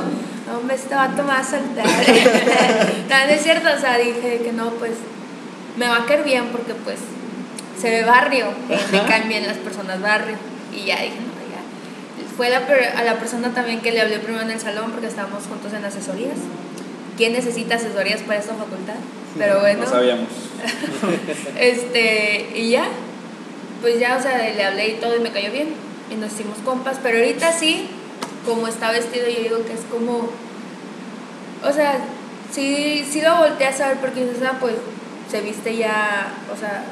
hombre, 0.55 0.77
este 0.77 0.95
vato 0.95 1.23
me 1.23 1.29
va 1.29 1.39
a 1.39 1.45
saltar. 1.45 1.87
no, 3.09 3.27
no 3.27 3.33
es 3.33 3.43
cierto, 3.43 3.69
o 3.77 3.81
sea, 3.81 3.99
dije 3.99 4.41
que 4.45 4.53
no, 4.53 4.71
pues 4.71 4.93
me 5.77 5.89
va 5.89 5.99
a 5.99 6.07
caer 6.07 6.25
bien 6.25 6.49
porque 6.53 6.75
pues 6.75 6.99
se 7.81 7.91
ve 7.91 8.05
barrio, 8.05 8.47
eh, 8.69 8.79
me 8.93 9.03
caen 9.07 9.29
bien 9.29 9.47
las 9.47 9.57
personas 9.59 10.01
barrio. 10.01 10.37
Y 10.75 10.85
ya 10.87 10.97
dije, 10.97 11.15
no, 11.17 11.33
ya. 11.51 12.37
Fue 12.37 12.51
la 12.51 12.67
per- 12.67 12.93
a 12.97 13.03
la 13.05 13.15
persona 13.19 13.53
también 13.55 13.81
que 13.81 13.93
le 13.93 14.01
hablé 14.01 14.19
primero 14.19 14.43
en 14.45 14.51
el 14.51 14.61
salón 14.61 14.91
porque 14.93 15.07
estábamos 15.07 15.45
juntos 15.45 15.73
en 15.73 15.85
asesorías. 15.85 16.39
¿Quién 17.17 17.33
necesita 17.33 17.75
asesorías 17.77 18.21
para 18.23 18.39
esta 18.41 18.55
facultad? 18.55 18.95
Pero 19.39 19.61
bueno. 19.61 19.85
No 19.85 19.91
sabíamos. 19.91 20.29
Este, 21.59 22.51
y 22.55 22.71
ya, 22.71 22.85
pues 23.81 23.99
ya, 23.99 24.17
o 24.17 24.23
sea, 24.23 24.39
le 24.39 24.63
hablé 24.65 24.89
y 24.89 24.95
todo 24.95 25.17
y 25.17 25.21
me 25.21 25.31
cayó 25.31 25.51
bien. 25.53 25.69
Y 26.11 26.15
nos 26.17 26.33
hicimos 26.33 26.59
compas, 26.65 26.99
pero 27.03 27.19
ahorita 27.19 27.53
sí, 27.53 27.89
como 28.47 28.67
está 28.69 28.91
vestido, 28.91 29.27
yo 29.29 29.43
digo 29.43 29.65
que 29.65 29.75
es 29.75 29.81
como, 29.91 30.29
o 31.63 31.73
sea, 31.73 31.99
sí, 32.53 33.05
sí 33.09 33.21
lo 33.23 33.37
volteas 33.37 33.81
a 33.81 33.89
ver 33.89 33.97
porque 33.99 34.25
dices, 34.25 34.43
ah, 34.45 34.57
pues 34.59 34.75
se 35.31 35.41
viste 35.41 35.77
ya, 35.77 36.33
o 36.53 36.57
sea, 36.59 36.83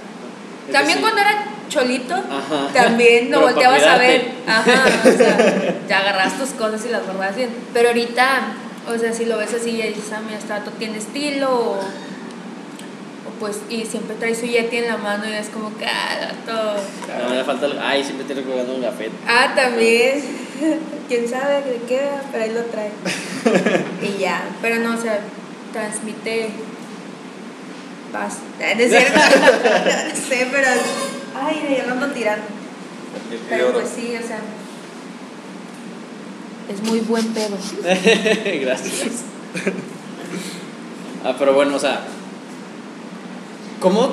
también 0.73 1.01
cuando 1.01 1.21
era 1.21 1.45
cholito, 1.69 2.15
Ajá. 2.15 2.69
también 2.73 3.31
pa' 3.31 3.39
volteabas 3.39 3.83
a 3.83 3.99
ver, 3.99 4.33
ajá, 4.47 4.85
o 5.05 5.17
sea, 5.17 5.75
ya 5.89 5.99
agarras 5.99 6.39
tus 6.39 6.51
cosas 6.51 6.85
y 6.87 6.89
las 6.89 7.05
guardas 7.05 7.37
bien. 7.37 7.51
Pero 7.73 7.89
ahorita, 7.89 8.55
o 8.89 8.99
sea, 8.99 9.13
si 9.13 9.27
lo 9.27 9.39
ves 9.39 9.55
así, 9.55 9.77
ya 9.77 9.87
dices, 9.87 10.13
ah, 10.13 10.21
mira, 10.25 10.39
vato 10.49 10.71
tiene 10.73 10.99
estilo, 10.99 11.51
o, 11.51 11.81
pues, 13.39 13.61
y 13.69 13.85
siempre 13.85 14.17
trae 14.17 14.35
su 14.35 14.47
yeti 14.47 14.79
en 14.79 14.89
la 14.89 14.97
mano 14.97 15.25
y 15.29 15.35
es 15.35 15.49
como 15.49 15.77
que, 15.77 15.87
ah, 15.87 16.33
vato. 16.47 16.81
No, 17.29 17.35
me 17.35 17.45
falta 17.45 17.67
el. 17.67 17.79
Ay, 17.79 18.03
siempre 18.03 18.27
tiene 18.27 18.43
jugando 18.43 18.75
un 18.75 18.83
gafet. 18.83 19.13
Ah, 19.27 19.53
también, 19.55 20.23
quién 21.09 21.29
sabe 21.29 21.63
de 21.63 21.81
qué, 21.87 22.09
pero 22.33 22.45
ahí 22.45 22.53
lo 22.53 22.63
trae. 22.65 22.91
y 24.03 24.19
ya, 24.19 24.43
pero 24.61 24.77
no, 24.77 24.95
o 24.95 25.01
sea, 25.01 25.21
transmite 25.73 26.51
paz. 28.13 28.39
Ah, 28.61 28.75
No 28.77 28.81
es 28.83 28.91
cierto, 28.91 29.19
no 29.19 30.17
sé, 30.29 30.49
pero, 30.51 30.69
ay, 31.41 31.83
lo 31.87 31.93
ando 31.93 32.07
tirando. 32.09 32.45
Pero 33.49 33.73
pues 33.73 33.87
sí, 33.95 34.15
o 34.23 34.27
sea. 34.27 34.39
Es 36.73 36.83
muy 36.83 37.01
buen 37.01 37.27
pedo. 37.33 37.57
Gracias. 38.61 39.23
ah, 41.25 41.35
pero 41.39 41.55
bueno, 41.55 41.77
o 41.77 41.79
sea. 41.79 42.01
¿Cómo? 43.81 44.13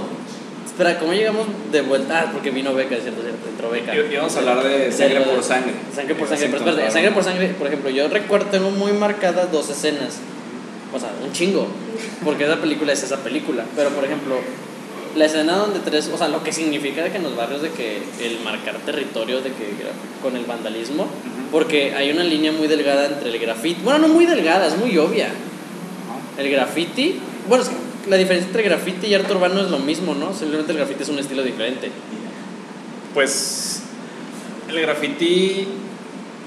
Espera, 0.66 1.00
¿cómo 1.00 1.14
llegamos 1.14 1.48
de 1.72 1.82
vuelta? 1.82 2.22
Ah, 2.22 2.30
porque 2.32 2.52
vino 2.52 2.74
Beca, 2.74 2.96
cierto, 3.02 3.22
cierto, 3.22 3.48
entró 3.50 3.70
Beca. 3.70 3.96
Y- 3.96 4.14
Íbamos 4.14 4.36
a 4.36 4.40
hablar 4.40 4.64
de 4.64 4.92
sangre 4.92 5.22
por 5.22 5.44
sangre. 5.44 5.74
Sangre 5.94 6.16
por 6.16 6.28
sangre, 6.28 6.48
pero 6.52 6.58
espérate, 6.70 6.92
sangre 6.92 7.12
por 7.12 7.24
sangre, 7.24 7.48
por 7.50 7.68
ejemplo, 7.68 7.90
yo 7.90 8.08
recuerdo, 8.10 8.48
tengo 8.48 8.72
muy 8.72 8.92
marcadas 8.94 9.52
dos 9.52 9.70
escenas. 9.70 10.16
O 10.96 11.00
sea, 11.00 11.12
un 11.24 11.32
chingo. 11.34 11.68
Porque 12.24 12.46
esa 12.46 12.62
película 12.62 12.94
es 12.94 13.04
esa 13.04 13.18
película. 13.18 13.66
Pero, 13.76 13.90
por 13.90 14.06
ejemplo, 14.06 14.36
la 15.16 15.26
escena 15.26 15.58
donde 15.58 15.80
tres, 15.80 16.10
o 16.14 16.18
sea, 16.18 16.28
lo 16.28 16.44
que 16.44 16.52
significa 16.52 17.04
de 17.04 17.12
que 17.12 17.18
en 17.18 17.24
los 17.24 17.36
barrios 17.36 17.62
de 17.62 17.72
que 17.72 18.02
el 18.22 18.40
marcar 18.44 18.78
territorio, 18.86 19.42
de 19.42 19.50
que 19.50 19.74
con 20.22 20.36
el 20.36 20.46
vandalismo, 20.46 21.08
porque 21.52 21.94
hay 21.96 22.12
una 22.12 22.24
línea 22.24 22.52
muy 22.52 22.68
delgada 22.68 23.06
entre 23.06 23.30
el 23.30 23.40
graffiti, 23.40 23.82
bueno, 23.84 24.00
no 24.00 24.08
muy 24.10 24.26
delgada, 24.26 24.68
es 24.68 24.78
muy 24.78 24.98
obvia. 24.98 25.30
El 26.38 26.50
graffiti, 26.50 27.20
bueno, 27.48 27.64
es 27.64 27.70
que 27.70 28.10
la 28.10 28.18
diferencia 28.18 28.48
entre 28.48 28.64
graffiti 28.64 29.08
y 29.08 29.14
arte 29.14 29.32
urbano 29.34 29.62
es 29.62 29.72
lo 29.72 29.80
mismo, 29.80 30.16
¿no? 30.16 30.34
Simplemente 30.34 30.72
el 30.74 30.78
graffiti 30.80 31.04
es 31.04 31.10
un 31.10 31.20
estilo 31.20 31.44
diferente. 31.44 31.92
Pues 33.14 33.82
el 34.68 34.82
graffiti 34.82 35.68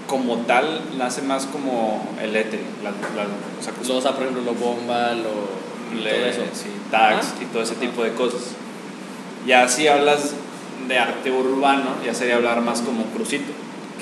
como 0.08 0.38
tal 0.38 0.80
nace 0.98 1.22
más 1.22 1.46
como 1.46 2.04
el 2.20 2.32
lettering, 2.32 2.66
la, 2.82 2.90
la- 2.90 3.28
o 3.28 3.62
sea, 3.62 4.00
sea, 4.00 4.12
por 4.12 4.22
ejemplo, 4.24 4.42
lo 4.42 4.54
bomba, 4.58 5.12
lo. 5.12 6.02
le- 6.02 6.10
todo 6.10 6.26
eso. 6.26 6.42
sí, 6.52 6.66
tags 6.90 7.26
Ajá. 7.28 7.34
y 7.42 7.44
todo 7.46 7.62
ese 7.62 7.76
tipo 7.76 8.02
de 8.02 8.12
cosas. 8.14 8.40
Ya 9.46 9.68
si 9.68 9.86
hablas 9.86 10.32
de 10.88 10.98
arte 10.98 11.30
urbano, 11.30 11.90
ya 12.04 12.12
sería 12.14 12.36
hablar 12.36 12.60
más 12.62 12.80
como 12.80 13.04
Crucito, 13.14 13.52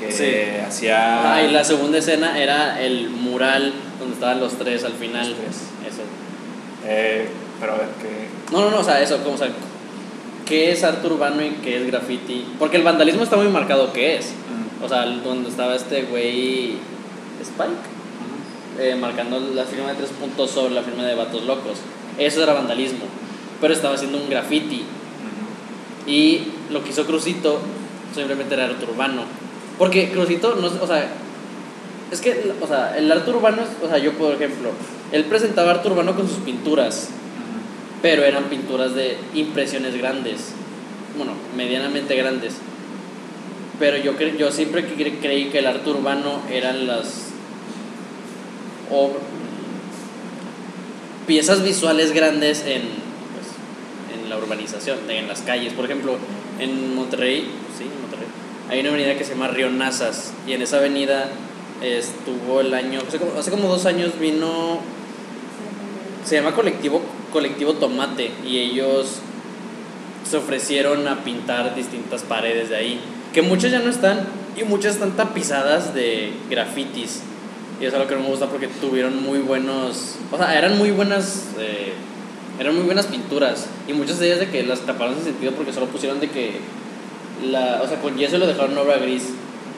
que 0.01 0.11
Sí. 0.13 0.65
hacía... 0.67 1.35
Ah, 1.35 1.43
y 1.43 1.51
la 1.51 1.63
segunda 1.65 1.99
escena 1.99 2.39
era 2.39 2.81
el 2.81 3.11
mural 3.11 3.73
donde 3.99 4.15
estaban 4.15 4.41
los 4.41 4.55
tres 4.55 4.85
al 4.85 4.93
final. 4.93 5.29
Los 5.31 5.39
tres. 5.39 5.57
Eso. 5.93 6.03
Eh, 6.87 7.29
pero 7.61 7.73
a 7.73 7.77
ver, 7.77 7.89
que... 8.01 8.29
No, 8.53 8.61
no, 8.63 8.71
no, 8.71 8.79
o 8.81 8.85
sea, 8.85 9.01
eso, 9.01 9.19
como, 9.23 9.35
o 9.35 9.39
sea, 9.39 9.49
¿qué 10.45 10.71
es 10.73 10.85
arte 10.85 11.07
urbano 11.07 11.43
y 11.45 11.51
qué 11.63 11.79
es 11.81 11.87
graffiti? 11.87 12.47
Porque 12.59 12.77
el 12.77 12.83
vandalismo 12.85 13.23
está 13.25 13.37
muy 13.37 13.49
marcado 13.49 13.93
qué 13.93 14.17
es. 14.17 14.33
O 14.85 14.89
sea, 14.89 15.07
donde 15.07 15.49
estaba 15.49 15.75
este 15.75 16.03
güey 16.03 16.75
Spike, 17.41 17.73
eh, 18.79 18.95
marcando 18.97 19.41
la 19.41 19.65
firma 19.65 19.89
de 19.91 19.95
tres 19.95 20.11
puntos 20.11 20.51
sobre 20.51 20.75
la 20.75 20.83
firma 20.83 21.05
de 21.05 21.15
Vatos 21.15 21.45
Locos. 21.45 21.79
Eso 22.19 22.43
era 22.43 22.53
vandalismo. 22.53 23.05
Pero 23.61 23.73
estaba 23.73 23.95
haciendo 23.95 24.19
un 24.19 24.29
graffiti. 24.29 24.83
Y 26.07 26.43
lo 26.71 26.83
que 26.85 26.91
hizo 26.91 27.05
Crucito 27.07 27.59
simplemente 28.15 28.55
era 28.55 28.67
arte 28.67 28.85
urbano. 28.85 29.23
Porque 29.79 30.11
Crucito, 30.11 30.55
no, 30.57 30.67
es- 30.67 30.81
o 30.81 30.87
sea, 30.87 31.09
es 32.11 32.21
que, 32.21 32.53
o 32.61 32.67
sea, 32.67 32.97
el 32.97 33.11
arte 33.11 33.31
urbano 33.31 33.63
es, 33.63 33.69
o 33.85 33.89
sea, 33.89 33.99
yo 33.99 34.13
por 34.13 34.35
ejemplo, 34.35 34.71
él 35.13 35.25
presentaba 35.25 35.73
arte 35.73 35.89
urbano 35.89 36.15
con 36.15 36.29
sus 36.29 36.39
pinturas, 36.39 37.09
pero 38.03 38.23
eran 38.25 38.45
pinturas 38.45 38.95
de 38.95 39.17
impresiones 39.35 39.97
grandes, 39.99 40.51
bueno, 41.17 41.33
medianamente 41.57 42.15
grandes. 42.17 42.55
Pero 43.79 43.97
yo, 43.99 44.17
cre- 44.17 44.37
yo 44.37 44.51
siempre 44.51 44.87
cre- 44.89 45.19
creí 45.21 45.47
que 45.51 45.59
el 45.59 45.67
arte 45.67 45.91
urbano 45.91 46.41
eran 46.51 46.87
las 46.87 47.33
piezas 51.27 51.63
visuales 51.63 52.13
grandes 52.13 52.61
en, 52.67 52.83
pues, 52.83 54.23
en 54.23 54.31
la 54.31 54.39
urbanización, 54.39 54.99
en 55.11 55.29
las 55.29 55.43
calles. 55.43 55.73
Por 55.73 55.85
ejemplo, 55.85 56.17
en 56.59 56.95
Monterrey, 56.95 57.47
sí, 57.77 57.85
en 57.85 58.01
Monterrey, 58.01 58.27
hay 58.71 58.81
una 58.81 58.91
avenida 58.91 59.17
que 59.17 59.25
se 59.25 59.33
llama 59.33 59.49
Río 59.49 59.71
Nazas 59.71 60.33
y 60.47 60.53
en 60.53 60.63
esa 60.63 60.79
avenida 60.79 61.29
estuvo 61.83 62.61
el 62.61 62.73
año, 62.75 63.01
hace 63.07 63.19
como, 63.19 63.39
hace 63.39 63.51
como 63.51 63.69
dos 63.69 63.85
años 63.87 64.19
vino, 64.19 64.81
se 66.25 66.37
llama 66.37 66.55
Colectivo, 66.55 67.03
Colectivo 67.33 67.75
Tomate 67.75 68.31
y 68.47 68.59
ellos 68.59 69.17
se 70.29 70.37
ofrecieron 70.39 71.07
a 71.07 71.23
pintar 71.23 71.75
distintas 71.77 72.23
paredes 72.23 72.71
de 72.71 72.77
ahí, 72.77 73.01
que 73.37 73.43
muchas 73.43 73.71
ya 73.71 73.81
no 73.81 73.91
están 73.91 74.21
y 74.57 74.65
muchas 74.65 74.95
están 74.95 75.15
tapizadas 75.15 75.93
de 75.93 76.33
grafitis. 76.49 77.21
Y 77.79 77.85
eso 77.85 77.97
es 77.97 78.03
lo 78.03 78.09
que 78.09 78.15
no 78.15 78.23
me 78.23 78.29
gusta 78.29 78.47
porque 78.47 78.67
tuvieron 78.67 79.23
muy 79.23 79.41
buenos, 79.41 80.15
o 80.33 80.39
sea, 80.39 80.57
eran 80.57 80.79
muy 80.79 80.91
buenas, 80.91 81.49
eh, 81.59 81.93
eran 82.59 82.75
muy 82.75 82.85
buenas 82.85 83.05
pinturas 83.09 83.67
y 83.87 83.93
muchas 83.93 84.21
de 84.21 84.29
ellas 84.29 84.41
de 84.41 84.49
que 84.49 84.63
las 84.63 84.81
taparon 84.81 85.17
sin 85.17 85.25
sentido 85.25 85.53
porque 85.53 85.75
solo 85.75 85.85
pusieron 85.85 86.19
de 86.19 86.31
que, 86.31 86.53
la, 87.51 87.83
o 87.83 87.87
sea, 87.87 88.01
con 88.01 88.17
yeso 88.17 88.39
lo 88.39 88.47
dejaron 88.47 88.79
obra 88.79 88.97
gris 88.97 89.25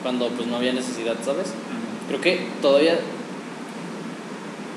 cuando 0.03 0.29
pues 0.29 0.47
no 0.47 0.55
había 0.55 0.71
necesidad, 0.71 1.15
¿sabes? 1.25 1.47
Creo 2.07 2.21
que 2.21 2.47
todavía 2.61 2.97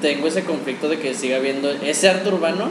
tengo 0.01 0.27
ese 0.27 0.43
conflicto 0.43 0.89
de 0.89 0.99
que 0.99 1.15
siga 1.15 1.37
habiendo 1.37 1.71
ese 1.71 2.09
arte 2.09 2.29
urbano, 2.31 2.67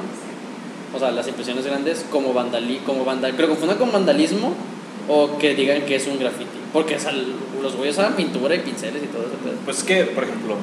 o 0.93 0.99
sea, 0.99 1.11
las 1.11 1.29
impresiones 1.29 1.65
grandes 1.65 2.05
como 2.11 2.33
vandali, 2.33 2.81
como 2.85 3.05
vandal, 3.05 3.33
que 3.33 3.43
lo 3.43 3.47
confundan 3.47 3.77
con 3.77 3.93
vandalismo 3.93 4.53
o 5.07 5.37
que 5.37 5.55
digan 5.55 5.83
que 5.83 5.95
es 5.95 6.07
un 6.07 6.19
graffiti, 6.19 6.59
porque 6.73 6.97
los 7.61 7.75
güeyes 7.75 7.97
usaban 7.97 8.15
pintura 8.15 8.55
y 8.55 8.59
pinceles 8.59 9.03
y 9.03 9.07
todo 9.07 9.23
eso. 9.23 9.31
Pues 9.65 9.79
es 9.79 9.83
que, 9.83 10.03
por 10.05 10.23
ejemplo, 10.23 10.55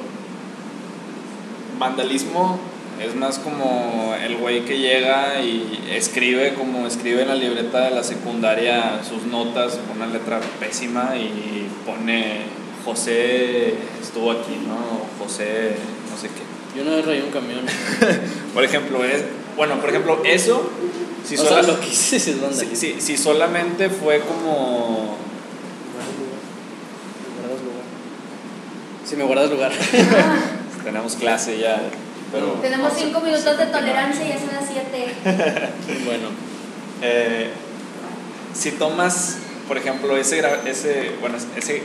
vandalismo 1.78 2.58
es 3.04 3.14
más 3.14 3.38
como 3.38 4.14
el 4.20 4.36
güey 4.36 4.64
que 4.64 4.78
llega 4.78 5.40
y 5.40 5.84
escribe 5.90 6.54
como 6.54 6.86
escribe 6.86 7.22
en 7.22 7.28
la 7.28 7.36
libreta 7.36 7.84
de 7.84 7.90
la 7.92 8.02
secundaria 8.02 9.00
sus 9.08 9.24
notas 9.24 9.78
con 9.86 9.98
una 9.98 10.06
letra 10.06 10.40
pésima 10.58 11.12
y 11.16 11.68
pone 11.86 12.42
José 12.84 13.74
estuvo 14.00 14.32
aquí, 14.32 14.56
¿no? 14.66 15.24
José 15.24 15.76
no 16.10 16.16
sé 16.16 16.28
qué. 16.28 16.42
Yo 16.76 16.82
una 16.82 16.96
vez 16.96 17.06
rayé 17.06 17.22
un 17.22 17.30
camión. 17.30 17.60
Por 18.54 18.64
ejemplo, 18.64 19.04
es, 19.04 19.24
bueno, 19.58 19.78
por 19.80 19.90
ejemplo, 19.90 20.22
eso, 20.24 20.70
si, 21.26 21.34
o 21.34 21.38
sea, 21.38 21.48
sola- 21.48 21.62
lo 21.62 21.80
que 21.80 21.88
hice 21.88 22.18
sí 22.18 22.30
es 22.50 22.56
si, 22.58 22.74
si- 22.76 23.00
si 23.02 23.16
solamente 23.18 23.90
fue 23.90 24.20
como 24.20 25.16
Si 29.08 29.16
me 29.16 29.24
guardas 29.24 29.50
lugar. 29.50 29.72
tenemos 30.84 31.14
clase 31.16 31.58
ya, 31.58 31.80
pero 32.32 32.46
Tenemos 32.62 32.92
cinco 32.96 33.20
minutos 33.20 33.56
de 33.58 33.66
tolerancia 33.66 34.24
y 34.24 34.28
ya 34.28 34.38
son 34.38 34.48
las 34.54 34.66
siete. 34.66 35.14
bueno, 36.04 36.28
Eh, 37.00 37.48
si 38.54 38.72
tomas, 38.72 39.36
por 39.68 39.78
ejemplo, 39.78 40.16
ese, 40.16 40.42
gra- 40.42 40.64
ese, 40.66 41.12
bueno, 41.20 41.36
ese 41.56 41.82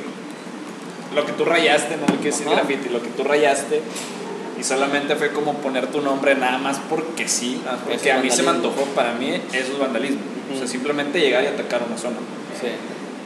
lo 1.15 1.25
que 1.25 1.31
tú 1.33 1.45
rayaste, 1.45 1.95
no 1.97 2.05
hay 2.11 2.17
que 2.19 2.29
decir 2.29 2.47
Ajá. 2.47 2.55
graffiti, 2.57 2.89
lo 2.89 3.01
que 3.01 3.09
tú 3.09 3.23
rayaste. 3.23 3.81
Y 4.63 4.65
solamente 4.65 5.15
fue 5.17 5.31
como 5.31 5.55
poner 5.55 5.87
tu 5.87 5.99
nombre 5.99 6.35
nada 6.35 6.57
más 6.57 6.79
porque 6.89 7.27
sí, 7.27 7.59
nada 7.65 7.77
más 7.77 7.85
porque 7.85 8.11
a 8.13 8.19
mí 8.19 8.29
se 8.31 8.43
me 8.43 8.47
vandalismo. 8.47 8.69
antojó, 8.79 8.95
para 8.95 9.11
mí 9.13 9.29
eso 9.51 9.73
es 9.73 9.77
vandalismo. 9.79 10.21
O 10.53 10.57
sea, 10.57 10.67
simplemente 10.67 11.19
llegar 11.19 11.43
y 11.43 11.47
atacar 11.47 11.81
una 11.85 11.97
zona. 11.97 12.15
Sí. 12.61 12.67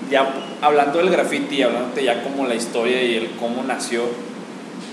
Ya 0.10 0.28
hablando 0.62 0.98
del 0.98 1.10
graffiti, 1.12 1.62
hablando 1.62 2.00
ya 2.02 2.24
como 2.24 2.48
la 2.48 2.56
historia 2.56 3.04
y 3.04 3.16
el 3.16 3.32
cómo 3.32 3.64
nació, 3.64 4.04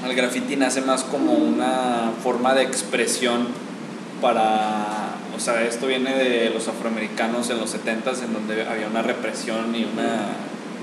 el 0.07 0.15
graffiti 0.15 0.57
nace 0.57 0.83
más 0.83 1.05
como 1.05 1.33
una 1.33 2.11
forma 2.23 2.53
de 2.55 2.63
expresión 2.63 3.47
para, 4.21 5.15
o 5.37 5.41
sea, 5.41 5.63
esto 5.63 5.87
viene 5.87 6.15
de 6.15 6.51
los 6.51 6.69
afroamericanos 6.69 7.49
en 7.51 7.59
los 7.59 7.75
70s 7.75 8.23
en 8.25 8.33
donde 8.35 8.63
había 8.67 8.87
una 8.89 9.03
represión 9.03 9.75
y 9.75 9.85
un 9.85 9.93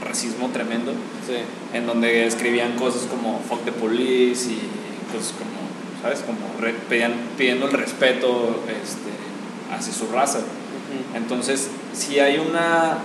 racismo 0.04 0.50
tremendo, 0.52 0.94
Sí. 1.28 1.36
en 1.78 1.86
donde 1.86 2.26
escribían 2.26 2.76
cosas 2.78 3.04
como 3.04 3.40
fuck 3.48 3.64
the 3.66 3.72
police 3.72 4.50
y 4.50 4.60
cosas 5.12 5.34
como, 5.34 6.02
¿sabes? 6.02 6.20
Como 6.26 6.40
re- 6.60 6.76
pedían- 6.90 7.14
pidiendo 7.38 7.68
el 7.68 7.74
respeto 7.74 8.64
este, 8.68 9.12
hacia 9.76 9.94
su 9.94 10.08
raza. 10.12 10.40
Entonces, 11.16 11.70
si 11.94 12.20
hay 12.20 12.38
una. 12.38 12.98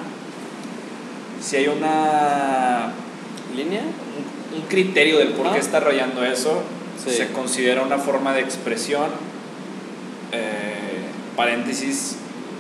Si 1.41 1.57
hay 1.57 1.69
una. 1.69 2.93
¿Línea? 3.55 3.81
Un, 3.83 4.61
un 4.63 4.67
criterio 4.69 5.19
del 5.19 5.29
por 5.31 5.51
qué 5.53 5.57
Ah. 5.59 5.61
está 5.61 5.81
rayando 5.81 6.25
eso, 6.25 6.63
Sí. 7.05 7.11
se 7.13 7.29
considera 7.33 7.83
una 7.83 7.99
forma 7.99 8.33
de 8.33 8.41
expresión. 8.41 9.07
eh, 10.33 11.05
paréntesis. 11.37 12.17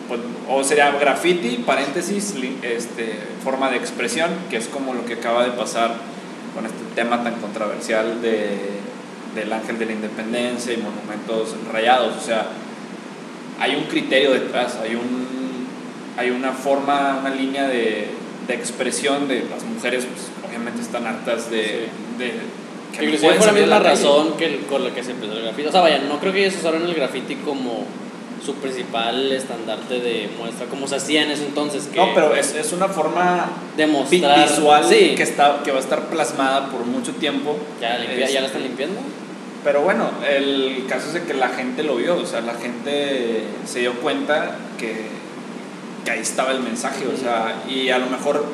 pues, 0.08 0.20
o 0.48 0.62
sería 0.62 0.92
graffiti, 0.92 1.64
paréntesis, 1.66 2.34
este, 2.62 3.18
forma 3.42 3.70
de 3.70 3.76
expresión, 3.78 4.30
que 4.48 4.56
es 4.56 4.68
como 4.68 4.94
lo 4.94 5.04
que 5.04 5.14
acaba 5.14 5.42
de 5.42 5.50
pasar 5.50 5.96
con 6.54 6.64
este 6.64 6.78
tema 6.94 7.24
tan 7.24 7.34
controversial 7.40 8.22
de, 8.22 8.56
del 9.36 9.52
ángel 9.52 9.78
de 9.78 9.86
la 9.86 9.92
independencia 9.92 10.72
y 10.72 10.78
monumentos 10.78 11.54
rayados. 11.72 12.16
O 12.16 12.20
sea, 12.20 12.48
hay 13.60 13.76
un 13.76 13.84
criterio 13.84 14.32
detrás, 14.32 14.76
hay, 14.82 14.96
un, 14.96 15.66
hay 16.16 16.30
una 16.30 16.52
forma, 16.52 17.18
una 17.20 17.30
línea 17.34 17.68
de, 17.68 18.08
de 18.48 18.54
expresión 18.54 19.28
de 19.28 19.44
las 19.48 19.62
mujeres, 19.64 20.04
pues, 20.06 20.28
obviamente 20.48 20.82
están 20.82 21.06
hartas 21.06 21.50
de... 21.50 21.88
de 22.18 22.32
que 22.92 22.98
no 23.02 23.04
Inclusive 23.12 23.34
pueden 23.34 23.38
por 23.38 23.46
la 23.46 23.52
misma 23.60 23.76
calle. 23.82 23.88
razón 23.90 24.36
que 24.38 24.46
el- 24.46 24.60
con 24.66 24.82
la 24.84 24.94
que 24.94 25.02
se 25.04 25.10
empezó 25.10 25.32
el 25.34 25.42
grafiti. 25.42 25.68
O 25.68 25.72
sea, 25.72 25.80
vaya, 25.82 25.98
no 26.08 26.18
creo 26.18 26.32
que 26.32 26.46
ellos 26.46 26.56
usaron 26.58 26.82
el 26.82 26.94
grafiti 26.94 27.34
como 27.36 27.84
su 28.44 28.54
principal 28.54 29.32
estandarte 29.32 29.98
de 30.00 30.30
muestra, 30.38 30.66
como 30.66 30.86
se 30.86 30.96
hacía 30.96 31.24
en 31.24 31.30
ese 31.32 31.44
entonces. 31.46 31.88
Que 31.92 31.98
No, 31.98 32.14
pero 32.14 32.34
es, 32.34 32.54
es 32.54 32.72
una 32.72 32.88
forma 32.88 33.50
vi- 33.76 33.82
demostrar 33.82 34.48
visual 34.48 34.84
sí, 34.88 35.14
que, 35.16 35.22
está, 35.24 35.60
que 35.64 35.72
va 35.72 35.78
a 35.78 35.80
estar 35.80 36.04
plasmada 36.08 36.68
por 36.70 36.86
mucho 36.86 37.12
tiempo. 37.12 37.58
ya, 37.80 37.98
limpia- 37.98 38.30
ya 38.30 38.40
la 38.40 38.46
están 38.46 38.62
Este, 38.62 38.68
limpiando. 38.68 39.00
Pero 39.66 39.80
bueno, 39.80 40.08
el 40.24 40.86
caso 40.88 41.08
es 41.08 41.14
de 41.14 41.22
que 41.24 41.34
la 41.34 41.48
gente 41.48 41.82
lo 41.82 41.96
vio, 41.96 42.18
o 42.18 42.24
sea, 42.24 42.40
la 42.40 42.54
gente 42.54 43.42
se 43.66 43.80
dio 43.80 43.94
cuenta 43.94 44.58
que, 44.78 45.08
que 46.04 46.10
ahí 46.12 46.20
estaba 46.20 46.52
el 46.52 46.60
mensaje, 46.60 47.04
o 47.08 47.16
sea, 47.16 47.64
y 47.68 47.90
a 47.90 47.98
lo 47.98 48.06
mejor, 48.06 48.44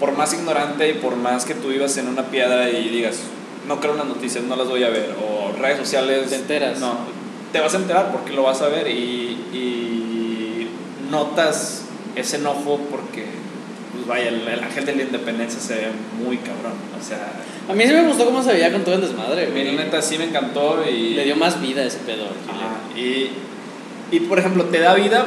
por 0.00 0.16
más 0.16 0.32
ignorante 0.32 0.88
y 0.88 0.94
por 0.94 1.16
más 1.16 1.44
que 1.44 1.52
tú 1.52 1.68
vivas 1.68 1.98
en 1.98 2.08
una 2.08 2.22
piedra 2.22 2.70
y 2.70 2.88
digas, 2.88 3.18
no 3.68 3.80
creo 3.80 3.92
en 3.92 3.98
las 3.98 4.06
noticias, 4.06 4.42
no 4.44 4.56
las 4.56 4.66
voy 4.66 4.84
a 4.84 4.88
ver, 4.88 5.14
o 5.22 5.52
redes 5.60 5.76
sociales, 5.76 6.30
Te 6.30 6.36
enteras. 6.36 6.80
No, 6.80 6.96
te 7.52 7.60
vas 7.60 7.74
a 7.74 7.76
enterar 7.76 8.10
porque 8.10 8.32
lo 8.32 8.44
vas 8.44 8.62
a 8.62 8.68
ver 8.68 8.88
y, 8.88 9.38
y 9.52 10.68
notas 11.10 11.82
ese 12.16 12.36
enojo 12.36 12.80
porque, 12.90 13.26
pues 14.04 14.18
vaya, 14.18 14.28
el, 14.28 14.46
el 14.46 14.62
ángel 14.62 14.84
de 14.84 14.96
la 14.96 15.02
independencia 15.02 15.60
se 15.60 15.74
ve 15.74 15.86
muy 16.22 16.36
cabrón, 16.38 16.74
o 16.98 17.02
sea, 17.02 17.32
A 17.68 17.74
mí 17.74 17.84
sí 17.86 17.92
me 17.92 18.02
gustó 18.02 18.26
cómo 18.26 18.42
se 18.42 18.52
veía 18.52 18.70
con 18.70 18.84
todo 18.84 18.96
el 18.96 19.00
desmadre. 19.00 19.46
güey. 19.46 19.74
la 19.74 19.84
neta 19.84 20.02
sí 20.02 20.18
me 20.18 20.24
encantó 20.24 20.84
y... 20.88 21.14
Le 21.14 21.24
dio 21.24 21.36
más 21.36 21.60
vida 21.62 21.82
a 21.82 21.86
ese 21.86 21.98
pedo. 21.98 22.26
Y, 22.96 23.30
y 24.14 24.20
por 24.20 24.38
ejemplo, 24.38 24.64
te 24.64 24.80
da 24.80 24.94
vida 24.94 25.26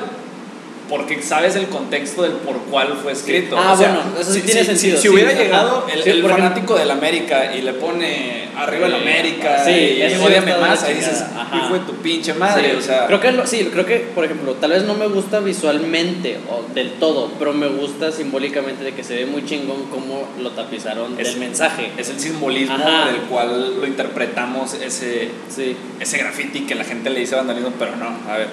porque 0.89 1.21
sabes 1.21 1.55
el 1.55 1.67
contexto 1.67 2.23
del 2.23 2.33
por 2.33 2.57
cuál 2.71 2.97
fue 3.01 3.11
escrito. 3.11 3.57
Ah, 3.57 3.73
O 3.73 3.77
sea, 3.77 3.89
bueno, 3.93 4.19
eso 4.19 4.31
sí 4.33 4.39
si, 4.41 4.45
tiene 4.45 4.61
si- 4.61 4.65
sentido, 4.67 4.97
Si, 5.01 5.09
hubiera 5.09 5.33
llegado 5.33 5.85
el, 5.93 6.03
Sí, 6.03 6.09
el 6.09 6.23
fanático 6.23 6.75
del 6.75 6.91
América 6.91 7.53
y 7.55 7.61
le 7.61 7.73
pone 7.73 8.47
arriba 8.57 8.87
el 8.87 8.95
América 8.95 9.63
sí, 9.63 9.71
y 9.71 10.09
sí 10.09 10.15
ódiame 10.23 10.55
más, 10.57 10.83
ahí 10.83 10.95
dices, 10.95 11.23
hijo 11.55 11.73
de 11.73 11.79
tu 11.81 11.93
pinche 11.97 12.33
madre. 12.33 12.75
O 12.75 12.81
sea, 12.81 13.05
creo 13.07 13.19
que 13.19 13.31
lo- 13.31 13.45
sí, 13.45 13.69
creo 13.71 13.85
que, 13.85 13.97
por 14.15 14.25
ejemplo, 14.25 14.53
tal 14.55 14.71
vez 14.71 14.83
no 14.83 14.93
me 14.95 15.07
gusta 15.07 15.39
visualmente 15.39 16.37
o 16.49 16.73
del 16.73 16.91
todo, 16.93 17.31
pero 17.37 17.53
me 17.53 17.67
gusta 17.67 18.11
simbólicamente 18.11 18.83
de 18.83 18.93
que 18.93 19.03
se 19.03 19.15
ve 19.15 19.25
muy 19.25 19.45
chingón 19.45 19.85
cómo 19.91 20.27
lo 20.41 20.51
tapizaron 20.51 21.19
Es- 21.19 21.27
del 21.31 21.37
mensaje. 21.39 21.91
es 21.97 22.09
el 22.09 22.19
simbolismo 22.19 22.75
Ajá. 22.75 23.07
del 23.07 23.17
cual 23.29 23.79
lo 23.79 23.85
interpretamos 23.85 24.73
ese, 24.73 25.29
Sí. 25.53 25.75
ese 25.99 26.17
graffiti 26.17 26.61
que 26.61 26.75
la 26.75 26.83
gente 26.83 27.09
le 27.09 27.19
dice 27.19 27.35
vandalismo, 27.35 27.71
pero 27.77 27.95
no, 27.95 28.07
a 28.31 28.37
ver, 28.37 28.47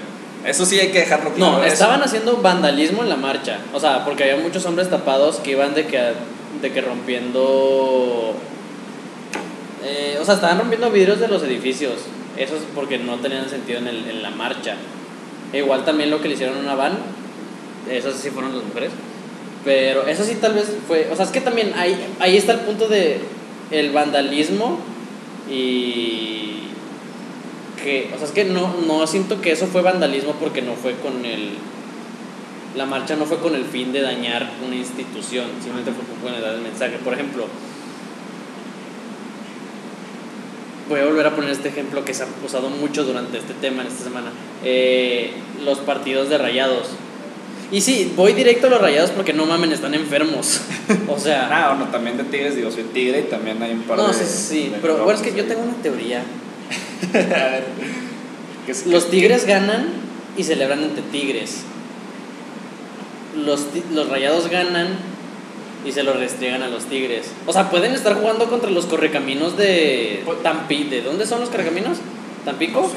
eso 0.44 0.64
sí 0.66 0.78
hay 0.78 0.88
que 0.90 1.00
dejarlo 1.00 1.32
claro. 1.32 1.52
No, 1.58 1.64
eso- 1.64 1.72
estaban 1.74 2.02
haciendo 2.02 2.36
vandalismo 2.38 3.02
en 3.02 3.08
la 3.08 3.16
marcha. 3.16 3.58
O 3.72 3.80
sea, 3.80 4.04
porque 4.04 4.24
había 4.24 4.36
muchos 4.42 4.64
hombres 4.66 4.90
tapados 4.90 5.36
que 5.36 5.52
iban 5.52 5.74
de 5.74 5.86
que, 5.86 6.00
de 6.62 6.72
que 6.72 6.80
rompiendo. 6.80 8.34
eh, 9.84 10.18
o 10.20 10.24
sea, 10.24 10.34
estaban 10.34 10.58
rompiendo 10.58 10.90
vidrios 10.90 11.20
de 11.20 11.28
los 11.28 11.42
edificios. 11.42 11.92
Eso 12.36 12.56
es 12.56 12.62
porque 12.74 12.98
no 12.98 13.16
tenían 13.16 13.48
sentido 13.48 13.78
en, 13.78 13.88
el- 13.88 14.08
en 14.08 14.22
la 14.22 14.30
marcha. 14.30 14.74
E 15.52 15.58
igual 15.58 15.84
también 15.84 16.10
lo 16.10 16.20
que 16.20 16.28
le 16.28 16.34
hicieron 16.34 16.56
a 16.56 16.60
una 16.60 16.74
van. 16.74 16.98
Esas 17.90 18.14
sí 18.14 18.30
fueron 18.30 18.56
las 18.56 18.64
mujeres. 18.64 18.90
Pero 19.64 20.06
eso 20.06 20.24
sí 20.24 20.36
tal 20.40 20.54
vez 20.54 20.66
fue. 20.88 21.08
O 21.12 21.16
sea, 21.16 21.24
es 21.26 21.30
que 21.30 21.40
también 21.40 21.72
ahí, 21.76 21.96
ahí 22.18 22.36
está 22.36 22.52
el 22.52 22.60
punto 22.60 22.88
de 22.88 23.20
el 23.70 23.92
vandalismo 23.92 24.78
y 25.50 26.13
que, 27.84 28.10
o 28.14 28.16
sea, 28.16 28.26
es 28.26 28.32
que 28.32 28.44
no, 28.44 28.74
no 28.86 29.06
siento 29.06 29.40
que 29.40 29.52
eso 29.52 29.66
fue 29.66 29.82
vandalismo 29.82 30.32
porque 30.40 30.62
no 30.62 30.72
fue 30.74 30.94
con 30.94 31.24
el, 31.24 31.50
la 32.76 32.86
marcha 32.86 33.14
no 33.16 33.26
fue 33.26 33.38
con 33.38 33.54
el 33.54 33.64
fin 33.64 33.92
de 33.92 34.00
dañar 34.00 34.50
una 34.66 34.74
institución, 34.74 35.46
simplemente 35.62 35.92
fue 35.92 36.30
con 36.30 36.34
el 36.34 36.60
mensaje. 36.60 36.98
Por 37.04 37.12
ejemplo, 37.14 37.46
voy 40.88 41.00
a 41.00 41.04
volver 41.04 41.26
a 41.26 41.34
poner 41.34 41.50
este 41.50 41.68
ejemplo 41.68 42.04
que 42.04 42.14
se 42.14 42.24
ha 42.24 42.26
usado 42.44 42.68
mucho 42.70 43.04
durante 43.04 43.38
este 43.38 43.54
tema 43.54 43.82
en 43.82 43.88
esta 43.88 44.04
semana, 44.04 44.32
Eh, 44.64 45.32
los 45.64 45.78
partidos 45.78 46.28
de 46.30 46.38
rayados. 46.38 46.88
Y 47.72 47.80
sí, 47.80 48.12
voy 48.14 48.34
directo 48.34 48.66
a 48.66 48.70
los 48.70 48.80
rayados 48.80 49.10
porque 49.10 49.32
no 49.32 49.46
mamen, 49.46 49.72
están 49.72 49.94
enfermos. 49.94 50.60
O 51.08 51.18
sea, 51.18 51.48
Ah, 51.50 51.74
bueno, 51.74 51.90
también 51.90 52.16
de 52.16 52.24
tigres, 52.24 52.56
digo, 52.56 52.70
soy 52.70 52.84
tigre 52.84 53.20
y 53.20 53.30
también 53.30 53.62
hay 53.62 53.72
un 53.72 53.82
par 53.82 53.96
no, 53.96 54.08
de. 54.08 54.14
sí, 54.14 54.24
sí, 54.26 54.38
sí, 54.48 54.72
pero 54.82 54.96
bueno, 55.04 55.18
es 55.18 55.24
que 55.26 55.34
yo 55.36 55.44
tengo 55.46 55.62
una 55.62 55.74
teoría. 55.82 56.22
A 57.14 57.18
ver, 57.18 57.64
¿qué 58.66 58.72
es- 58.72 58.86
Los 58.86 59.10
tigres 59.10 59.46
ganan 59.46 59.86
y 60.36 60.44
celebran 60.44 60.82
entre 60.82 61.02
tigres. 61.02 61.62
Los, 63.36 63.66
los 63.92 64.08
rayados 64.08 64.48
ganan 64.48 64.88
y 65.84 65.92
se 65.92 66.02
lo 66.02 66.12
restriegan 66.14 66.62
a 66.62 66.68
los 66.68 66.84
tigres. 66.84 67.26
O 67.46 67.52
sea, 67.52 67.70
pueden 67.70 67.92
estar 67.92 68.14
jugando 68.14 68.48
contra 68.48 68.70
los 68.70 68.86
correcaminos 68.86 69.56
de 69.56 70.22
Tampico. 70.42 70.90
¿De 70.90 71.02
dónde 71.02 71.26
son 71.26 71.40
los 71.40 71.50
correcaminos? 71.50 71.98
¿Tampico? 72.44 72.82
No 72.82 72.88
sé. 72.88 72.96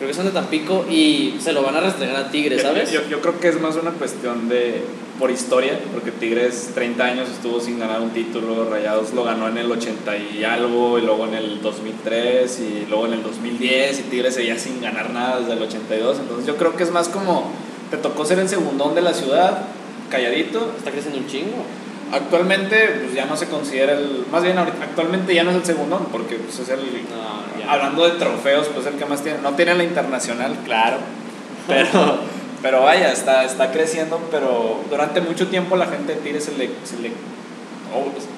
Creo 0.00 0.08
que 0.08 0.14
son 0.14 0.24
de 0.24 0.32
Tampico 0.32 0.86
y 0.90 1.34
se 1.40 1.52
lo 1.52 1.62
van 1.62 1.76
a 1.76 1.80
restregar 1.80 2.16
a 2.16 2.30
Tigres, 2.30 2.62
Yo- 2.62 2.68
¿sabes? 2.68 2.90
Yo, 2.90 3.02
yo 3.10 3.20
creo 3.20 3.38
que 3.38 3.48
es 3.48 3.60
más 3.60 3.76
una 3.76 3.90
cuestión 3.90 4.48
de 4.48 4.80
por 5.18 5.30
historia, 5.30 5.78
porque 5.92 6.10
Tigres 6.10 6.70
30 6.74 7.04
años 7.04 7.28
estuvo 7.28 7.60
sin 7.60 7.78
ganar 7.78 8.00
un 8.00 8.08
título, 8.08 8.64
Rayados 8.70 9.12
lo 9.12 9.24
ganó 9.24 9.46
en 9.48 9.58
el 9.58 9.70
80 9.70 10.16
y 10.16 10.42
algo, 10.42 10.98
y 10.98 11.02
luego 11.02 11.26
en 11.26 11.34
el 11.34 11.60
2003, 11.60 12.60
y 12.60 12.86
luego 12.88 13.04
en 13.04 13.12
el 13.12 13.22
2010, 13.22 13.98
y 13.98 14.02
Tigres 14.04 14.34
seguía 14.36 14.58
sin 14.58 14.80
ganar 14.80 15.10
nada 15.10 15.40
desde 15.40 15.52
el 15.52 15.62
82, 15.62 16.18
entonces 16.20 16.46
yo 16.46 16.56
creo 16.56 16.74
que 16.74 16.84
es 16.84 16.90
más 16.90 17.10
como, 17.10 17.52
te 17.90 17.98
tocó 17.98 18.24
ser 18.24 18.38
el 18.38 18.48
segundón 18.48 18.94
de 18.94 19.02
la 19.02 19.12
ciudad, 19.12 19.66
calladito, 20.08 20.72
Está 20.78 20.90
creciendo 20.90 21.18
un 21.20 21.26
chingo. 21.26 21.66
Actualmente 22.12 22.76
pues 23.02 23.14
ya 23.14 23.26
no 23.26 23.36
se 23.36 23.46
considera 23.48 23.92
el, 23.92 24.24
más 24.30 24.42
bien 24.42 24.58
ahorita, 24.58 24.82
actualmente 24.82 25.34
ya 25.34 25.44
no 25.44 25.50
es 25.50 25.56
el 25.56 25.64
segundón, 25.64 26.06
porque 26.12 26.36
pues, 26.36 26.58
es 26.58 26.68
el... 26.68 26.80
No. 26.80 27.70
Hablando 27.70 28.04
de 28.04 28.18
trofeos, 28.18 28.68
pues 28.68 28.86
el 28.86 28.94
que 28.94 29.06
más 29.06 29.22
tiene. 29.22 29.38
No 29.42 29.52
tiene 29.52 29.74
la 29.74 29.84
internacional, 29.84 30.56
claro. 30.64 30.96
Pero, 31.68 32.18
pero 32.62 32.82
vaya, 32.82 33.12
está, 33.12 33.44
está 33.44 33.70
creciendo. 33.70 34.20
Pero 34.32 34.80
durante 34.90 35.20
mucho 35.20 35.46
tiempo 35.46 35.76
la 35.76 35.86
gente 35.86 36.14
de 36.14 36.20
Tigres 36.20 36.44
se 36.44 36.52
le, 36.56 36.70
se 36.84 36.98
le 36.98 37.12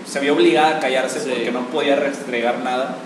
se 0.06 0.20
vio 0.20 0.34
obligada 0.34 0.76
a 0.76 0.80
callarse 0.80 1.20
Sí. 1.20 1.30
porque 1.30 1.52
no 1.52 1.66
podía 1.68 1.96
restregar 1.96 2.58
nada. 2.58 2.96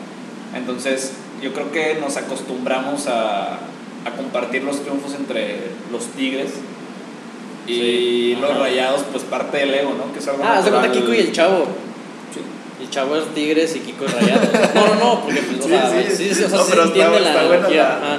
Entonces, 0.56 1.12
yo 1.42 1.52
creo 1.52 1.70
que 1.70 1.98
nos 2.00 2.16
acostumbramos 2.16 3.06
a, 3.06 3.54
a 4.04 4.10
compartir 4.16 4.64
los 4.64 4.82
triunfos 4.82 5.14
entre 5.14 5.58
los 5.92 6.06
Tigres. 6.06 6.52
Y 7.66 7.74
Sí. 7.74 8.38
los 8.40 8.58
rayados, 8.58 9.02
pues 9.10 9.24
parte 9.24 9.58
del 9.58 9.74
ego, 9.74 9.94
¿no? 9.98 10.12
Que 10.12 10.18
es 10.20 10.28
algo 10.28 10.42
Ah, 10.44 10.60
de 10.62 10.70
cuenta. 10.70 10.92
Kiko 10.92 11.12
y 11.14 11.18
el 11.18 11.32
Chavo. 11.32 11.66
El 12.80 12.90
Chavo 12.90 13.16
es 13.16 13.26
Tigres 13.34 13.74
y 13.74 13.80
Kiko 13.80 14.04
es 14.04 14.12
Rayados. 14.14 14.48
No, 14.74 14.86
no, 14.86 14.94
no, 14.96 15.20
porque 15.22 15.40
pues, 15.40 15.58
o 15.60 15.62
Sí, 15.64 15.68
sea, 15.70 15.90
sí. 15.90 16.16
sí, 16.16 16.34
sí, 16.34 16.44
o 16.44 16.48
sea, 16.48 16.58
No, 16.58 16.64
sí 16.64 16.70
pero 16.70 16.82
se 16.82 16.88
entiende 16.88 17.20
la 17.20 17.28
está 17.28 17.40
analogía, 17.40 17.82
la- 17.82 17.96
ajá. 17.96 18.18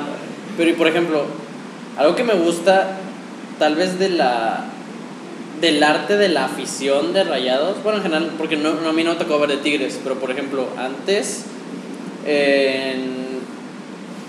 Pero 0.57 0.69
y 0.69 0.73
por 0.73 0.87
ejemplo, 0.87 1.23
algo 1.97 2.15
que 2.15 2.23
me 2.23 2.33
gusta 2.33 2.97
tal 3.59 3.75
vez 3.75 3.99
de 3.99 4.09
la 4.09 4.65
del 5.61 5.81
arte 5.81 6.17
de 6.17 6.29
la 6.29 6.45
afición 6.45 7.13
de 7.13 7.23
Rayados, 7.23 7.81
bueno, 7.83 7.97
en 7.97 8.03
general, 8.03 8.31
porque 8.37 8.57
no, 8.57 8.73
no, 8.75 8.89
a 8.89 8.93
mí 8.93 9.03
no 9.03 9.11
me 9.13 9.15
tocó 9.17 9.39
ver 9.39 9.49
de 9.49 9.57
Tigres, 9.57 9.99
pero 10.03 10.15
por 10.19 10.29
ejemplo, 10.29 10.67
antes 10.77 11.45
en 12.25 13.39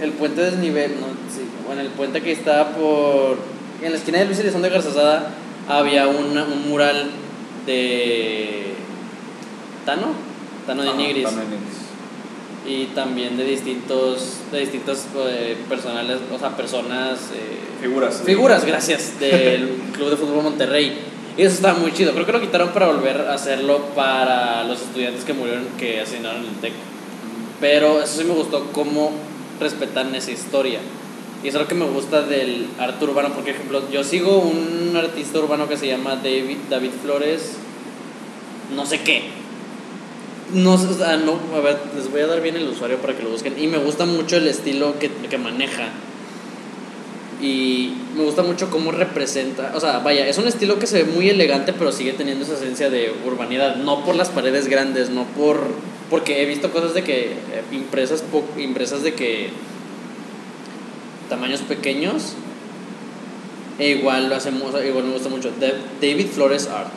el 0.01 0.11
puente 0.13 0.41
desnivel, 0.43 0.93
no, 1.01 1.07
sí, 1.35 1.43
bueno, 1.67 1.83
el 1.83 1.89
puente 1.89 2.23
que 2.23 2.33
está 2.33 2.71
por, 2.71 3.37
en 3.83 3.93
la 3.93 3.97
esquina 3.99 4.19
de 4.19 4.25
Luis 4.27 4.39
Elizondo 4.39 4.69
de 4.69 4.75
Garzazada, 4.75 5.31
había 5.69 6.07
una- 6.09 6.45
un 6.45 6.69
mural 6.69 7.11
de 7.67 8.73
Tano, 9.85 10.09
Tano 10.67 10.83
de 10.83 10.95
Nigris, 10.95 11.25
Tano 11.25 11.37
de 11.39 11.45
Nigris. 11.45 11.79
y 12.67 12.85
también 12.95 13.37
de 13.37 13.45
distintos, 13.45 14.39
de 14.53 14.61
distintos 14.61 15.05
eh, 15.29 15.57
personales, 15.69 16.19
o 16.35 16.39
sea, 16.39 16.57
personas... 16.57 17.19
eh, 17.35 17.59
Figuras. 17.81 18.23
Figuras, 18.25 18.65
gracias, 18.65 19.19
del 19.21 19.69
Club 19.95 20.11
de 20.11 20.17
Fútbol 20.17 20.43
Monterrey. 20.43 20.99
Y 21.37 21.43
eso 21.43 21.55
estaba 21.55 21.79
muy 21.79 21.93
chido. 21.93 22.13
Creo 22.13 22.27
que 22.27 22.33
lo 22.33 22.41
quitaron 22.41 22.71
para 22.71 22.89
volver 22.89 23.21
a 23.21 23.35
hacerlo 23.35 23.79
para 23.95 24.65
los 24.65 24.83
estudiantes 24.83 25.23
que 25.25 25.33
murieron, 25.33 25.65
que 25.79 26.01
asesinaron 26.01 26.41
el 26.45 26.57
TEC. 26.61 26.73
Pero 27.61 28.03
eso 28.03 28.19
sí 28.21 28.25
me 28.25 28.35
gustó, 28.35 28.67
cómo 28.73 29.13
respetan 29.61 30.13
esa 30.17 30.33
historia. 30.33 30.81
Y 31.43 31.49
es 31.49 31.55
lo 31.55 31.69
que 31.69 31.75
me 31.75 31.87
gusta 31.87 32.23
del 32.23 32.67
arte 32.79 33.05
urbano. 33.05 33.35
Porque, 33.35 33.53
por 33.53 33.61
ejemplo, 33.61 33.91
yo 33.91 34.05
sigo 34.05 34.39
un 34.39 34.97
artista 34.97 35.39
urbano 35.39 35.69
que 35.69 35.77
se 35.77 35.87
llama 35.87 36.17
David, 36.17 36.59
David 36.69 36.91
Flores, 37.03 37.53
no 38.75 38.87
sé 38.87 39.01
qué. 39.03 39.23
No, 40.53 40.75
o 40.75 40.79
sea, 40.79 41.17
no, 41.17 41.39
a 41.55 41.61
ver, 41.61 41.79
les 41.95 42.11
voy 42.11 42.23
a 42.23 42.27
dar 42.27 42.41
bien 42.41 42.57
el 42.57 42.69
usuario 42.69 42.99
para 42.99 43.15
que 43.17 43.23
lo 43.23 43.31
busquen. 43.31 43.59
Y 43.59 43.67
me 43.67 43.79
gusta 43.79 44.07
mucho 44.07 44.37
el 44.37 44.49
estilo 44.49 44.99
que, 44.99 45.11
que 45.11 45.39
maneja. 45.39 45.91
Y 47.41 47.93
me 48.17 48.25
gusta 48.25 48.43
mucho 48.43 48.69
cómo 48.69 48.91
representa, 48.91 49.71
o 49.77 49.79
sea, 49.79 50.01
vaya, 50.01 50.27
es 50.27 50.39
un 50.39 50.49
estilo 50.49 50.81
que 50.81 50.89
se 50.89 51.05
ve 51.05 51.13
muy 51.13 51.29
elegante, 51.29 51.73
pero 51.73 51.93
sigue 51.93 52.13
teniendo 52.13 52.45
esa 52.45 52.55
esencia 52.55 52.91
de 52.91 53.13
urbanidad, 53.25 53.77
no 53.77 54.05
por 54.05 54.17
las 54.17 54.31
paredes 54.31 54.67
grandes, 54.67 55.11
no 55.11 55.23
por 55.25 55.61
porque 56.11 56.43
he 56.43 56.47
visto 56.47 56.71
cosas 56.71 56.95
de 56.95 57.05
que 57.05 57.33
eh, 57.33 57.63
impresas 57.71 58.25
impresas 58.57 59.03
de 59.03 59.15
que 59.15 59.51
tamaños 61.29 61.61
pequeños 61.63 62.33
e 63.79 63.91
igual 63.91 64.29
lo 64.29 64.37
hacemos, 64.37 64.75
igual 64.85 65.05
me 65.05 65.13
gusta 65.13 65.29
mucho 65.29 65.51
Da- 65.61 65.73
David 66.01 66.27
Flores 66.29 66.67
Art. 66.69 66.91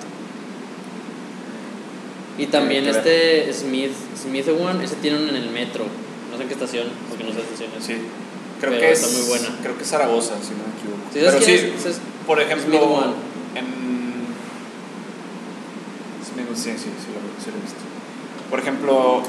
Y 2.37 2.47
también 2.47 2.87
este 2.87 3.51
Smith 3.53 3.91
Smith 4.19 4.47
One, 4.47 4.83
ese 4.83 4.95
tiene 4.95 5.17
uno 5.17 5.29
en 5.29 5.35
el 5.35 5.49
metro, 5.51 5.85
no 6.31 6.37
sé 6.37 6.43
en 6.43 6.47
qué 6.47 6.53
estación, 6.55 6.87
porque 7.09 7.23
no 7.23 7.31
sé 7.31 7.39
estaciones. 7.41 7.83
Sí. 7.85 7.93
Creo 8.59 8.71
Pero 8.73 8.81
que 8.81 8.91
está 8.91 9.07
es 9.07 9.13
muy 9.13 9.27
buena. 9.27 9.47
Creo 9.61 9.77
que 9.77 9.83
es 9.83 9.89
Zaragoza, 9.89 10.35
si 10.41 10.51
no 10.51 10.63
me 10.63 10.73
equivoco. 10.77 11.01
Sí, 11.13 11.19
¿sabes 11.19 11.33
Pero 11.33 11.45
sí, 11.45 11.51
es? 11.77 11.85
Es- 11.95 12.01
por 12.25 12.37
Smith 12.39 12.51
ejemplo, 12.51 12.79
One. 12.83 13.13
en 13.55 13.65
Smith, 16.25 16.47
sí, 16.55 16.71
sí, 16.77 16.77
sí 16.77 17.09
lo, 17.13 17.43
sí 17.43 17.51
lo 17.51 17.57
he 17.57 17.61
visto. 17.61 17.79
Por 18.49 18.59
ejemplo, 18.59 19.23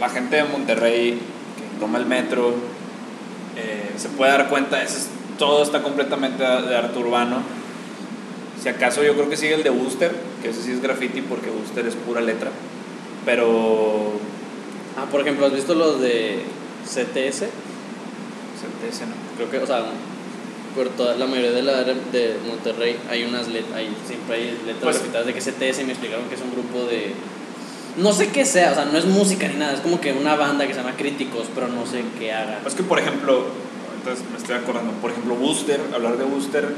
la 0.00 0.08
gente 0.08 0.36
de 0.36 0.44
Monterrey 0.44 1.10
que 1.12 1.80
toma 1.80 1.98
el 1.98 2.06
metro 2.06 2.54
eh, 3.62 3.90
se 3.96 4.08
puede 4.10 4.32
dar 4.32 4.48
cuenta, 4.48 4.82
ese 4.82 4.98
es- 4.98 5.08
todo 5.38 5.62
está 5.62 5.82
completamente 5.82 6.42
de 6.42 6.76
arte 6.76 6.98
urbano. 6.98 7.42
Si 8.62 8.68
acaso 8.68 9.02
yo 9.02 9.14
creo 9.14 9.28
que 9.28 9.36
sigue 9.36 9.54
el 9.54 9.62
de 9.62 9.70
Booster, 9.70 10.12
que 10.42 10.50
ese 10.50 10.62
sí 10.62 10.72
es 10.72 10.82
graffiti 10.82 11.20
porque 11.22 11.50
Booster 11.50 11.86
es 11.86 11.94
pura 11.94 12.20
letra. 12.20 12.50
Pero 13.24 14.12
Ah, 14.96 15.06
por 15.10 15.20
ejemplo, 15.22 15.46
¿has 15.46 15.54
visto 15.54 15.74
los 15.74 16.00
de 16.00 16.42
CTS? 16.84 17.48
ese 18.88 19.06
no. 19.06 19.14
Creo 19.36 19.50
que, 19.50 19.58
o 19.58 19.66
sea, 19.66 19.84
por 20.76 20.88
toda 20.90 21.16
la 21.16 21.26
mayoría 21.26 21.52
de 21.52 21.62
la 21.62 21.78
área 21.78 21.94
de 22.12 22.36
Monterrey 22.46 22.96
hay 23.10 23.24
unas 23.24 23.48
letras, 23.48 23.74
hay, 23.76 23.94
siempre 24.06 24.36
hay 24.36 24.58
letras 24.66 24.98
Pues- 25.12 25.26
de 25.26 25.32
que 25.34 25.40
CTS 25.40 25.84
me 25.84 25.92
explicaron 25.92 26.28
que 26.28 26.34
es 26.34 26.40
un 26.40 26.52
grupo 26.52 26.84
de... 26.86 27.12
No 27.96 28.12
sé 28.12 28.28
qué 28.28 28.46
sea, 28.46 28.72
o 28.72 28.74
sea, 28.74 28.86
no 28.86 28.96
es 28.96 29.04
música 29.04 29.46
ni 29.48 29.56
nada, 29.56 29.74
es 29.74 29.80
como 29.80 30.00
que 30.00 30.12
una 30.12 30.34
banda 30.34 30.66
que 30.66 30.72
se 30.72 30.80
llama 30.80 30.96
Críticos, 30.96 31.46
pero 31.54 31.68
no 31.68 31.86
sé 31.86 32.04
qué 32.18 32.32
haga. 32.32 32.60
Es 32.66 32.74
que, 32.74 32.82
por 32.82 32.98
ejemplo, 32.98 33.44
entonces 33.98 34.24
me 34.30 34.38
estoy 34.38 34.56
acordando, 34.56 34.92
por 34.94 35.10
ejemplo, 35.10 35.34
Booster, 35.34 35.80
hablar 35.94 36.16
de 36.16 36.24
Booster 36.24 36.68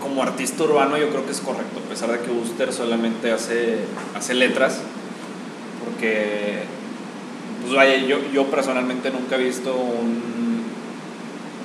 como 0.00 0.22
artista 0.22 0.62
urbano 0.62 0.96
yo 0.96 1.10
creo 1.10 1.24
que 1.24 1.32
es 1.32 1.40
correcto, 1.40 1.80
a 1.84 1.88
pesar 1.88 2.10
de 2.12 2.20
que 2.20 2.30
Booster 2.30 2.72
solamente 2.72 3.32
hace, 3.32 3.78
hace 4.14 4.34
letras, 4.34 4.80
porque, 5.84 6.60
pues 7.62 7.74
vaya, 7.74 7.96
yo, 7.96 8.18
yo 8.32 8.46
personalmente 8.46 9.10
nunca 9.10 9.36
he 9.36 9.44
visto 9.44 9.74
un, 9.74 10.62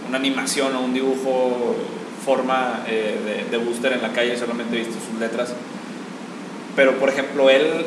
una 0.08 0.18
animación 0.18 0.76
o 0.76 0.82
un 0.82 0.94
dibujo 0.94 1.76
forma 2.26 2.84
eh, 2.88 3.46
de, 3.52 3.58
de 3.58 3.64
Booster 3.64 3.94
en 3.94 4.02
la 4.02 4.14
calle, 4.14 4.38
solamente 4.38 4.76
he 4.76 4.80
visto 4.80 4.96
sus 5.10 5.20
letras. 5.20 5.54
Pero, 6.76 6.98
por 7.00 7.10
ejemplo, 7.10 7.50
él 7.50 7.86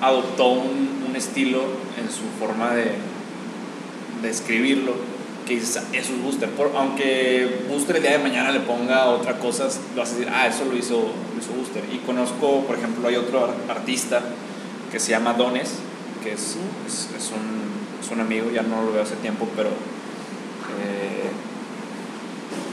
adoptó 0.00 0.48
un, 0.48 1.04
un 1.08 1.16
estilo 1.16 1.60
en 1.98 2.10
su 2.10 2.22
forma 2.38 2.74
de, 2.74 2.92
de 4.22 4.30
escribirlo, 4.30 4.94
que 5.46 5.54
dices, 5.54 5.76
"Ah, 5.76 5.84
eso 5.92 6.12
es 6.14 6.22
Booster. 6.22 6.48
Por- 6.50 6.72
aunque 6.76 7.62
Booster 7.70 7.96
el 7.96 8.02
día 8.02 8.12
de 8.12 8.18
mañana 8.18 8.50
le 8.50 8.60
ponga 8.60 9.06
otra 9.10 9.38
cosa, 9.38 9.68
lo 9.94 10.00
vas 10.02 10.10
a 10.10 10.14
decir, 10.16 10.28
ah, 10.34 10.46
eso 10.48 10.64
lo 10.64 10.76
hizo, 10.76 11.10
hizo 11.40 11.52
Booster. 11.56 11.84
Y 11.92 11.98
conozco, 11.98 12.62
por 12.66 12.76
ejemplo, 12.76 13.06
hay 13.08 13.16
otro 13.16 13.44
ar- 13.44 13.54
artista 13.76 14.20
que 14.90 14.98
se 14.98 15.10
llama 15.12 15.34
Dones, 15.34 15.74
que 16.24 16.32
es, 16.32 16.56
es, 16.86 17.08
es 17.16 17.30
un, 17.30 18.02
es 18.04 18.10
un 18.10 18.20
amigo, 18.20 18.50
ya 18.52 18.62
no 18.62 18.82
lo 18.82 18.92
veo 18.92 19.02
hace 19.02 19.14
tiempo, 19.16 19.48
pero 19.54 19.68
eh, 19.68 21.30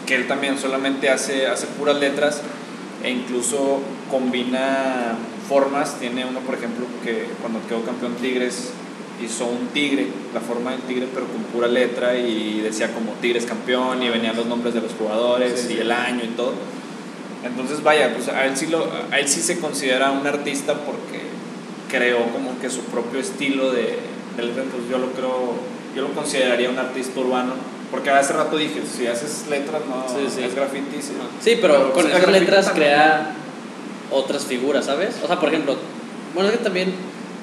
que 0.07 0.15
él 0.15 0.27
también 0.27 0.57
solamente 0.57 1.09
hace, 1.09 1.45
hace 1.47 1.67
puras 1.67 1.97
letras 1.99 2.41
e 3.03 3.11
incluso 3.11 3.79
combina 4.13 5.15
formas. 5.49 5.99
Tiene 5.99 6.23
uno, 6.25 6.39
por 6.41 6.55
ejemplo, 6.55 6.85
que 7.03 7.25
cuando 7.41 7.59
quedó 7.67 7.81
campeón 7.83 8.13
Tigres 8.21 8.69
hizo 9.23 9.45
un 9.45 9.67
tigre, 9.67 10.07
la 10.33 10.39
forma 10.39 10.71
del 10.71 10.81
tigre, 10.81 11.07
pero 11.13 11.25
con 11.27 11.41
pura 11.43 11.67
letra 11.67 12.15
y 12.15 12.61
decía 12.61 12.93
como 12.93 13.13
Tigres 13.21 13.45
campeón 13.45 14.03
y 14.03 14.09
venían 14.09 14.35
los 14.35 14.45
nombres 14.45 14.73
de 14.73 14.81
los 14.81 14.91
jugadores 14.93 15.65
Sí, 15.67 15.75
y 15.75 15.79
el 15.79 15.91
año 15.91 16.23
y 16.23 16.35
todo. 16.35 16.53
Entonces, 17.43 17.83
vaya, 17.83 18.13
pues 18.13 18.29
a 18.29 18.45
él, 18.45 18.55
sí 18.55 18.67
lo, 18.67 18.87
a 19.11 19.19
él 19.19 19.27
sí 19.27 19.41
se 19.41 19.59
considera 19.59 20.11
un 20.11 20.25
artista 20.25 20.73
porque 20.75 21.21
creó 21.89 22.19
como 22.31 22.57
que 22.59 22.69
su 22.69 22.81
propio 22.83 23.19
estilo 23.19 23.71
de, 23.71 23.99
de 24.37 24.43
letra. 24.43 24.63
Entonces, 24.63 24.89
yo 24.89 24.97
lo 24.97 25.11
creo, 25.11 25.53
yo 25.95 26.01
lo 26.03 26.09
consideraría 26.13 26.69
un 26.69 26.79
artista 26.79 27.19
urbano. 27.19 27.53
Porque 27.91 28.09
hace 28.09 28.33
rato 28.33 28.57
dije, 28.57 28.81
si 28.91 29.05
haces 29.05 29.45
letras, 29.49 29.81
no 29.87 30.05
Sí, 30.07 30.25
sí. 30.33 30.43
es 30.43 30.55
graffiti. 30.55 31.01
Sí, 31.01 31.13
Sí, 31.41 31.59
pero, 31.61 31.93
con 31.93 32.03
pues, 32.03 32.05
el 32.07 32.11
esas 32.13 32.31
letras 32.31 32.71
crea 32.73 33.35
otras 34.13 34.45
figuras, 34.45 34.85
¿sabes? 34.85 35.15
O 35.23 35.27
sea, 35.27 35.39
por 35.39 35.49
ejemplo, 35.49 35.75
bueno, 36.33 36.49
es 36.49 36.57
que 36.57 36.63
también 36.63 36.93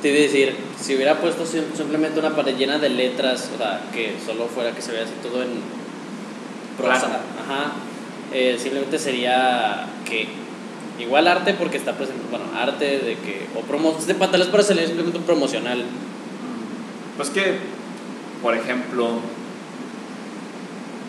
te 0.02 0.08
iba 0.08 0.18
a 0.18 0.22
decir, 0.22 0.54
si 0.80 0.94
hubiera 0.96 1.20
puesto 1.20 1.44
sim- 1.44 1.74
simplemente 1.76 2.18
una 2.18 2.34
pared 2.34 2.56
llena 2.56 2.78
de 2.78 2.88
letras, 2.88 3.50
o 3.54 3.58
sea, 3.58 3.82
que 3.92 4.14
solo 4.24 4.46
fuera 4.46 4.72
que 4.72 4.80
se 4.82 4.92
vea 4.92 5.02
así 5.04 5.12
todo 5.22 5.42
en 5.42 5.48
prosa, 6.78 7.06
ajá, 7.44 7.72
eh, 8.32 8.56
simplemente 8.58 8.98
sería 8.98 9.86
que 10.04 10.26
igual 10.98 11.26
arte 11.28 11.54
porque 11.54 11.76
está 11.76 11.92
presente, 11.96 12.22
bueno, 12.30 12.46
arte 12.56 12.84
de 12.84 13.16
que, 13.16 13.46
o 13.54 13.60
promo, 13.62 13.92
de 14.06 14.14
pantalones 14.14 14.50
para 14.50 14.62
salir 14.62 14.86
simplemente 14.86 15.18
un 15.18 15.24
promocional. 15.24 15.84
Pues 17.16 17.28
que, 17.30 17.58
por 18.42 18.54
ejemplo, 18.54 19.08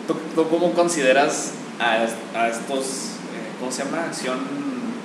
¿tú, 0.06 0.14
tú 0.34 0.48
cómo 0.48 0.72
consideras 0.72 1.52
a, 1.80 2.06
a 2.38 2.48
estos, 2.48 2.84
eh, 2.84 3.52
¿cómo 3.58 3.72
se 3.72 3.84
llama? 3.84 4.04
Acción... 4.04 4.61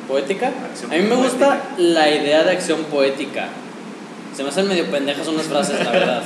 ¿Poética? 0.08 0.48
Acción 0.72 0.92
A 0.92 0.96
mí 0.96 1.02
me 1.04 1.10
poética. 1.16 1.24
gusta 1.30 1.62
la 1.78 2.10
idea 2.10 2.44
de 2.44 2.52
acción 2.52 2.84
poética. 2.86 3.48
Se 4.36 4.44
me 4.44 4.50
hacen 4.50 4.68
medio 4.68 4.86
pendejas 4.92 5.28
unas 5.28 5.46
frases, 5.48 5.84
la 5.84 5.92
verdad. 5.92 6.24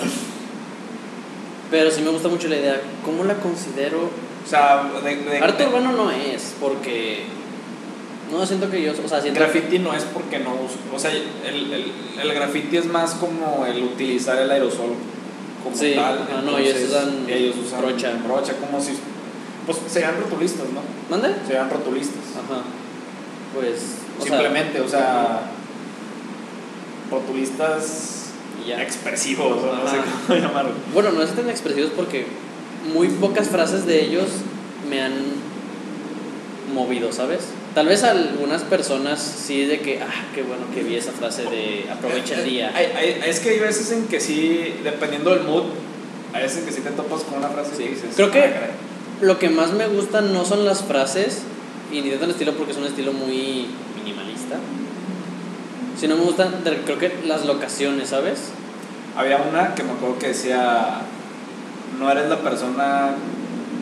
Pero 1.69 1.89
sí 1.89 2.01
me 2.01 2.09
gusta 2.09 2.27
mucho 2.27 2.47
la 2.47 2.57
idea. 2.57 2.81
¿Cómo 3.05 3.23
la 3.23 3.35
considero? 3.35 4.09
O 4.45 4.49
sea, 4.49 4.83
de, 5.03 5.15
de- 5.15 5.37
Arte 5.39 5.65
urbano 5.67 5.91
no 5.93 6.11
es, 6.11 6.53
porque. 6.59 7.23
No, 8.31 8.45
siento 8.45 8.69
que 8.69 8.81
yo. 8.81 8.91
O 9.03 9.07
sea, 9.07 9.21
siento. 9.21 9.39
Graffiti 9.39 9.79
no 9.79 9.93
es 9.93 10.03
porque 10.03 10.39
no 10.39 10.51
uso. 10.51 10.75
O 10.93 10.99
sea, 10.99 11.11
el, 11.11 11.23
el, 11.73 11.91
el 12.21 12.33
graffiti 12.33 12.77
es 12.77 12.85
más 12.85 13.11
como 13.15 13.65
el 13.65 13.83
utilizar 13.83 14.37
el 14.37 14.51
aerosol 14.51 14.93
como 15.63 15.75
Sí, 15.75 15.93
tal. 15.95 16.27
ah, 16.31 16.41
no, 16.43 16.57
ellos 16.57 16.75
entonces, 16.75 16.89
usan 16.89 17.29
ellos 17.29 17.55
usan 17.65 17.81
brocha. 17.81 18.11
brocha, 18.25 18.53
como 18.57 18.81
si. 18.81 18.91
Pues 19.65 19.77
serían 19.87 20.17
rotulistas, 20.19 20.65
¿no? 20.73 20.81
¿Mande? 21.09 21.35
Serían 21.45 21.69
rotulistas. 21.69 22.23
Ajá. 22.35 22.61
Pues. 23.53 23.79
o 24.19 24.23
sea, 24.25 24.37
Simplemente, 24.37 24.81
o 24.81 24.87
sea. 24.87 25.41
Rotulistas 27.09 28.27
ya. 28.65 28.81
expresivos, 28.81 29.61
o 29.63 29.75
no 29.75 29.87
sé 29.89 29.97
cómo 30.27 30.39
llamarlo. 30.41 30.71
Bueno, 30.93 31.11
no 31.11 31.21
es 31.21 31.31
tan 31.35 31.49
expresivos 31.49 31.91
porque 31.95 32.25
muy 32.93 33.07
pocas 33.09 33.49
frases 33.49 33.85
de 33.85 34.01
ellos 34.05 34.27
me 34.89 35.01
han 35.01 35.13
movido, 36.73 37.11
¿sabes? 37.11 37.41
Tal 37.75 37.87
vez 37.87 38.03
algunas 38.03 38.63
personas 38.63 39.19
sí 39.21 39.65
de 39.65 39.79
que, 39.81 39.99
ah, 40.01 40.07
qué 40.33 40.43
bueno 40.43 40.63
que 40.73 40.83
vi 40.83 40.95
esa 40.95 41.11
frase 41.11 41.43
de 41.43 41.85
aprovecha 41.91 42.35
el 42.35 42.45
día. 42.45 42.71
Hay- 42.75 42.85
hay- 42.95 43.21
es 43.29 43.39
que 43.41 43.49
hay 43.51 43.59
veces 43.59 43.91
en 43.91 44.07
que 44.07 44.19
sí, 44.19 44.75
dependiendo 44.83 45.31
del 45.31 45.43
mood, 45.43 45.63
hay 46.33 46.43
veces 46.43 46.59
en 46.59 46.65
que 46.65 46.71
sí 46.71 46.81
te 46.81 46.91
topas 46.91 47.23
con 47.23 47.39
una 47.39 47.49
frase 47.49 47.71
Sí. 47.75 47.83
que 47.83 47.89
dices. 47.89 48.09
Creo 48.15 48.31
que- 48.31 48.39
"Ah, 48.39 48.53
caray". 48.53 48.69
Lo 49.21 49.37
que 49.37 49.49
más 49.49 49.71
me 49.73 49.87
gusta 49.87 50.21
no 50.21 50.45
son 50.45 50.65
las 50.65 50.81
frases, 50.83 51.41
y 51.91 52.01
ni 52.01 52.09
tanto 52.09 52.25
el 52.25 52.31
estilo 52.31 52.53
porque 52.53 52.71
es 52.71 52.77
un 52.77 52.85
estilo 52.85 53.13
muy 53.13 53.67
minimalista. 53.95 54.57
Sino 55.99 56.15
me 56.15 56.23
gustan, 56.23 56.61
creo 56.85 56.97
que 56.97 57.13
las 57.25 57.45
locaciones, 57.45 58.09
¿sabes? 58.09 58.49
Había 59.15 59.37
una 59.37 59.75
que 59.75 59.83
me 59.83 59.91
acuerdo 59.91 60.17
que 60.19 60.29
decía, 60.29 61.01
no 61.99 62.09
eres 62.09 62.29
la 62.29 62.37
persona, 62.39 63.11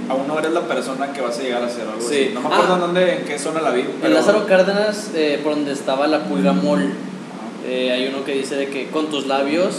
aún 0.09 0.27
no 0.27 0.39
eres 0.39 0.51
la 0.51 0.61
persona 0.67 1.13
que 1.13 1.21
vas 1.21 1.37
a 1.39 1.43
llegar 1.43 1.63
a 1.63 1.69
ser, 1.69 1.87
algo 1.87 2.01
Sí. 2.01 2.25
así. 2.25 2.31
No 2.33 2.41
me 2.41 2.47
acuerdo 2.47 2.73
Ah. 2.73 2.75
en 2.75 2.81
dónde, 2.81 3.15
en 3.19 3.25
qué 3.25 3.37
zona 3.39 3.61
la 3.61 3.71
vi. 3.71 3.81
En 3.81 3.91
pero- 4.01 4.13
Lázaro 4.15 4.45
Cárdenas, 4.47 5.11
eh, 5.13 5.39
por 5.43 5.53
donde 5.55 5.71
estaba 5.71 6.07
la 6.07 6.23
Pulga 6.25 6.51
Mall, 6.53 6.79
Ajá. 6.81 7.67
eh, 7.67 7.91
hay 7.91 8.07
uno 8.07 8.25
que 8.25 8.33
dice 8.33 8.55
de 8.55 8.69
que 8.69 8.87
con 8.89 9.09
tus 9.09 9.27
labios 9.27 9.75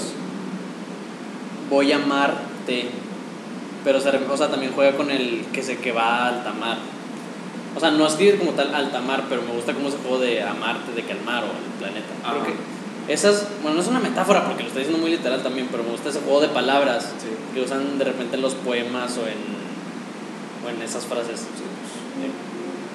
voy 1.69 1.93
a 1.93 1.97
amarte. 1.97 2.87
Pero 3.83 3.99
o 3.99 4.37
sea, 4.37 4.49
también 4.51 4.73
juega 4.75 4.97
con 4.97 5.11
el 5.11 5.47
que 5.53 5.63
se 5.63 5.79
que 5.79 5.93
va 5.93 6.25
a 6.25 6.29
alta 6.29 6.53
mar. 6.53 6.77
O 7.77 7.81
sea, 7.81 7.91
no 7.91 8.07
escribe 8.07 8.39
como 8.39 8.53
tal 8.53 8.75
alta 8.75 9.01
mar, 9.01 9.25
pero 9.29 9.43
me 9.43 9.53
gusta 9.53 9.73
como 9.75 9.89
ese 9.89 9.99
juego 9.99 10.19
de 10.19 10.43
amarte, 10.43 10.93
de 10.93 11.03
calmar 11.03 11.45
o 11.45 11.47
el 11.47 11.73
planeta. 11.79 12.09
Creo 12.23 12.37
Ajá. 12.43 12.47
que 12.47 13.13
esas, 13.13 13.47
bueno, 13.63 13.77
no 13.77 13.83
es 13.83 13.89
una 13.89 14.01
metáfora 14.01 14.45
porque 14.47 14.63
lo 14.63 14.69
estoy 14.69 14.83
diciendo 14.83 15.01
muy 15.01 15.11
literal 15.17 15.43
también, 15.43 15.69
pero 15.71 15.83
me 15.83 15.91
gusta 15.91 16.11
ese 16.11 16.21
juego 16.21 16.41
de 16.41 16.49
palabras 16.49 17.05
Sí. 17.21 17.29
que 17.55 17.61
usan 17.63 17.99
de 17.99 18.05
repente 18.05 18.37
en 18.37 18.43
los 18.43 18.55
poemas 18.55 19.17
o 19.19 19.23
en, 19.27 19.39
o 20.65 20.69
en 20.71 20.83
esas 20.83 21.05
frases. 21.07 21.43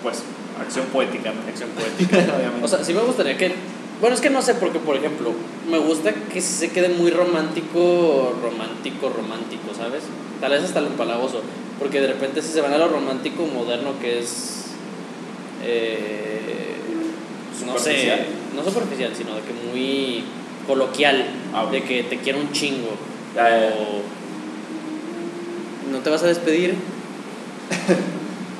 Pues, 0.03 0.23
acción 0.61 0.85
poética. 0.87 1.33
Acción 1.47 1.69
poética. 1.71 2.17
Obviamente. 2.37 2.63
O 2.63 2.67
sea, 2.67 2.83
sí 2.83 2.93
me 2.93 3.01
gustaría 3.01 3.37
que. 3.37 3.53
Bueno, 4.01 4.13
es 4.15 4.21
que 4.21 4.29
no 4.29 4.41
sé, 4.41 4.55
porque 4.55 4.77
por 4.79 4.97
ejemplo, 4.97 5.31
me 5.69 5.77
gusta 5.79 6.13
que 6.13 6.41
se 6.41 6.69
quede 6.69 6.89
muy 6.89 7.11
romántico, 7.11 8.35
romántico, 8.43 9.09
romántico, 9.09 9.73
¿sabes? 9.75 10.03
Tal 10.41 10.51
vez 10.51 10.63
hasta 10.63 10.81
lo 10.81 10.87
empalagoso. 10.87 11.41
Porque 11.79 12.01
de 12.01 12.07
repente, 12.07 12.41
si 12.41 12.49
se 12.49 12.61
van 12.61 12.73
a 12.73 12.77
lo 12.77 12.87
romántico 12.89 13.45
moderno, 13.47 13.91
que 14.01 14.19
es. 14.19 14.64
Eh, 15.63 16.75
no 17.65 17.77
sé, 17.79 18.25
no 18.55 18.63
superficial, 18.63 19.11
sino 19.15 19.35
de 19.35 19.41
que 19.41 19.53
muy 19.53 20.23
coloquial, 20.67 21.25
Ah, 21.53 21.65
de 21.71 21.83
que 21.83 22.03
te 22.03 22.17
quiero 22.17 22.39
un 22.39 22.51
chingo. 22.51 22.97
Ya, 23.35 23.49
ya, 23.49 23.59
ya. 23.69 23.75
O. 23.75 24.01
¿No 25.91 25.99
te 25.99 26.09
vas 26.09 26.23
a 26.23 26.27
despedir? 26.27 26.75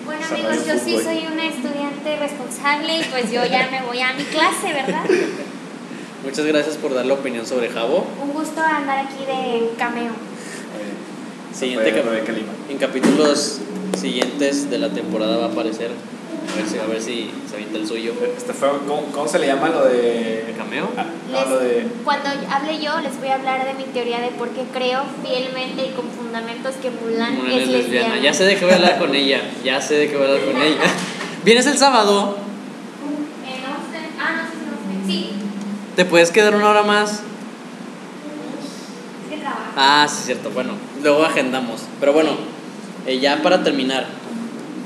Bueno 0.06 0.26
amigos, 0.32 0.66
yo 0.66 0.74
sí 0.76 0.98
soy 1.04 1.26
una 1.32 1.48
estudiante 1.48 2.18
responsable 2.20 3.00
y 3.00 3.04
pues 3.04 3.32
yo 3.32 3.46
ya 3.46 3.70
me 3.70 3.82
voy 3.82 4.00
a 4.00 4.14
mi 4.14 4.24
clase, 4.24 4.74
¿verdad? 4.74 5.04
Muchas 6.24 6.46
gracias 6.46 6.78
por 6.78 6.94
dar 6.94 7.06
la 7.06 7.14
opinión 7.14 7.46
sobre 7.46 7.70
Jabo. 7.70 8.06
Un 8.24 8.32
gusto 8.32 8.62
andar 8.62 9.06
aquí 9.06 9.26
de 9.26 9.72
cameo. 9.78 10.12
Siguiente. 11.54 12.04
En 12.70 12.78
capítulos 12.78 13.60
siguientes 13.98 14.70
de 14.70 14.78
la 14.78 14.90
temporada 14.90 15.38
va 15.38 15.46
a 15.46 15.50
aparecer. 15.50 15.92
A 16.52 16.56
ver 16.58 16.68
si, 16.68 16.78
a 16.78 16.86
ver 16.86 17.02
si 17.02 17.32
se 17.50 17.56
avienta 17.56 17.78
el 17.78 17.88
suyo. 17.88 18.14
Este 18.38 18.54
fue, 18.54 18.70
¿cómo, 18.88 19.04
cómo 19.12 19.28
se 19.28 19.40
le 19.40 19.48
llama 19.48 19.70
lo 19.70 19.86
de...? 19.86 20.46
¿El 20.50 20.56
cameo? 20.56 20.90
Ah, 20.98 21.06
no, 21.32 21.40
Les- 21.40 21.50
lo 21.50 21.60
de... 21.60 21.88
Cuando 22.04 22.30
hable 22.50 22.80
yo, 22.82 23.00
les 23.02 23.18
voy 23.20 23.30
a 23.30 23.36
hablar 23.36 23.66
de 23.66 23.74
mi 23.74 23.84
teoría 23.92 24.20
de 24.22 24.30
por 24.30 24.50
qué 24.50 24.64
creo 24.74 25.04
fielmente 25.24 25.86
y 25.88 25.90
con 25.92 26.06
fundamentos 26.10 26.76
que 26.82 26.92
Mulan, 26.92 27.36
Mulan 27.36 27.52
es, 27.54 27.64
es 27.64 27.68
lesbiana. 27.70 28.08
lesbiana. 28.10 28.24
Ya 28.24 28.34
sé 28.34 28.44
de 28.46 28.56
qué 28.58 28.66
voy 28.66 28.74
a 28.74 28.78
hablar 28.78 29.00
con 29.00 29.16
ella. 29.16 29.42
Ya 29.64 29.82
sé 29.82 29.96
de 29.96 30.10
qué 30.10 30.16
voy 30.18 30.28
a 30.28 30.30
hablar 30.30 30.46
con 30.46 30.62
ella. 30.62 30.82
¿Vienes 31.46 31.66
el 31.68 31.78
sábado? 31.78 32.38
Eh, 33.48 33.60
no 33.62 33.76
sé. 33.92 34.06
Ah, 34.20 34.34
no 34.38 34.44
sé 34.44 34.52
si 34.52 34.66
no 34.66 35.02
sé. 35.02 35.08
Sí, 35.08 35.30
¿Te 35.96 36.06
puedes 36.06 36.32
quedar 36.32 36.56
una 36.56 36.70
hora 36.70 36.84
más? 36.84 37.12
es 37.12 37.20
que 39.30 39.38
trabajo. 39.42 39.72
Ah, 39.76 40.08
sí, 40.10 40.24
cierto. 40.26 40.50
Bueno, 40.52 40.74
luego 41.04 41.24
agendamos. 41.26 41.82
Pero 42.00 42.14
bueno, 42.14 42.32
eh, 43.08 43.20
ya 43.20 43.42
para 43.42 43.64
terminar. 43.64 44.06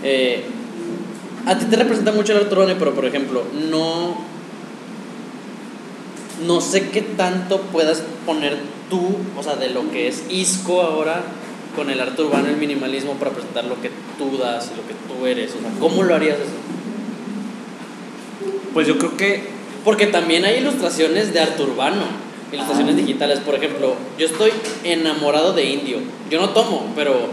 eh, 0.03 0.45
a 1.45 1.57
ti 1.57 1.65
te 1.65 1.75
representa 1.75 2.11
mucho 2.11 2.33
el 2.33 2.39
Arturone, 2.39 2.75
pero 2.75 2.93
por 2.93 3.05
ejemplo, 3.05 3.43
no. 3.69 4.17
No 6.45 6.61
sé 6.61 6.89
qué 6.89 7.01
tanto 7.01 7.59
puedas 7.63 8.01
poner 8.25 8.57
tú, 8.89 9.17
o 9.37 9.43
sea, 9.43 9.57
de 9.57 9.69
lo 9.69 9.91
que 9.91 10.07
es 10.07 10.23
ISCO 10.29 10.81
ahora 10.81 11.21
con 11.75 11.89
el 11.89 11.99
arte 11.99 12.21
urbano, 12.21 12.47
el 12.47 12.57
minimalismo, 12.57 13.13
para 13.13 13.31
presentar 13.31 13.65
lo 13.65 13.81
que 13.81 13.91
tú 14.17 14.37
das 14.37 14.71
y 14.73 14.77
lo 14.77 14.87
que 14.87 14.93
tú 14.93 15.25
eres. 15.25 15.51
O 15.51 15.59
sea, 15.59 15.71
¿cómo 15.79 16.03
lo 16.03 16.15
harías 16.15 16.37
eso? 16.37 16.49
Pues 18.73 18.87
yo 18.87 18.97
creo 18.97 19.17
que... 19.17 19.43
Porque 19.83 20.07
también 20.07 20.45
hay 20.45 20.59
ilustraciones 20.59 21.33
de 21.33 21.39
arte 21.39 21.61
urbano, 21.63 22.03
ilustraciones 22.51 22.95
digitales. 22.95 23.39
Por 23.39 23.55
ejemplo, 23.55 23.95
yo 24.17 24.25
estoy 24.25 24.51
enamorado 24.83 25.53
de 25.53 25.65
Indio. 25.65 25.99
Yo 26.29 26.39
no 26.41 26.49
tomo, 26.49 26.87
pero 26.95 27.29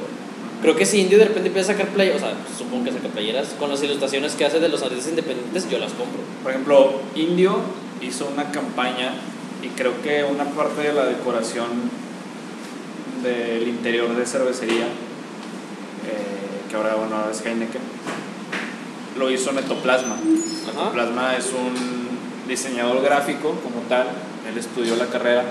creo 0.63 0.75
que 0.77 0.87
si 0.87 1.01
Indio 1.01 1.19
de 1.19 1.25
repente 1.27 1.49
empieza 1.49 1.73
a 1.73 1.77
sacar 1.77 1.93
playeras, 1.93 2.23
o 2.23 2.27
sea, 2.27 2.35
supongo 2.57 2.85
que 2.85 2.93
saca 2.93 3.09
playeras, 3.09 3.49
con 3.59 3.71
las 3.71 3.83
ilustraciones 3.83 4.35
que 4.35 4.45
hace 4.45 4.59
de 4.61 4.69
los 4.69 4.83
artistas 4.83 5.09
independientes, 5.09 5.69
yo 5.71 5.79
las 5.79 5.93
compro. 5.93 6.21
Por 6.43 6.53
ejemplo, 6.53 7.01
Indio 7.15 7.57
hizo 8.01 8.29
una 8.33 8.51
campaña 8.51 9.13
y 9.63 9.69
creo 9.69 10.01
que 10.03 10.25
una 10.25 10.45
parte 10.45 10.83
de 10.83 10.93
la 10.93 11.05
decoración 11.07 11.67
del 13.23 13.67
interior 13.69 14.15
de 14.15 14.27
cervecería, 14.27 14.85
eh, 14.85 16.69
que 16.71 16.77
ahora, 16.77 16.95
bueno, 16.97 17.25
es 17.31 17.41
Heineken, 17.45 17.81
lo 19.19 19.31
hizo 19.31 19.53
Netoplasma. 19.53 20.17
Netoplasma 20.67 21.37
es 21.37 21.47
un 21.47 22.07
diseñador 22.49 23.03
gráfico 23.03 23.53
como 23.63 23.81
tal, 23.89 24.07
él 24.49 24.59
estudió 24.59 24.95
la 24.97 25.07
carrera, 25.07 25.45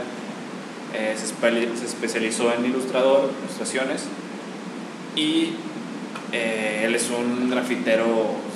eh, 0.93 1.15
se, 1.17 1.25
espe- 1.33 1.75
se 1.77 1.85
especializó 1.85 2.53
en 2.53 2.65
ilustrador, 2.65 3.29
ilustraciones, 3.43 4.03
y 5.15 5.51
eh, 6.31 6.83
él 6.85 6.95
es 6.95 7.09
un 7.09 7.49
grafitero 7.49 8.05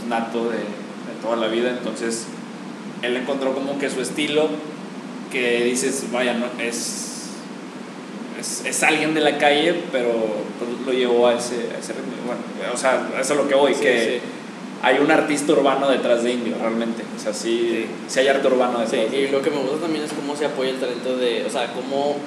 nato 0.08 0.50
de, 0.50 0.58
de 0.58 1.22
toda 1.22 1.36
la 1.36 1.48
vida, 1.48 1.70
entonces 1.70 2.26
él 3.02 3.16
encontró 3.16 3.54
como 3.54 3.78
que 3.80 3.90
su 3.90 4.02
estilo 4.02 4.50
que 5.32 5.64
dices, 5.64 6.06
vaya, 6.12 6.34
no, 6.34 6.48
es, 6.62 7.30
es, 8.40 8.66
es 8.66 8.84
alguien 8.84 9.14
de 9.14 9.22
la 9.22 9.38
calle, 9.38 9.76
pero 9.92 10.12
pues, 10.58 10.72
lo 10.86 10.92
llevó 10.92 11.28
a 11.28 11.36
ese, 11.36 11.70
a 11.76 11.80
ese 11.80 11.94
ritmo. 11.94 12.14
Bueno, 12.26 12.42
o 12.74 12.78
sea, 12.78 13.08
eso 13.20 13.34
es 13.34 13.40
lo 13.40 13.48
que 13.48 13.56
voy, 13.56 13.74
Sí, 13.76 13.82
que 13.82 14.22
sí. 14.22 14.28
hay 14.82 14.98
un 15.00 15.12
artista 15.12 15.54
urbano 15.54 15.88
detrás 15.90 16.24
de 16.24 16.32
Indio, 16.34 16.56
realmente. 16.60 17.04
O 17.16 17.20
sea, 17.20 17.34
sí, 17.34 17.86
sí 18.08 18.20
hay 18.20 18.28
arte 18.28 18.48
urbano 18.48 18.80
detrás 18.80 18.92
de 19.12 19.18
y 19.18 19.26
Indio. 19.26 19.38
lo 19.38 19.42
que 19.44 19.52
me 19.52 19.58
gusta 19.58 19.78
también 19.82 20.04
es 20.04 20.14
cómo 20.14 20.36
se 20.36 20.46
apoya 20.46 20.72
el 20.72 20.80
talento 20.80 21.16
de, 21.18 21.46
o 21.46 21.50
sea, 21.50 21.72
cómo 21.74 22.18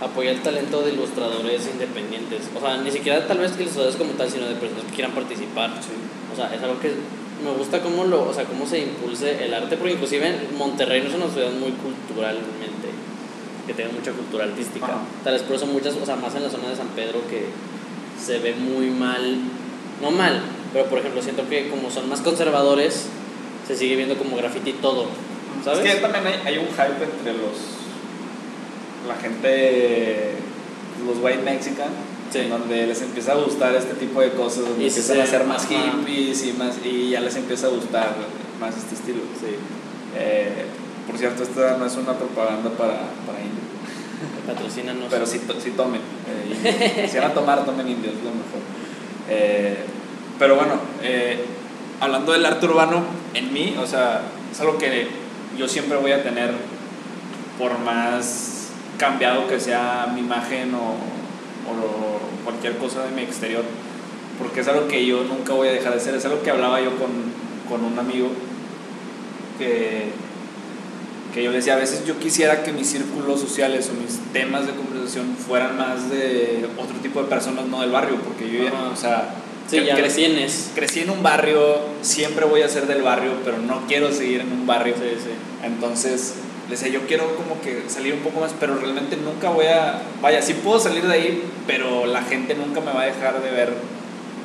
apoya 0.00 0.30
el 0.30 0.40
talento 0.40 0.82
de 0.82 0.92
ilustradores 0.92 1.68
independientes. 1.70 2.48
O 2.56 2.60
sea, 2.60 2.78
ni 2.78 2.90
siquiera 2.90 3.26
tal 3.26 3.38
vez 3.38 3.52
ilustradores 3.58 3.96
como 3.96 4.12
tal, 4.12 4.30
sino 4.30 4.46
de 4.46 4.54
personas 4.54 4.84
que 4.84 4.94
quieran 4.94 5.12
participar. 5.12 5.70
O 6.32 6.36
sea, 6.36 6.54
es 6.54 6.62
algo 6.62 6.80
que 6.80 6.92
me 7.44 7.52
gusta 7.56 7.80
cómo 7.80 8.04
lo, 8.04 8.28
o 8.28 8.34
sea, 8.34 8.44
cómo 8.44 8.66
se 8.66 8.80
impulse 8.80 9.44
el 9.44 9.54
arte, 9.54 9.76
porque 9.76 9.94
inclusive 9.94 10.48
Monterrey 10.56 11.02
no 11.02 11.08
es 11.08 11.14
una 11.14 11.28
ciudad 11.28 11.50
muy 11.52 11.72
culturalmente, 11.72 12.88
que 13.66 13.74
tiene 13.74 13.92
mucha 13.92 14.12
cultura 14.12 14.44
artística. 14.44 14.86
Ajá. 14.86 15.00
Tal 15.24 15.34
vez 15.34 15.42
por 15.42 15.56
eso 15.56 15.66
muchas, 15.66 15.94
o 15.96 16.04
sea, 16.04 16.16
más 16.16 16.34
en 16.34 16.42
la 16.42 16.50
zona 16.50 16.68
de 16.68 16.76
San 16.76 16.88
Pedro 16.88 17.20
que 17.28 17.46
se 18.22 18.38
ve 18.38 18.54
muy 18.54 18.90
mal, 18.90 19.38
no 20.02 20.10
mal, 20.10 20.42
pero 20.72 20.86
por 20.86 20.98
ejemplo 20.98 21.22
siento 21.22 21.48
que 21.48 21.68
como 21.68 21.90
son 21.90 22.08
más 22.08 22.20
conservadores, 22.20 23.06
se 23.66 23.76
sigue 23.76 23.96
viendo 23.96 24.16
como 24.16 24.36
graffiti 24.36 24.72
todo, 24.74 25.06
¿sabes? 25.64 25.84
Es 25.84 25.94
que 25.94 26.00
también 26.00 26.26
hay, 26.26 26.40
hay 26.44 26.58
un 26.58 26.66
hype 26.66 27.04
entre 27.04 27.32
los. 27.32 27.79
La 29.14 29.20
gente. 29.20 30.32
los 31.06 31.16
white 31.22 31.42
mexican. 31.42 31.88
Sí. 32.32 32.42
Donde 32.48 32.86
les 32.86 33.02
empieza 33.02 33.32
a 33.32 33.36
gustar 33.36 33.74
este 33.74 33.94
tipo 33.94 34.20
de 34.20 34.30
cosas, 34.32 34.64
donde 34.64 34.84
Y 34.84 34.86
empiezan 34.88 35.16
se- 35.16 35.22
a 35.22 35.26
ser 35.26 35.44
más 35.44 35.66
hippies 35.66 36.44
y, 36.46 36.52
más, 36.52 36.76
y 36.84 37.10
ya 37.10 37.20
les 37.20 37.34
empieza 37.36 37.66
a 37.66 37.70
gustar 37.70 38.14
más 38.60 38.76
este 38.76 38.94
estilo. 38.94 39.20
Sí. 39.40 39.56
Eh, 40.16 40.64
por 41.08 41.18
cierto, 41.18 41.42
esta 41.42 41.76
no 41.76 41.86
es 41.86 41.96
una 41.96 42.12
propaganda 42.12 42.70
para, 42.70 43.00
para 43.26 43.40
indios, 43.40 43.66
Patrocínanos. 44.46 45.06
pero 45.10 45.26
sí, 45.26 45.40
to- 45.40 45.60
sí 45.60 45.70
tomen. 45.72 46.00
eh, 46.64 47.08
si 47.10 47.18
van 47.18 47.30
a 47.32 47.34
tomar, 47.34 47.64
tomen 47.64 47.88
indios, 47.88 48.14
lo 48.22 48.30
mejor. 48.30 48.60
Eh, 49.28 49.76
pero 50.38 50.54
bueno, 50.54 50.74
eh, 51.02 51.44
hablando 52.00 52.30
del 52.32 52.44
arte 52.46 52.66
urbano, 52.66 53.02
en 53.34 53.52
mí, 53.52 53.74
o 53.82 53.86
sea, 53.86 54.22
es 54.52 54.60
algo 54.60 54.78
que 54.78 55.08
yo 55.58 55.66
siempre 55.66 55.96
voy 55.98 56.12
a 56.12 56.22
tener, 56.22 56.52
por 57.58 57.76
más 57.80 58.59
cambiado 59.00 59.48
que 59.48 59.58
sea 59.58 60.10
mi 60.14 60.20
imagen 60.20 60.74
o, 60.74 60.78
o 61.70 62.44
cualquier 62.44 62.76
cosa 62.76 63.04
de 63.04 63.10
mi 63.12 63.22
exterior, 63.22 63.64
porque 64.38 64.60
es 64.60 64.68
algo 64.68 64.86
que 64.88 65.04
yo 65.06 65.24
nunca 65.24 65.54
voy 65.54 65.68
a 65.68 65.72
dejar 65.72 65.92
de 65.92 65.98
hacer. 65.98 66.14
Es 66.14 66.24
algo 66.26 66.42
que 66.42 66.50
hablaba 66.50 66.80
yo 66.80 66.90
con, 66.96 67.10
con 67.68 67.84
un 67.84 67.98
amigo 67.98 68.28
que, 69.58 70.04
que 71.34 71.42
yo 71.42 71.50
le 71.50 71.56
decía, 71.58 71.74
a 71.74 71.78
veces 71.78 72.04
yo 72.06 72.18
quisiera 72.18 72.62
que 72.62 72.72
mis 72.72 72.88
círculos 72.88 73.40
sociales 73.40 73.90
o 73.90 74.00
mis 74.00 74.18
temas 74.32 74.66
de 74.66 74.72
conversación 74.74 75.34
fueran 75.36 75.76
más 75.76 76.10
de 76.10 76.66
otro 76.78 76.96
tipo 77.02 77.22
de 77.22 77.28
personas, 77.28 77.66
no 77.66 77.80
del 77.80 77.90
barrio, 77.90 78.16
porque 78.16 78.50
yo 78.50 78.64
ya, 78.64 78.72
o 78.92 78.96
sea, 78.96 79.34
sí, 79.68 79.76
cre- 79.78 79.86
ya 79.86 79.96
crecí, 79.96 80.24
tienes. 80.24 80.70
crecí 80.74 81.00
en 81.00 81.10
un 81.10 81.22
barrio, 81.22 81.78
siempre 82.02 82.44
voy 82.46 82.62
a 82.62 82.68
ser 82.68 82.86
del 82.86 83.02
barrio, 83.02 83.32
pero 83.44 83.58
no 83.58 83.82
quiero 83.86 84.10
seguir 84.12 84.40
en 84.40 84.52
un 84.52 84.66
barrio. 84.66 84.94
Sí, 84.96 85.08
sí. 85.18 85.30
Entonces, 85.64 86.34
le 86.70 86.76
decía, 86.76 86.88
yo 86.88 87.00
quiero 87.08 87.34
como 87.34 87.60
que 87.60 87.82
salir 87.88 88.14
un 88.14 88.20
poco 88.20 88.40
más, 88.40 88.54
pero 88.60 88.76
realmente 88.76 89.16
nunca 89.16 89.50
voy 89.50 89.66
a, 89.66 90.00
vaya, 90.22 90.40
sí 90.40 90.54
puedo 90.54 90.78
salir 90.78 91.04
de 91.06 91.12
ahí, 91.12 91.42
pero 91.66 92.06
la 92.06 92.22
gente 92.22 92.54
nunca 92.54 92.80
me 92.80 92.92
va 92.92 93.02
a 93.02 93.06
dejar 93.06 93.42
de 93.42 93.50
ver 93.50 93.72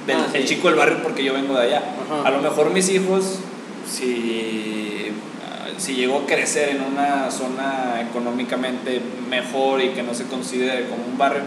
del 0.08 0.18
Ah, 0.18 0.28
sí. 0.32 0.38
el 0.40 0.46
chico 0.46 0.68
del 0.70 0.78
barrio 0.78 0.98
porque 1.04 1.24
yo 1.24 1.34
vengo 1.34 1.54
de 1.56 1.68
allá. 1.68 1.84
Ajá. 2.10 2.28
A 2.28 2.32
lo 2.32 2.42
mejor 2.42 2.72
mis 2.72 2.90
hijos, 2.90 3.40
si, 3.88 5.12
ah, 5.44 5.68
si 5.78 5.94
llegó 5.96 6.20
a 6.20 6.26
crecer 6.26 6.70
en 6.70 6.82
una 6.82 7.30
zona 7.32 8.02
económicamente 8.10 9.02
mejor 9.30 9.82
y 9.82 9.90
que 9.90 10.04
no 10.04 10.14
se 10.14 10.26
considere 10.26 10.88
como 10.90 11.06
un 11.06 11.18
barrio, 11.18 11.44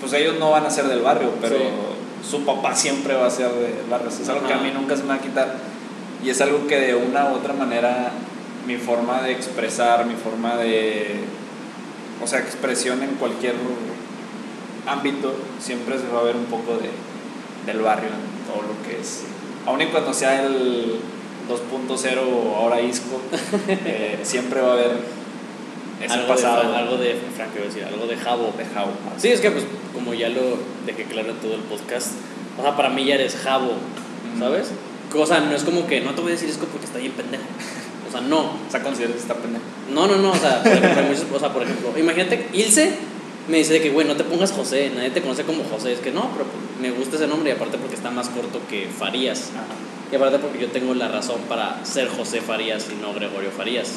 pues 0.00 0.12
ellos 0.12 0.36
no 0.38 0.50
van 0.50 0.66
a 0.66 0.70
ser 0.70 0.86
del 0.86 1.00
barrio, 1.00 1.30
pero 1.40 1.56
su 2.28 2.44
papá 2.44 2.74
siempre 2.74 3.14
va 3.14 3.26
a 3.26 3.30
ser 3.30 3.50
del 3.50 3.84
barrio. 3.88 4.08
Eso 4.08 4.22
Es 4.22 4.28
algo 4.28 4.46
que 4.46 4.52
a 4.52 4.56
Ajá. 4.56 4.64
mí 4.64 4.72
nunca 4.74 4.96
se 4.96 5.02
me 5.02 5.08
va 5.10 5.14
a 5.14 5.20
quitar 5.20 5.54
y 6.24 6.30
es 6.30 6.40
algo 6.40 6.66
que 6.66 6.78
de 6.80 6.94
una 6.94 7.30
u 7.30 7.34
otra 7.36 7.52
manera 7.54 8.10
mi 8.66 8.76
forma 8.76 9.22
de 9.22 9.32
expresar, 9.32 10.06
mi 10.06 10.14
forma 10.14 10.56
de, 10.56 11.20
o 12.22 12.26
sea, 12.26 12.40
expresión 12.40 13.02
en 13.02 13.10
cualquier 13.10 13.54
ámbito, 14.86 15.34
siempre 15.60 15.98
se 15.98 16.08
va 16.08 16.20
a 16.20 16.24
ver 16.24 16.36
un 16.36 16.46
poco 16.46 16.76
de, 16.76 16.90
del 17.70 17.82
barrio 17.82 18.08
en 18.08 18.52
todo 18.52 18.62
lo 18.62 18.88
que 18.88 19.00
es. 19.00 19.24
Aun 19.66 19.80
y 19.82 19.86
cuando 19.86 20.12
sea 20.12 20.44
el 20.44 21.00
2.0 21.48 22.18
o 22.18 22.56
ahora 22.56 22.80
ISCO, 22.80 23.20
eh, 23.68 24.18
siempre 24.22 24.60
va 24.60 24.70
a 24.70 24.72
haber 24.72 24.92
ese 26.02 26.12
algo 26.14 26.28
pasado 26.28 26.70
De, 26.70 26.76
algo 26.76 26.96
de, 26.98 27.16
Frank, 27.34 27.50
iba 27.54 27.64
a 27.64 27.68
decir, 27.68 27.84
algo 27.84 28.06
de 28.06 28.16
Jabo. 28.16 28.52
de 28.56 28.64
Jao. 28.64 28.88
Sí, 29.16 29.28
es 29.28 29.40
que 29.40 29.50
pues 29.50 29.64
como 29.94 30.12
ya 30.12 30.28
lo 30.28 30.58
dejé 30.84 31.04
claro 31.04 31.30
en 31.30 31.36
todo 31.36 31.54
el 31.54 31.62
podcast, 31.62 32.12
o 32.58 32.62
sea, 32.62 32.76
para 32.76 32.90
mí 32.90 33.04
ya 33.04 33.14
eres 33.14 33.36
Jabo. 33.36 33.72
¿sabes? 34.38 34.70
O 35.14 35.26
sea, 35.26 35.40
no 35.40 35.54
es 35.54 35.64
como 35.64 35.86
que 35.86 36.00
no 36.00 36.14
te 36.14 36.20
voy 36.20 36.30
a 36.30 36.34
decir 36.34 36.48
Isco 36.48 36.66
porque 36.66 36.86
está 36.86 36.98
bien 36.98 37.12
pendejo. 37.12 37.44
O 38.08 38.10
sea, 38.10 38.20
no. 38.20 38.40
O 38.40 38.70
sea, 38.70 38.82
consideras 38.82 39.14
que 39.16 39.22
está 39.22 39.34
pendejo. 39.34 39.64
No, 39.92 40.06
no, 40.06 40.16
no, 40.16 40.32
o 40.32 40.36
sea, 40.36 40.62
por 40.62 40.72
ejemplo, 40.72 41.36
o 41.36 41.38
sea, 41.38 41.52
por 41.52 41.62
ejemplo, 41.62 41.92
imagínate, 41.98 42.48
Ilse 42.52 42.92
me 43.48 43.58
dice 43.58 43.74
de 43.74 43.80
que, 43.80 43.90
güey, 43.90 44.06
no 44.06 44.16
te 44.16 44.24
pongas 44.24 44.52
José, 44.52 44.90
nadie 44.94 45.10
te 45.10 45.22
conoce 45.22 45.44
como 45.44 45.64
José. 45.64 45.92
Es 45.92 46.00
que 46.00 46.10
no, 46.10 46.30
pero 46.32 46.44
pues, 46.44 46.80
me 46.80 46.90
gusta 46.90 47.16
ese 47.16 47.26
nombre 47.26 47.50
y 47.50 47.52
aparte 47.52 47.78
porque 47.78 47.94
está 47.94 48.10
más 48.10 48.28
corto 48.28 48.60
que 48.68 48.88
Farías. 48.88 49.50
Y 50.10 50.16
aparte 50.16 50.38
porque 50.38 50.58
yo 50.58 50.68
tengo 50.68 50.94
la 50.94 51.08
razón 51.08 51.40
para 51.48 51.84
ser 51.84 52.08
José 52.08 52.40
Farías 52.40 52.86
y 52.90 53.00
no 53.00 53.14
Gregorio 53.14 53.50
Farías. 53.50 53.94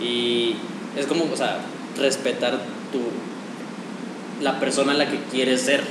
Y 0.00 0.56
es 0.96 1.06
como, 1.06 1.24
o 1.32 1.36
sea, 1.36 1.58
respetar 1.96 2.58
tu 2.92 3.00
la 4.42 4.60
persona 4.60 4.92
en 4.92 4.98
la 4.98 5.10
que 5.10 5.18
quieres 5.30 5.62
ser. 5.62 5.82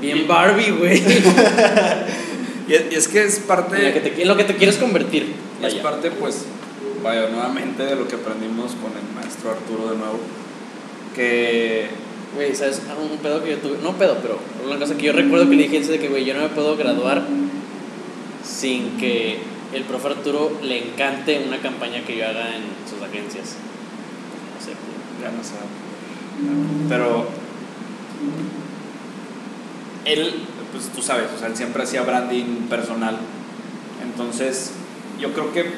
Bien 0.00 0.28
Barbie, 0.28 0.70
güey. 0.70 1.02
Y 2.68 2.74
es, 2.74 2.84
y 2.92 2.94
es 2.94 3.08
que 3.08 3.24
es 3.24 3.38
parte... 3.40 3.76
en, 3.76 3.84
la 3.84 3.92
que 3.94 4.00
te- 4.00 4.22
en 4.22 4.28
lo 4.28 4.36
que 4.36 4.44
te 4.44 4.54
quieres 4.56 4.76
convertir. 4.76 5.32
Es 5.62 5.72
Vaya. 5.74 5.82
parte, 5.82 6.10
pues, 6.10 6.44
vaya, 7.02 7.28
nuevamente 7.28 7.82
de 7.84 7.96
lo 7.96 8.06
que 8.06 8.16
aprendimos 8.16 8.72
con 8.72 8.92
el 8.92 9.14
maestro 9.14 9.50
Arturo 9.52 9.90
de 9.90 9.96
nuevo, 9.96 10.18
que 11.14 11.86
Güey, 12.34 12.54
¿sabes? 12.54 12.82
Ah, 12.90 12.94
Un 13.00 13.16
pedo 13.18 13.42
que 13.42 13.52
yo 13.52 13.56
tuve. 13.56 13.78
No 13.82 13.94
pedo, 13.94 14.18
pero 14.20 14.38
una 14.66 14.78
cosa 14.78 14.96
que 14.98 15.06
yo 15.06 15.12
recuerdo 15.14 15.48
que 15.48 15.56
le 15.56 15.62
dije 15.62 15.78
es 15.78 15.88
de 15.88 15.98
que, 15.98 16.08
güey, 16.08 16.26
yo 16.26 16.34
no 16.34 16.40
me 16.40 16.50
puedo 16.50 16.76
graduar 16.76 17.22
sin 18.44 18.98
que 18.98 19.38
el 19.72 19.82
profe 19.84 20.08
Arturo 20.08 20.52
le 20.62 20.76
encante 20.90 21.42
una 21.46 21.58
campaña 21.58 22.02
que 22.04 22.18
yo 22.18 22.26
haga 22.26 22.54
en 22.54 22.64
sus 22.88 23.00
agencias. 23.02 23.54
No 24.54 24.64
sé, 24.64 24.72
ya 25.22 25.30
no 25.30 25.42
sé, 25.42 25.54
pero 26.88 27.26
él, 30.04 30.34
pues 30.72 30.88
tú 30.94 31.02
sabes, 31.02 31.26
o 31.34 31.38
sea, 31.38 31.48
él 31.48 31.56
siempre 31.56 31.82
hacía 31.82 32.02
branding 32.02 32.66
personal, 32.68 33.16
entonces 34.02 34.72
yo 35.20 35.32
creo 35.32 35.52
que 35.52 35.64
pues, 35.64 35.74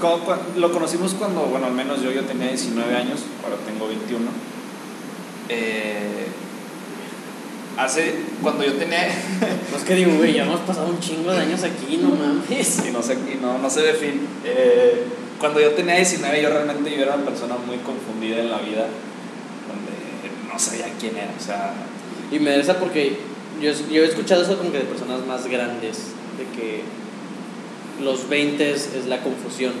cuando- 0.00 0.24
cuando- 0.24 0.44
lo 0.60 0.72
conocimos 0.72 1.14
cuando, 1.14 1.42
bueno, 1.42 1.66
al 1.66 1.72
menos 1.72 2.02
yo, 2.02 2.10
yo 2.10 2.22
tenía 2.24 2.48
19 2.48 2.94
años, 2.96 3.20
ahora 3.44 3.56
tengo 3.66 3.86
21. 3.88 4.30
Eh, 5.48 6.26
hace, 7.76 8.14
cuando 8.42 8.64
yo 8.64 8.74
tenía, 8.74 9.08
No 9.70 9.76
es 9.76 9.84
que 9.84 9.94
digo, 9.94 10.12
güey, 10.16 10.34
ya 10.34 10.44
hemos 10.44 10.60
pasado 10.60 10.88
un 10.88 11.00
chingo 11.00 11.32
de 11.32 11.38
años 11.38 11.62
aquí, 11.64 11.96
no 11.96 12.10
mames. 12.10 12.82
y 12.86 12.90
no 12.92 13.02
sé, 13.02 13.14
y 13.14 13.38
no, 13.40 13.58
no 13.58 13.70
sé 13.70 13.80
de 13.82 13.94
fin, 13.94 14.26
eh, 14.44 15.04
cuando 15.38 15.60
yo 15.60 15.70
tenía 15.72 15.96
19 15.96 16.42
yo 16.42 16.50
realmente 16.50 16.90
yo 16.94 17.02
era 17.02 17.14
una 17.16 17.24
persona 17.24 17.56
muy 17.66 17.78
confundida 17.78 18.40
en 18.40 18.50
la 18.50 18.58
vida, 18.58 18.86
donde 19.66 20.52
no 20.52 20.58
sabía 20.58 20.86
quién 21.00 21.16
era, 21.16 21.32
o 21.38 21.42
sea, 21.42 21.72
Y 22.30 22.38
me 22.38 22.50
interesa 22.50 22.78
porque 22.78 23.16
yo, 23.60 23.72
yo 23.90 24.02
he 24.02 24.06
escuchado 24.06 24.42
eso 24.42 24.56
como 24.56 24.72
que 24.72 24.78
de 24.78 24.84
personas 24.84 25.26
más 25.26 25.46
grandes, 25.46 25.98
de 26.38 26.44
que 26.58 26.82
los 28.04 28.28
20 28.28 28.70
es, 28.70 28.94
es 28.94 29.06
la 29.06 29.22
confusión. 29.22 29.72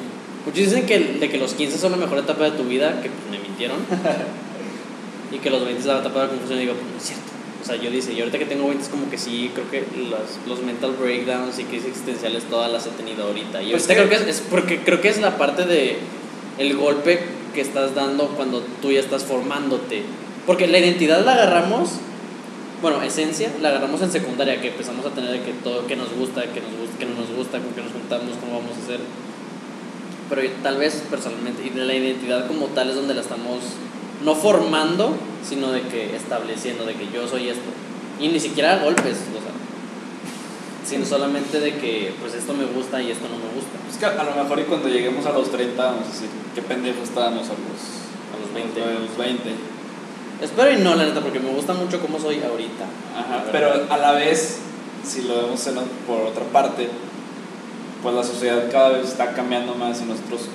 Muchos 0.44 0.64
dicen 0.64 0.86
que, 0.86 0.98
de 0.98 1.28
que 1.28 1.38
los 1.38 1.54
15 1.54 1.78
son 1.78 1.92
la 1.92 1.98
mejor 1.98 2.18
etapa 2.18 2.44
de 2.44 2.52
tu 2.52 2.64
vida, 2.64 3.00
que 3.02 3.08
pues, 3.10 3.30
me 3.30 3.38
mintieron. 3.38 3.78
y 5.32 5.38
que 5.38 5.50
los 5.50 5.64
20 5.64 5.80
es 5.80 5.86
la 5.86 5.98
etapa 6.00 6.20
de 6.20 6.26
la 6.26 6.30
confusión. 6.30 6.58
Y 6.58 6.62
digo, 6.62 6.74
pues 6.74 6.86
no 6.92 6.98
es 6.98 7.04
cierto. 7.04 7.24
O 7.62 7.64
sea, 7.64 7.76
yo 7.76 7.90
dice, 7.90 8.14
yo 8.14 8.20
ahorita 8.24 8.38
que 8.38 8.46
tengo 8.46 8.66
20 8.66 8.82
es 8.82 8.88
como 8.88 9.10
que 9.10 9.18
sí, 9.18 9.50
creo 9.54 9.70
que 9.70 9.84
los, 10.00 10.48
los 10.48 10.64
mental 10.64 10.92
breakdowns 10.98 11.58
y 11.58 11.64
crisis 11.64 11.88
existenciales 11.88 12.44
todas 12.44 12.72
las 12.72 12.86
he 12.86 12.90
tenido 12.90 13.24
ahorita. 13.24 13.62
Y 13.62 13.70
Pues 13.70 13.82
ahorita 13.82 13.94
que- 14.02 14.08
creo 14.08 14.24
que 14.24 14.30
es, 14.30 14.36
es 14.38 14.42
porque 14.48 14.80
creo 14.80 15.00
que 15.02 15.08
es 15.10 15.20
la 15.20 15.36
parte 15.36 15.66
de 15.66 15.98
el 16.58 16.76
golpe 16.76 17.20
que 17.54 17.60
estás 17.60 17.94
dando 17.94 18.28
cuando 18.28 18.60
tú 18.80 18.90
ya 18.92 19.00
estás 19.00 19.24
formándote. 19.24 20.02
Porque 20.46 20.66
la 20.68 20.78
identidad 20.78 21.22
la 21.24 21.34
agarramos, 21.34 21.90
bueno, 22.82 23.02
esencia, 23.02 23.50
la 23.60 23.68
agarramos 23.68 24.00
en 24.02 24.10
secundaria, 24.10 24.60
que 24.60 24.68
empezamos 24.68 25.04
a 25.04 25.10
tener 25.10 25.40
que 25.42 25.52
todo, 25.52 25.86
que 25.86 25.96
nos 25.96 26.12
gusta, 26.14 26.42
que 26.42 26.60
nos 26.60 26.72
gusta, 26.78 26.98
que 26.98 27.06
no 27.06 27.14
nos 27.14 27.30
gusta, 27.36 27.58
con 27.58 27.72
qué 27.74 27.82
nos 27.82 27.92
juntamos, 27.92 28.36
cómo 28.40 28.58
vamos 28.58 28.76
a 28.76 28.82
hacer. 28.82 29.00
Pero 30.28 30.42
tal 30.62 30.78
vez 30.78 31.02
personalmente, 31.10 31.64
y 31.66 31.70
de 31.70 31.84
la 31.84 31.94
identidad 31.94 32.46
como 32.46 32.66
tal 32.66 32.88
es 32.88 32.96
donde 32.96 33.14
la 33.14 33.20
estamos 33.20 33.58
no 34.24 34.34
formando, 34.34 35.14
sino 35.46 35.72
de 35.72 35.82
que 35.82 36.16
estableciendo, 36.16 36.84
de 36.86 36.94
que 36.94 37.08
yo 37.12 37.26
soy 37.28 37.48
esto. 37.48 37.70
Y 38.18 38.28
ni 38.28 38.40
siquiera 38.40 38.74
a 38.74 38.84
golpes, 38.84 39.16
o 39.36 39.42
sea, 39.42 39.52
sino 40.84 41.04
solamente 41.04 41.60
de 41.60 41.76
que 41.76 42.12
pues 42.20 42.34
esto 42.34 42.54
me 42.54 42.64
gusta 42.64 43.02
y 43.02 43.10
esto 43.10 43.26
no 43.28 43.36
me 43.36 43.54
gusta. 43.54 43.78
es 43.90 43.96
que 43.96 44.06
a 44.06 44.24
lo 44.24 44.42
mejor 44.42 44.58
y 44.58 44.64
cuando 44.64 44.88
lleguemos 44.88 45.24
a 45.26 45.32
los 45.32 45.50
30 45.50 45.82
vamos 45.82 46.06
a 46.06 46.10
decir, 46.10 46.28
qué 46.54 46.62
pendejos 46.62 47.04
estábamos 47.04 47.44
a 47.46 47.52
los, 47.52 47.80
A 48.32 48.40
los 48.40 48.52
20. 48.54 48.82
a 48.82 49.00
los 49.00 49.16
20. 49.16 49.79
Espero 50.40 50.72
y 50.72 50.82
no, 50.82 50.94
la 50.94 51.04
neta, 51.04 51.20
porque 51.20 51.38
me 51.38 51.50
gusta 51.50 51.74
mucho 51.74 52.00
cómo 52.00 52.18
soy 52.18 52.42
ahorita. 52.42 52.84
Ajá, 53.16 53.44
pero 53.52 53.72
a 53.90 53.96
la 53.98 54.12
vez, 54.12 54.58
si 55.06 55.22
lo 55.22 55.36
vemos 55.42 55.66
en 55.66 55.74
por 56.06 56.22
otra 56.22 56.44
parte, 56.44 56.88
pues 58.02 58.14
la 58.14 58.24
sociedad 58.24 58.70
cada 58.72 58.90
vez 58.90 59.08
está 59.08 59.32
cambiando 59.32 59.74
más 59.74 60.00
y 60.00 60.04
nosotros, 60.04 60.48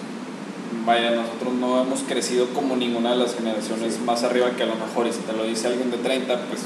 vaya, 0.86 1.12
nosotros 1.12 1.54
no 1.54 1.82
hemos 1.82 2.00
crecido 2.02 2.48
como 2.50 2.76
ninguna 2.76 3.12
de 3.12 3.18
las 3.18 3.36
generaciones 3.36 4.00
más 4.02 4.24
arriba 4.24 4.50
que 4.58 4.64
a 4.64 4.68
lo 4.68 4.76
mejor, 4.76 5.06
y 5.06 5.14
si 5.14 5.20
te 5.20 5.34
lo 5.34 5.44
dice 5.44 5.68
alguien 5.68 5.92
de 5.92 5.98
30, 5.98 6.36
pues 6.48 6.62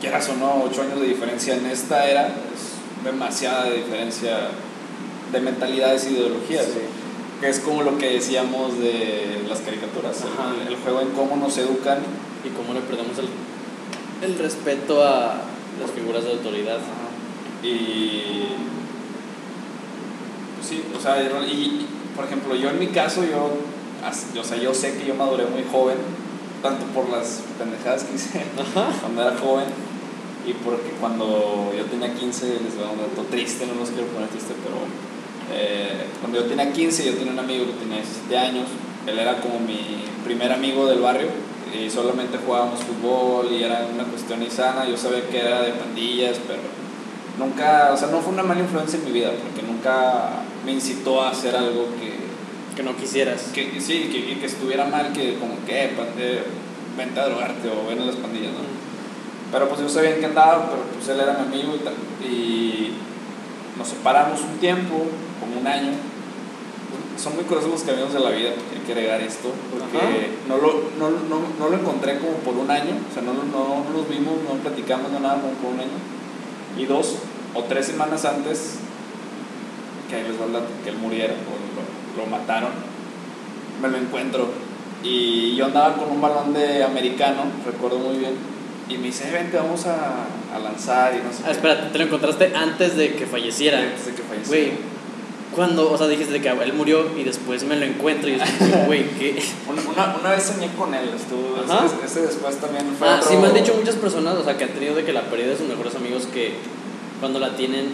quieras 0.00 0.28
o 0.28 0.34
no, 0.34 0.62
8 0.64 0.82
años 0.82 1.00
de 1.00 1.06
diferencia 1.08 1.56
en 1.56 1.66
esta 1.66 2.08
era 2.08 2.28
es 2.28 3.04
demasiada 3.04 3.70
diferencia 3.70 4.36
de 5.32 5.40
mentalidades 5.40 6.06
e 6.06 6.12
ideologías. 6.12 6.66
Sí. 6.66 6.80
Que 7.40 7.48
es 7.48 7.58
como 7.58 7.82
lo 7.82 7.98
que 7.98 8.10
decíamos 8.10 8.78
de 8.78 9.42
las 9.48 9.58
caricaturas, 9.60 10.18
el 10.68 10.76
juego 10.76 11.00
en 11.00 11.08
cómo 11.10 11.34
nos 11.34 11.58
educan 11.58 11.98
Y 12.44 12.48
cómo 12.50 12.74
le 12.74 12.80
perdemos 12.80 13.16
el, 13.18 13.28
el 14.22 14.38
respeto 14.38 15.04
a 15.04 15.34
las 15.80 15.90
figuras 15.90 16.24
de 16.24 16.32
autoridad. 16.32 16.78
Y. 17.62 18.44
Pues 20.56 20.68
sí, 20.68 20.82
o 20.96 21.00
sea, 21.00 21.22
y, 21.44 21.86
por 22.14 22.24
ejemplo, 22.24 22.54
yo 22.54 22.70
en 22.70 22.78
mi 22.78 22.88
caso, 22.88 23.24
yo, 23.24 23.50
o 24.40 24.44
sea, 24.44 24.56
yo 24.58 24.74
sé 24.74 24.96
que 24.96 25.06
yo 25.06 25.14
maduré 25.14 25.46
muy 25.46 25.64
joven, 25.70 25.96
tanto 26.62 26.86
por 26.86 27.08
las 27.08 27.42
pendejadas 27.58 28.04
que 28.04 28.14
hice 28.14 28.44
cuando 29.00 29.22
era 29.22 29.36
joven, 29.36 29.66
y 30.46 30.52
porque 30.64 30.90
cuando 31.00 31.72
yo 31.76 31.84
tenía 31.86 32.14
15, 32.14 32.46
les 32.46 32.74
voy 32.74 32.84
a 32.84 32.86
dar 32.86 32.94
un 32.94 33.00
dato 33.00 33.22
triste, 33.30 33.66
no 33.66 33.74
los 33.74 33.90
quiero 33.90 34.06
poner 34.08 34.28
triste, 34.28 34.54
pero 34.62 34.76
eh, 35.52 36.06
cuando 36.20 36.40
yo 36.40 36.46
tenía 36.46 36.72
15, 36.72 37.04
yo 37.04 37.14
tenía 37.14 37.32
un 37.32 37.38
amigo 37.38 37.66
que 37.66 37.72
tenía 37.72 37.96
17 37.96 38.38
años, 38.38 38.66
él 39.06 39.18
era 39.18 39.40
como 39.40 39.60
mi 39.60 40.04
primer 40.24 40.52
amigo 40.52 40.86
del 40.86 41.00
barrio, 41.00 41.28
y 41.74 41.90
solamente 41.90 42.38
jugábamos 42.44 42.80
fútbol 42.80 43.48
y 43.52 43.62
era 43.62 43.86
una 43.92 44.04
cuestión 44.04 44.42
insana, 44.42 44.86
yo 44.86 44.96
sabía 44.96 45.26
que 45.28 45.40
era 45.40 45.62
de 45.62 45.72
pandillas, 45.72 46.38
pero 46.46 46.60
nunca, 47.38 47.90
o 47.92 47.96
sea, 47.96 48.08
no 48.08 48.20
fue 48.20 48.32
una 48.32 48.42
mala 48.42 48.60
influencia 48.60 48.98
en 48.98 49.04
mi 49.04 49.12
vida, 49.12 49.30
porque 49.30 49.66
nunca 49.66 50.42
me 50.64 50.72
incitó 50.72 51.22
a 51.22 51.30
hacer 51.30 51.56
algo 51.56 51.86
que, 51.98 52.22
Que 52.76 52.82
no 52.82 52.96
quisieras. 52.96 53.50
que 53.54 53.80
sí, 53.80 54.08
que, 54.12 54.38
que 54.38 54.46
estuviera 54.46 54.86
mal, 54.86 55.12
que 55.12 55.38
como 55.38 55.54
que, 55.66 55.84
eh, 55.84 56.42
vente 56.96 57.20
a 57.20 57.26
drogarte 57.26 57.68
o 57.68 57.88
ven 57.88 58.00
a 58.00 58.06
las 58.06 58.16
pandillas, 58.16 58.52
¿no? 58.52 58.82
Pero 59.52 59.68
pues 59.68 59.80
yo 59.80 59.88
sabía 59.88 60.14
en 60.14 60.20
qué 60.20 60.26
andaba, 60.26 60.70
pero 60.70 60.82
pues 60.94 61.08
él 61.08 61.20
era 61.20 61.34
mi 61.34 61.54
amigo 61.54 61.74
y 61.76 61.84
tal. 61.84 61.94
Y 62.24 62.92
nos 63.76 63.88
separamos 63.88 64.40
un 64.40 64.58
tiempo, 64.58 65.04
como 65.40 65.60
un 65.60 65.66
año. 65.66 65.92
Son 67.16 67.34
muy 67.36 67.44
curiosos 67.44 67.70
los 67.70 67.82
caminos 67.82 68.12
de 68.12 68.20
la 68.20 68.30
vida, 68.30 68.50
hay 68.50 68.80
que 68.86 68.92
agregar 68.92 69.20
esto, 69.20 69.50
porque 69.70 70.30
no 70.48 70.56
lo, 70.56 70.90
no, 70.98 71.10
no, 71.28 71.40
no 71.58 71.68
lo 71.68 71.76
encontré 71.76 72.18
como 72.18 72.32
por 72.38 72.54
un 72.56 72.70
año, 72.70 72.94
o 73.08 73.12
sea, 73.14 73.22
no, 73.22 73.32
no, 73.34 73.84
no 73.84 73.90
nos 73.98 74.08
vimos, 74.08 74.34
no 74.48 74.54
platicamos, 74.62 75.12
no 75.12 75.20
nada, 75.20 75.34
como 75.40 75.52
por 75.54 75.72
un 75.74 75.80
año. 75.80 75.98
Y 76.78 76.86
dos 76.86 77.16
o 77.54 77.62
tres 77.64 77.86
semanas 77.86 78.24
antes 78.24 78.76
que 80.10 80.16
dato, 80.22 80.66
que 80.84 80.90
él 80.90 80.96
muriera 80.96 81.34
o 81.34 82.16
lo, 82.18 82.24
lo 82.24 82.30
mataron, 82.30 82.70
me 83.80 83.88
lo 83.88 83.98
encuentro. 83.98 84.48
Y 85.04 85.54
yo 85.56 85.66
andaba 85.66 85.94
con 85.96 86.10
un 86.10 86.20
balón 86.20 86.52
de 86.54 86.82
americano, 86.84 87.42
recuerdo 87.64 87.98
muy 87.98 88.16
bien, 88.18 88.32
Y 88.88 88.98
me 88.98 89.04
dice, 89.06 89.28
"Eh, 89.28 89.32
vente, 89.32 89.56
vamos 89.56 89.86
a, 89.86 90.26
a 90.54 90.58
lanzar 90.58 91.14
y 91.14 91.18
no 91.24 91.32
sé 91.32 91.38
Ah, 91.42 91.46
qué". 91.46 91.52
espérate, 91.52 91.90
te 91.92 91.98
lo 91.98 92.04
encontraste 92.04 92.52
antes 92.54 92.96
de 92.96 93.14
que 93.14 93.26
falleciera. 93.26 93.78
Antes 93.78 94.06
de 94.06 94.12
que 94.14 94.22
falleció. 94.22 94.48
Güey, 94.48 94.72
cuando, 95.54 95.92
o 95.92 95.98
sea, 95.98 96.06
dijiste 96.08 96.32
de 96.32 96.40
que 96.40 96.48
él 96.48 96.72
murió 96.72 97.04
y 97.18 97.24
después 97.24 97.64
me 97.64 97.76
lo 97.76 97.84
encuentro 97.84 98.28
y 98.30 98.38
como, 98.38 98.84
güey, 98.86 99.04
¿qué? 99.18 99.42
Una, 99.68 100.16
una, 100.18 100.30
vez 100.30 100.42
soñé 100.44 100.68
con 100.78 100.94
él, 100.94 101.10
estuvo, 101.14 101.56
ese, 101.62 102.04
ese 102.04 102.26
después 102.26 102.56
también 102.56 102.86
fue 102.98 103.08
Ah, 103.08 103.16
otro- 103.16 103.30
sí 103.30 103.36
me 103.36 103.48
han 103.48 103.54
dicho 103.54 103.74
muchas 103.76 103.96
personas, 103.96 104.34
o 104.36 104.44
sea, 104.44 104.56
que 104.56 104.64
han 104.64 104.70
tenido 104.70 104.94
de 104.94 105.04
que 105.04 105.12
la 105.12 105.22
pérdida 105.22 105.48
de 105.50 105.58
sus 105.58 105.68
mejores 105.68 105.94
amigos 105.94 106.26
que 106.32 106.54
cuando 107.20 107.38
la 107.38 107.54
tienen 107.56 107.88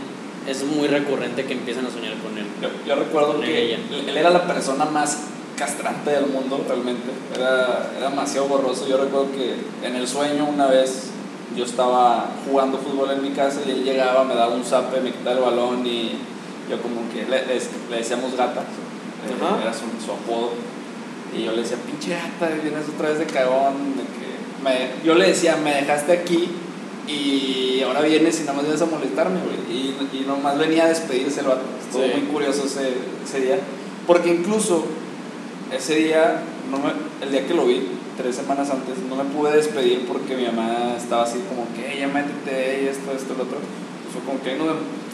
es 0.47 0.63
muy 0.65 0.89
recurrente 0.89 1.45
que 1.45 1.53
empiezan 1.55 1.85
a 1.87 1.91
soñar 1.91 2.15
con 2.23 2.39
él. 2.39 2.47
Yo, 2.63 2.69
yo 2.87 2.95
recuerdo 2.95 3.41
que 3.41 3.65
ella. 3.67 3.79
él 4.07 4.17
era 4.17 4.31
la 4.31 4.47
persona 4.47 4.85
más 4.87 5.19
castrante 5.59 6.11
del 6.11 6.27
mundo, 6.29 6.65
realmente. 6.67 7.11
Era, 7.35 7.91
era 7.99 8.09
demasiado 8.11 8.47
borroso. 8.47 8.87
Yo 8.89 8.97
recuerdo 8.97 9.33
que 9.33 9.57
en 9.87 9.97
el 9.97 10.07
sueño 10.09 10.47
una 10.47 10.69
vez 10.69 11.11
yo 11.57 11.65
estaba 11.65 12.31
jugando 12.49 12.79
fútbol 12.79 13.11
en 13.11 13.23
mi 13.23 13.31
casa 13.31 13.61
y 13.67 13.71
él 13.73 13.85
llegaba, 13.85 14.25
me 14.25 14.35
daba 14.35 14.55
un 14.55 14.65
zape, 14.65 15.01
me 15.01 15.11
quitaba 15.11 15.37
el 15.37 15.43
balón 15.43 15.87
y 15.87 16.13
yo 16.69 16.81
como 16.83 17.09
que 17.12 17.23
le, 17.29 17.47
le- 17.47 17.61
le 17.91 17.97
decíamos 17.97 18.37
gata, 18.37 18.61
eh, 18.61 19.62
era 19.62 19.73
su, 19.73 19.85
su 20.05 20.12
apodo. 20.12 20.53
Y 21.37 21.45
yo 21.45 21.53
le 21.53 21.62
decía, 21.62 21.77
pinche 21.87 22.11
gata, 22.11 22.49
vienes 22.62 22.89
otra 22.95 23.11
vez 23.11 23.19
de 23.19 23.27
cagón. 23.27 23.97
De 23.97 24.03
que 24.03 24.29
me- 24.64 25.05
yo 25.05 25.14
le 25.14 25.29
decía, 25.29 25.57
me 25.57 25.75
dejaste 25.75 26.12
aquí 26.12 26.49
y 27.07 27.81
ahora 27.83 28.01
vienes 28.03 28.37
y 28.39 28.41
nada 28.43 28.55
más 28.55 28.62
vienes 28.64 28.83
a 28.83 28.87
molestarme, 28.87 29.41
güey. 29.41 29.77
Y, 29.77 29.97
y 30.12 30.25
nomás 30.27 30.59
venía 30.59 30.85
a 30.85 30.89
despedirse 30.89 31.41
el 31.41 31.47
vato. 31.47 31.62
Estuvo 31.81 32.03
Sí. 32.05 32.11
muy 32.14 32.23
curioso 32.29 32.64
ese, 32.66 32.93
ese 33.25 33.41
día. 33.41 33.59
Porque 34.07 34.31
incluso 34.35 34.85
ese 35.75 35.97
día, 35.97 36.43
no 36.71 36.79
me- 36.79 37.25
el 37.25 37.31
día 37.33 37.47
que 37.47 37.55
lo 37.55 37.66
vi, 37.66 37.89
tres 38.16 38.37
semanas 38.37 38.69
antes, 38.71 38.97
no 39.09 39.16
me 39.16 39.25
pude 39.25 39.53
despedir 39.57 40.07
porque 40.07 40.35
mi 40.37 40.45
mamá 40.47 40.95
estaba 40.97 41.23
así 41.23 41.39
como 41.49 41.66
que, 41.75 41.93
"Ey, 41.93 42.01
ya 42.01 42.09
métete, 42.09 42.83
y 42.83 42.89
esto, 42.89 43.12
esto, 43.12 43.35
lo 43.35 43.45
otro. 43.45 43.59
Y 43.59 44.12
fue 44.12 44.23
como 44.27 44.43
que, 44.43 44.51
"Ay, 44.51 44.59
no 44.59 44.64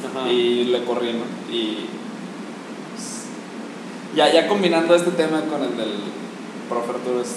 Ajá. 0.07 0.29
y 0.31 0.65
le 0.65 0.85
corrí, 0.85 1.13
¿no? 1.13 1.25
Y 1.55 1.87
ya, 4.17 4.33
ya 4.33 4.47
combinando 4.49 4.95
este 4.95 5.11
tema 5.13 5.41
con 5.43 5.63
el 5.63 5.77
del 5.77 5.93
profe 6.69 6.91
Arturo, 6.91 7.21
es, 7.21 7.37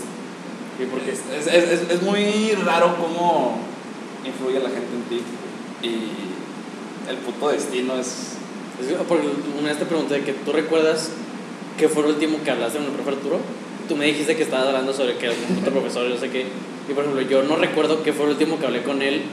¿Y 0.82 0.86
por 0.86 1.00
qué? 1.02 1.12
es, 1.12 1.22
es, 1.48 1.48
es- 1.48 1.90
es 1.90 2.02
muy 2.04 2.52
raro 2.66 2.96
cómo 2.98 3.58
influye 4.26 4.60
la 4.60 4.70
gente 4.70 4.88
en 4.94 5.04
ti 5.10 5.22
y 5.88 7.10
el 7.10 7.18
puto 7.18 7.50
destino 7.50 7.96
es... 7.98 8.34
Que, 8.88 8.94
porque 9.08 9.28
una 9.60 9.70
vez 9.70 9.80
te 9.80 9.86
pregunté 9.86 10.22
que 10.22 10.34
tú 10.34 10.52
recuerdas 10.52 11.10
qué 11.80 11.90
fue 11.90 12.04
lo 12.04 12.10
último 12.10 12.38
que 12.44 12.52
hablaste 12.52 12.78
con 12.78 12.88
el 12.88 12.94
profe 12.94 13.10
Arturo. 13.12 13.40
Tú 13.90 13.96
me 13.96 14.06
dijiste 14.06 14.36
que 14.36 14.44
estabas 14.44 14.68
hablando 14.68 14.94
sobre 14.94 15.16
que 15.18 15.28
algún 15.28 15.58
otro 15.60 15.72
profesor, 15.72 16.08
yo 16.08 16.18
sé 16.18 16.30
qué. 16.30 16.46
Y 16.88 16.94
por 16.94 17.04
ejemplo, 17.04 17.24
yo 17.24 17.42
no 17.44 17.56
recuerdo 17.56 18.04
qué 18.04 18.14
fue 18.14 18.26
lo 18.26 18.34
último 18.34 18.60
que 18.60 18.66
hablé 18.68 18.84
con 18.84 19.02
él. 19.02 19.24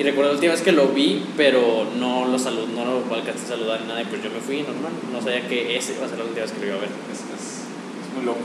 Y 0.00 0.02
recuerdo 0.02 0.30
la 0.30 0.34
última 0.36 0.54
vez 0.54 0.62
que 0.62 0.72
lo 0.72 0.88
vi, 0.88 1.26
pero 1.36 1.86
no 1.98 2.24
lo 2.24 2.38
salud, 2.38 2.66
no 2.68 2.86
lo 2.86 3.14
alcancé 3.14 3.44
a 3.44 3.48
saludar 3.48 3.82
ni 3.82 3.88
nada. 3.88 4.02
Pues 4.08 4.22
yo 4.24 4.30
me 4.30 4.40
fui 4.40 4.62
normal. 4.62 4.92
No 5.12 5.20
sabía 5.20 5.46
que 5.46 5.76
ese 5.76 5.92
iba 5.92 6.06
a 6.06 6.08
ser 6.08 6.16
la 6.16 6.24
última 6.24 6.40
vez 6.40 6.52
que 6.52 6.60
lo 6.60 6.66
iba 6.68 6.76
a 6.76 6.80
ver. 6.80 6.88
Es, 7.12 7.18
es, 7.18 7.58
es 7.60 8.16
muy 8.16 8.24
loco. 8.24 8.38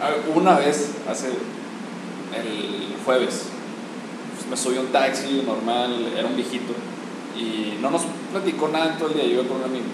Ah, 0.00 0.10
Una 0.34 0.58
vez, 0.58 0.94
hace 1.08 1.28
el 1.28 2.96
jueves, 3.04 3.42
pues, 4.34 4.50
me 4.50 4.56
subí 4.56 4.78
un 4.78 4.88
taxi 4.88 5.44
normal, 5.46 6.12
era 6.18 6.26
un 6.26 6.34
viejito, 6.34 6.72
y 7.38 7.80
no 7.80 7.92
nos 7.92 8.02
platicó 8.32 8.66
nada 8.66 8.94
en 8.94 8.98
todo 8.98 9.10
el 9.10 9.14
día, 9.14 9.24
yo 9.26 9.34
iba 9.34 9.44
con 9.44 9.58
un 9.58 9.64
amigo, 9.64 9.84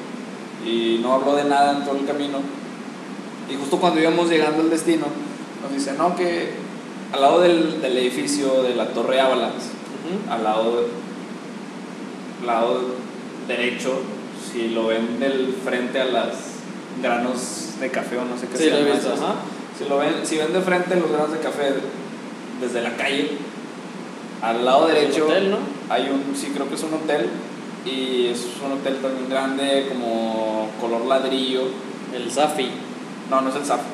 y 0.65 0.99
no 1.03 1.13
habló 1.13 1.37
de 1.37 1.45
nada 1.45 1.77
en 1.77 1.85
todo 1.85 1.97
el 1.97 2.07
camino. 2.07 2.39
Y 3.51 3.57
justo 3.57 3.77
cuando 3.77 4.01
íbamos 4.01 4.31
llegando 4.31 4.63
al 4.63 4.71
destino, 4.71 5.09
nos 5.63 5.73
dice, 5.75 5.93
no, 5.99 6.17
que 6.17 6.53
al 7.13 7.21
lado 7.21 7.41
del, 7.43 7.83
del 7.83 7.99
edificio 7.99 8.63
de 8.63 8.75
la 8.75 8.87
Torre 8.95 9.21
Avalanche, 9.21 9.78
Al 10.31 10.45
lado, 10.45 10.87
lado 12.45 12.81
derecho, 13.47 14.01
si 14.51 14.69
lo 14.69 14.89
ven 14.89 15.19
del 15.19 15.55
frente 15.65 16.01
a 16.01 16.05
las 16.05 16.59
granos 17.03 17.75
de 17.81 17.91
café 17.91 18.19
o 18.19 18.25
no 18.25 18.37
sé 18.37 18.49
qué 18.49 18.57
Sí, 18.57 18.65
se 18.65 18.71
llama 18.71 18.95
eso. 18.95 19.15
Si, 19.79 19.89
lo 19.89 19.99
ven, 19.99 20.15
si 20.25 20.37
ven 20.37 20.53
de 20.53 20.61
frente 20.61 20.97
los 20.97 21.11
granos 21.11 21.33
de 21.33 21.39
café 21.39 21.75
desde 22.61 22.83
la 22.83 22.97
calle, 22.97 23.31
al 24.43 24.65
lado 24.65 24.87
derecho 24.89 25.27
Un 25.27 25.31
hotel, 25.31 25.51
¿no? 25.51 25.59
hay 25.89 26.11
un, 26.11 26.37
sí 26.37 26.51
creo 26.55 26.69
que 26.69 26.75
es 26.75 26.83
un 26.83 26.95
hotel, 26.95 27.29
y 27.85 28.27
es 28.27 28.47
un 28.65 28.73
hotel 28.73 28.97
también 29.01 29.29
grande, 29.29 29.87
como 29.89 30.69
color 30.81 31.07
ladrillo. 31.07 31.63
El 32.15 32.31
Safi. 32.31 32.71
No, 33.31 33.41
no 33.41 33.51
es 33.51 33.57
el 33.57 33.65
Safi, 33.65 33.85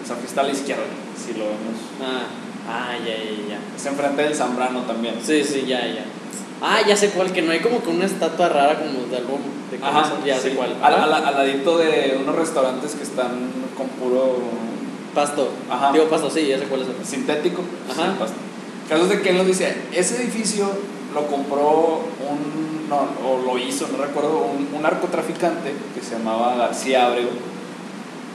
el 0.00 0.06
Safi 0.06 0.26
está 0.26 0.40
a 0.40 0.44
la 0.44 0.52
izquierda, 0.52 0.82
si 1.16 1.32
lo 1.34 1.44
vemos. 1.44 1.78
Ah, 2.02 2.26
ah, 2.70 2.92
ya, 2.98 3.14
ya, 3.16 3.48
ya. 3.50 3.58
Es 3.76 3.86
enfrente 3.86 4.22
del 4.22 4.34
Zambrano 4.34 4.80
también. 4.82 5.14
Sí, 5.24 5.42
sí, 5.44 5.64
ya, 5.66 5.80
ya. 5.86 6.04
Ah, 6.62 6.80
ya 6.86 6.94
sé 6.96 7.10
cuál, 7.10 7.32
que 7.32 7.42
no 7.42 7.52
hay 7.52 7.60
como 7.60 7.82
que 7.82 7.88
una 7.90 8.04
estatua 8.04 8.48
rara 8.48 8.78
como 8.78 9.06
de 9.10 9.16
algo 9.16 9.38
de 9.70 9.78
Ajá, 9.84 10.12
ya 10.24 10.38
sé 10.38 10.50
sí. 10.50 10.56
cuál. 10.56 10.76
Al, 10.82 10.94
al- 10.94 11.12
al 11.12 11.34
ladito 11.34 11.78
de 11.78 12.18
unos 12.22 12.34
restaurantes 12.36 12.94
que 12.94 13.02
están 13.02 13.30
con 13.76 13.88
puro 13.88 14.38
Pasto. 15.14 15.50
Ajá. 15.68 15.90
Digo 15.92 16.04
pasto, 16.08 16.30
sí, 16.30 16.46
ya 16.46 16.58
sé 16.58 16.64
cuál 16.66 16.82
es. 16.82 16.88
el- 16.88 17.04
sintético. 17.04 17.62
Ajá. 17.90 18.04
Sí, 18.04 18.16
pasto. 18.18 18.36
Caso 18.88 19.02
es 19.04 19.08
de 19.10 19.22
que 19.22 19.30
él 19.30 19.38
nos 19.38 19.46
dice, 19.46 19.74
ese 19.94 20.22
edificio 20.22 20.68
lo 21.14 21.26
compró 21.26 22.00
un, 22.28 22.88
no, 22.88 22.96
o 23.26 23.42
lo 23.44 23.58
hizo, 23.58 23.88
no 23.88 23.98
recuerdo, 24.04 24.38
un, 24.38 24.68
un 24.74 24.82
narcotraficante 24.82 25.72
que 25.94 26.00
se 26.04 26.16
llamaba 26.18 26.54
García 26.56 27.06
Abreu, 27.06 27.28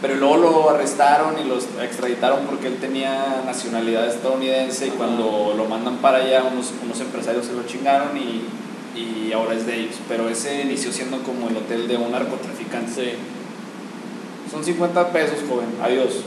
pero 0.05 0.19
luego 0.19 0.37
lo 0.37 0.69
arrestaron 0.69 1.33
y 1.43 1.45
los 1.45 1.63
extraditaron 1.81 2.45
porque 2.45 2.67
él 2.67 2.77
tenía 2.77 3.41
nacionalidad 3.43 4.07
estadounidense 4.07 4.85
y 4.85 4.89
cuando 4.91 5.55
lo 5.57 5.65
mandan 5.65 5.97
para 5.97 6.19
allá 6.19 6.43
unos, 6.43 6.73
unos 6.83 6.99
empresarios 6.99 7.47
se 7.47 7.53
lo 7.53 7.65
chingaron 7.65 8.15
y, 8.15 8.43
y 8.99 9.33
ahora 9.33 9.55
es 9.55 9.65
de 9.65 9.79
ellos, 9.79 9.95
pero 10.07 10.29
ese 10.29 10.61
inició 10.61 10.91
siendo 10.91 11.17
como 11.23 11.49
el 11.49 11.57
hotel 11.57 11.87
de 11.87 11.97
un 11.97 12.11
narcotraficante. 12.11 12.93
Sí. 12.93 13.11
Son 14.51 14.63
50 14.63 15.11
pesos, 15.11 15.39
joven, 15.49 15.69
adiós. 15.81 16.17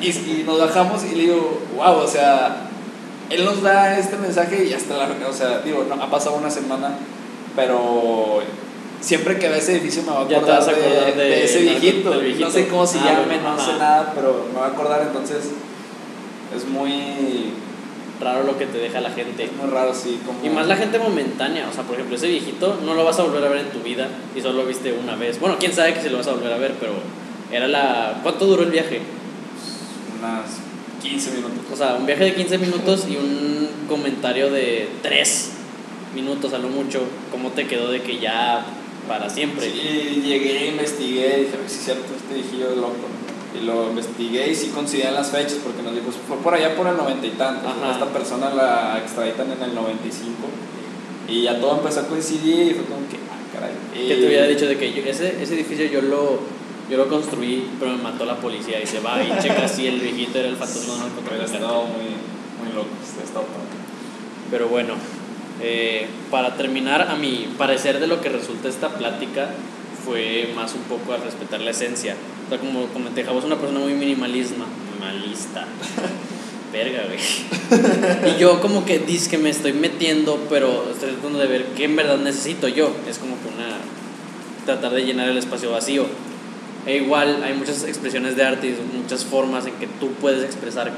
y, 0.00 0.10
y 0.10 0.44
nos 0.46 0.60
bajamos 0.60 1.02
y 1.02 1.16
le 1.16 1.22
digo, 1.22 1.62
wow, 1.74 1.96
o 1.96 2.06
sea, 2.06 2.68
él 3.28 3.44
nos 3.44 3.60
da 3.60 3.98
este 3.98 4.18
mensaje 4.18 4.66
y 4.66 4.72
hasta 4.72 4.96
la, 4.96 5.08
o 5.28 5.32
sea, 5.32 5.62
digo, 5.62 5.84
no, 5.88 6.00
ha 6.00 6.08
pasado 6.08 6.36
una 6.36 6.48
semana, 6.48 6.92
pero 7.56 8.40
siempre 9.00 9.38
que 9.38 9.48
vea 9.48 9.58
ese 9.58 9.72
edificio 9.72 10.02
me 10.02 10.08
va 10.12 10.20
a 10.20 10.22
Ya 10.24 10.28
te 10.28 10.34
acordar, 10.36 10.58
vas 10.58 10.68
a 10.68 10.70
acordar 10.72 11.04
de, 11.06 11.12
de- 11.22 11.28
de 11.30 11.44
ese 11.44 11.54
del 11.62 11.68
viejito. 11.80 12.20
viejito. 12.20 12.44
No 12.46 12.50
sé 12.50 12.68
cómo 12.68 12.86
se 12.86 12.98
Ah, 12.98 13.04
llame, 13.26 13.38
no 13.42 13.58
sé 13.58 13.72
nada, 13.78 14.12
pero 14.14 14.46
me 14.52 14.58
va 14.60 14.66
a 14.66 14.68
acordar, 14.70 15.02
entonces 15.02 15.50
es 16.56 16.64
muy, 16.66 17.52
Raro 18.20 18.42
lo 18.44 18.58
que 18.58 18.66
te 18.66 18.76
deja 18.76 19.00
la 19.00 19.10
gente. 19.10 19.44
es 19.44 19.52
muy 19.54 19.70
raro, 19.70 19.94
sí. 19.94 20.20
Como, 20.26 20.44
Y 20.44 20.50
más 20.50 20.66
la 20.66 20.76
gente 20.76 20.98
momentánea, 20.98 21.66
o 21.70 21.72
sea, 21.72 21.84
por 21.84 21.94
ejemplo, 21.94 22.16
ese 22.16 22.26
viejito 22.28 22.76
no 22.84 22.92
lo 22.92 23.02
vas 23.04 23.18
a 23.18 23.22
volver 23.22 23.42
a 23.44 23.48
ver 23.48 23.60
en 23.60 23.70
tu 23.70 23.78
vida 23.80 24.08
y 24.36 24.42
solo 24.42 24.58
lo 24.62 24.66
viste 24.68 24.92
una 24.92 25.16
vez. 25.16 25.40
Bueno, 25.40 25.56
quién 25.58 25.72
sabe 25.72 25.94
que 25.94 26.02
si 26.02 26.10
lo 26.10 26.18
vas 26.18 26.26
a 26.26 26.32
volver 26.32 26.52
a 26.52 26.58
ver, 26.58 26.74
pero 26.78 26.92
era 27.50 27.66
la... 27.66 28.20
¿Cuánto 28.22 28.44
duró 28.44 28.62
el 28.64 28.70
viaje? 28.70 29.00
Unas 30.18 30.50
15 31.02 31.30
minutos. 31.30 31.58
O 31.72 31.76
sea, 31.76 31.94
un 31.94 32.04
viaje 32.04 32.24
de 32.24 32.34
15 32.34 32.58
minutos 32.58 33.06
y 33.08 33.16
un 33.16 33.68
comentario 33.88 34.50
de 34.50 34.88
3 35.02 35.52
minutos 36.14 36.52
a 36.52 36.58
lo 36.58 36.68
mucho. 36.68 37.00
¿Cómo 37.30 37.50
te 37.52 37.66
quedó 37.66 37.90
de 37.90 38.02
que 38.02 38.18
ya 38.18 38.66
para 39.10 39.28
siempre? 39.28 39.68
Sí, 39.68 40.22
llegué, 40.24 40.68
investigué, 40.68 41.38
dije, 41.38 41.58
si 41.66 41.78
es 41.78 41.84
cierto, 41.84 42.04
este 42.14 42.32
viejillo 42.34 42.70
es 42.70 42.76
loco. 42.76 42.94
¿no? 43.10 43.58
Y 43.60 43.64
lo 43.64 43.90
investigué 43.90 44.48
y 44.48 44.54
sí 44.54 44.68
coincidían 44.68 45.14
las 45.14 45.30
fechas 45.30 45.58
porque 45.64 45.82
nos 45.82 45.92
dijo, 45.92 46.06
fue 46.28 46.36
por 46.36 46.54
allá 46.54 46.76
por 46.76 46.86
el 46.86 46.96
noventa 46.96 47.26
y 47.26 47.30
tantos. 47.30 47.72
Ajá. 47.72 47.90
Esta 47.90 48.06
persona 48.06 48.54
la 48.54 49.00
extraditan 49.02 49.50
en 49.50 49.60
el 49.60 49.74
95 49.74 50.30
y 51.28 51.42
ya 51.42 51.58
todo 51.58 51.78
empezó 51.78 52.00
a 52.00 52.06
coincidir 52.06 52.68
y 52.70 52.74
fue 52.74 52.84
como 52.84 53.08
que, 53.08 53.16
ah, 53.16 53.42
caray. 53.52 53.72
Que 53.92 54.14
te 54.14 54.26
hubiera 54.28 54.46
dicho 54.46 54.66
de 54.66 54.78
que 54.78 54.92
yo- 54.92 55.02
ese, 55.02 55.42
ese 55.42 55.54
edificio 55.54 55.86
yo 55.86 56.02
lo, 56.02 56.38
yo 56.88 56.96
lo 56.96 57.08
construí, 57.08 57.66
pero 57.80 57.90
me 57.90 58.02
mató 58.04 58.24
la 58.24 58.36
policía 58.36 58.80
y 58.80 58.86
se 58.86 59.00
va 59.00 59.20
y 59.24 59.28
checa 59.42 59.66
si 59.66 59.88
el 59.88 59.98
viejito 59.98 60.38
era 60.38 60.48
el 60.48 60.56
fantasma 60.56 60.94
estado 61.44 61.82
muy, 61.82 62.06
muy 62.62 62.72
loco, 62.72 62.88
padre. 63.42 63.74
Pero 64.52 64.68
bueno, 64.68 64.94
eh, 65.62 66.06
para 66.30 66.56
terminar, 66.56 67.02
a 67.02 67.16
mi 67.16 67.48
parecer 67.58 68.00
de 68.00 68.06
lo 68.06 68.20
que 68.20 68.28
resulta 68.28 68.68
esta 68.68 68.88
plática 68.88 69.50
fue 70.04 70.50
más 70.54 70.74
un 70.74 70.82
poco 70.82 71.12
al 71.12 71.22
respetar 71.22 71.60
la 71.60 71.70
esencia. 71.70 72.16
O 72.46 72.48
sea, 72.48 72.58
como 72.58 72.86
comenté, 72.86 73.24
Javo 73.24 73.38
es 73.38 73.44
una 73.44 73.56
persona 73.56 73.80
muy 73.80 73.94
minimalisma, 73.94 74.64
minimalista. 74.92 75.66
Verga, 76.72 77.02
güey. 77.06 78.32
Y 78.32 78.38
yo 78.38 78.60
como 78.60 78.84
que 78.84 79.00
dice 79.00 79.28
que 79.28 79.38
me 79.38 79.50
estoy 79.50 79.72
metiendo, 79.72 80.38
pero 80.48 80.88
estoy 80.90 81.10
tratando 81.10 81.40
de 81.40 81.46
ver 81.46 81.64
qué 81.76 81.84
en 81.84 81.96
verdad 81.96 82.18
necesito 82.18 82.68
yo. 82.68 82.94
Es 83.08 83.18
como 83.18 83.34
que 83.42 83.48
una... 83.48 83.76
tratar 84.66 84.92
de 84.92 85.04
llenar 85.04 85.28
el 85.28 85.36
espacio 85.36 85.72
vacío. 85.72 86.06
E 86.86 86.96
igual 86.96 87.42
hay 87.42 87.54
muchas 87.54 87.84
expresiones 87.84 88.36
de 88.36 88.44
arte 88.44 88.68
y 88.68 88.96
muchas 88.96 89.24
formas 89.24 89.66
en 89.66 89.74
que 89.74 89.86
tú 89.86 90.12
puedes 90.12 90.44
expresar 90.44 90.92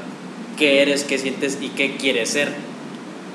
qué 0.57 0.81
eres, 0.81 1.03
qué 1.03 1.17
sientes 1.17 1.57
y 1.59 1.69
qué 1.69 1.97
quieres 1.97 2.29
ser. 2.29 2.49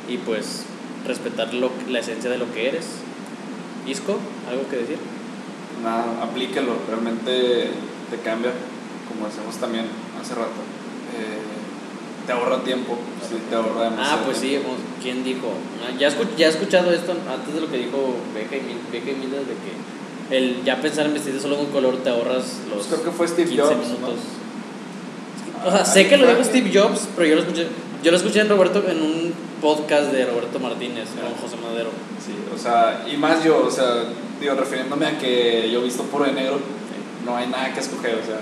Y 0.08 0.16
pues 0.18 0.64
respetar 1.08 1.52
lo, 1.54 1.70
la 1.88 1.98
esencia 2.00 2.30
de 2.30 2.38
lo 2.38 2.52
que 2.52 2.68
eres. 2.68 2.86
Isco, 3.86 4.18
¿algo 4.48 4.68
que 4.68 4.76
decir? 4.76 4.98
Nada, 5.82 6.04
aplíquelo, 6.22 6.74
realmente 6.88 7.70
te 8.10 8.16
cambia, 8.24 8.52
como 9.08 9.26
decimos 9.26 9.56
también 9.56 9.86
hace 10.20 10.34
rato. 10.34 10.60
Eh, 11.16 12.26
te 12.26 12.32
ahorra 12.32 12.62
tiempo, 12.62 12.98
sí, 13.26 13.36
te 13.48 13.56
ahorra 13.56 13.90
Ah, 13.98 14.18
pues 14.24 14.38
sí, 14.38 14.48
tiempo. 14.48 14.70
¿quién 15.02 15.24
dijo? 15.24 15.48
Ah, 15.82 15.96
Ya, 15.98 16.08
escu- 16.08 16.28
ya 16.36 16.46
he 16.46 16.50
escuchado 16.50 16.92
esto 16.92 17.12
antes 17.12 17.54
de 17.54 17.60
lo 17.62 17.70
que 17.70 17.78
dijo 17.78 18.16
Beca 18.34 18.56
y, 18.56 18.76
Beca 18.92 19.10
y 19.10 19.14
de 19.14 19.54
que 19.64 20.36
el 20.36 20.62
ya 20.62 20.78
pensar 20.82 21.06
en 21.06 21.14
vestirte 21.14 21.40
solo 21.40 21.58
un 21.58 21.66
color 21.68 21.96
te 22.04 22.10
ahorras 22.10 22.58
los 22.68 22.86
Pues 22.86 23.00
creo 23.00 23.04
que 23.04 23.10
fue 23.12 23.26
Steve 23.28 23.48
15 23.48 23.62
Jobs, 23.62 23.76
minutos. 23.86 24.00
¿no? 25.62 25.68
O 25.68 25.70
sea, 25.72 25.80
Ah, 25.80 25.84
sé 25.86 26.06
que 26.06 26.16
lo 26.18 26.26
dijo 26.28 26.44
Steve 26.44 26.70
Jobs, 26.72 27.08
pero 27.16 27.26
yo 27.28 27.34
lo 27.36 27.40
escuché, 27.42 27.66
yo 28.02 28.10
lo 28.10 28.16
escuché 28.16 28.40
en 28.40 28.48
Roberto 28.48 28.82
en 28.88 29.02
un 29.02 29.32
podcast 29.60 30.12
de 30.12 30.24
Roberto 30.26 30.58
Martínez 30.60 31.08
Ah. 31.16 31.28
con 31.28 31.34
José 31.48 31.56
Madero. 31.62 31.90
Sí, 32.24 32.32
o 32.54 32.58
sea, 32.58 33.04
y 33.12 33.16
más 33.16 33.42
yo, 33.44 33.64
o 33.66 33.70
sea, 33.70 34.04
digo, 34.40 34.54
refiriéndome 34.54 35.06
a 35.06 35.18
que 35.18 35.68
yo 35.70 35.80
he 35.80 35.84
visto 35.84 36.02
puro 36.04 36.24
de 36.24 36.32
negro, 36.32 36.58
no 37.24 37.36
hay 37.36 37.46
nada 37.48 37.72
que 37.72 37.80
escoger, 37.80 38.14
o 38.14 38.24
sea, 38.26 38.38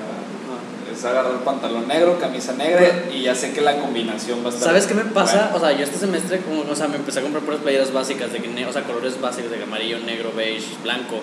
es 0.93 1.05
agarrar 1.05 1.33
pantalón 1.45 1.89
negro, 1.89 2.19
camisa 2.19 2.53
negra 2.55 3.05
y 3.15 3.23
ya 3.23 3.35
sé 3.35 3.53
que 3.53 3.61
la 3.61 3.79
combinación 3.79 4.41
va 4.43 4.47
a 4.47 4.49
estar. 4.51 4.69
¿Sabes 4.69 4.87
qué 4.87 4.95
me 4.95 5.05
pasa? 5.05 5.53
O 5.55 5.61
sea, 5.61 5.73
yo 5.73 5.85
este 5.85 5.99
semestre, 5.99 6.41
como, 6.41 6.63
o 6.71 6.75
sea, 6.77 6.89
me 6.89 6.97
empecé 6.97 7.19
a 7.19 7.23
comprar 7.23 7.43
puras 7.45 7.61
playeras 7.61 7.93
básicas, 7.93 8.33
de 8.33 8.41
que, 8.41 8.67
o 8.67 8.73
sea, 8.73 8.83
colores 8.85 9.21
básicos, 9.21 9.51
de 9.51 9.63
amarillo, 9.63 9.99
negro, 10.01 10.33
beige, 10.37 10.67
blanco. 10.83 11.17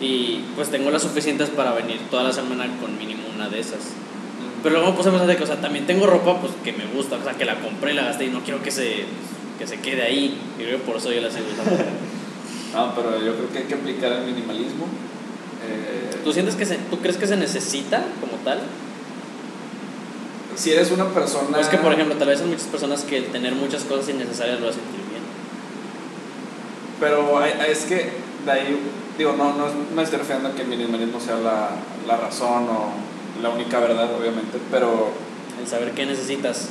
Y 0.00 0.40
pues 0.54 0.68
tengo 0.68 0.90
las 0.90 1.02
suficientes 1.02 1.48
para 1.48 1.72
venir 1.72 1.98
toda 2.10 2.22
la 2.24 2.32
semana 2.32 2.66
con 2.80 2.98
mínimo 2.98 3.22
una 3.34 3.48
de 3.48 3.60
esas. 3.60 3.80
Pero 4.62 4.76
luego 4.80 4.96
puse 4.96 5.08
a 5.10 5.12
de 5.12 5.36
que, 5.36 5.42
o 5.44 5.46
sea, 5.46 5.60
también 5.60 5.86
tengo 5.86 6.06
ropa 6.06 6.40
pues 6.40 6.52
que 6.64 6.72
me 6.72 6.86
gusta, 6.86 7.16
o 7.16 7.22
sea, 7.24 7.34
que 7.34 7.44
la 7.44 7.60
compré, 7.60 7.94
la 7.94 8.04
gasté 8.04 8.24
y 8.26 8.30
no 8.30 8.40
quiero 8.40 8.62
que 8.62 8.70
se, 8.70 9.04
que 9.58 9.66
se 9.66 9.80
quede 9.80 10.02
ahí. 10.02 10.38
Y 10.58 10.62
creo 10.62 10.78
que 10.78 10.84
por 10.84 10.96
eso 10.96 11.12
yo 11.12 11.20
la 11.20 11.30
sigo 11.30 11.46
usando. 11.52 11.82
No, 12.74 12.94
pero 12.94 13.12
yo 13.24 13.34
creo 13.36 13.50
que 13.52 13.58
hay 13.60 13.64
que 13.64 13.74
aplicar 13.74 14.12
el 14.12 14.26
minimalismo. 14.26 14.84
Eh, 15.66 16.16
¿Tú 16.22 16.32
sientes 16.32 16.56
que 16.56 16.66
se, 16.66 16.76
tú 16.76 16.98
crees 16.98 17.16
que 17.16 17.26
se 17.26 17.36
necesita 17.36 18.02
como 18.20 18.32
tal? 18.44 18.60
si 20.56 20.72
eres 20.72 20.90
una 20.90 21.06
persona. 21.10 21.56
O 21.58 21.60
es 21.60 21.68
que, 21.68 21.76
por 21.78 21.92
ejemplo, 21.92 22.16
tal 22.16 22.28
vez 22.28 22.40
hay 22.40 22.48
muchas 22.48 22.66
personas 22.66 23.02
que 23.02 23.18
el 23.18 23.26
tener 23.26 23.54
muchas 23.54 23.84
cosas 23.84 24.08
innecesarias 24.08 24.58
lo 24.60 24.68
hacen 24.68 24.82
sentir 24.82 25.00
bien. 25.10 25.22
Pero 26.98 27.38
hay- 27.38 27.52
es 27.70 27.84
que 27.84 28.10
de 28.44 28.50
ahí, 28.50 28.78
digo, 29.18 29.34
no, 29.36 29.54
no, 29.54 29.66
no 29.94 30.02
estoy 30.02 30.18
refiriendo 30.18 30.48
a 30.48 30.52
que 30.54 30.62
el 30.62 30.68
minimalismo 30.68 31.20
sea 31.20 31.36
la, 31.36 31.70
la 32.06 32.16
razón 32.16 32.68
o 32.68 32.90
la 33.42 33.50
única 33.50 33.80
verdad, 33.80 34.08
obviamente, 34.18 34.58
pero 34.70 35.10
El 35.60 35.66
saber 35.66 35.92
qué 35.92 36.06
necesitas. 36.06 36.68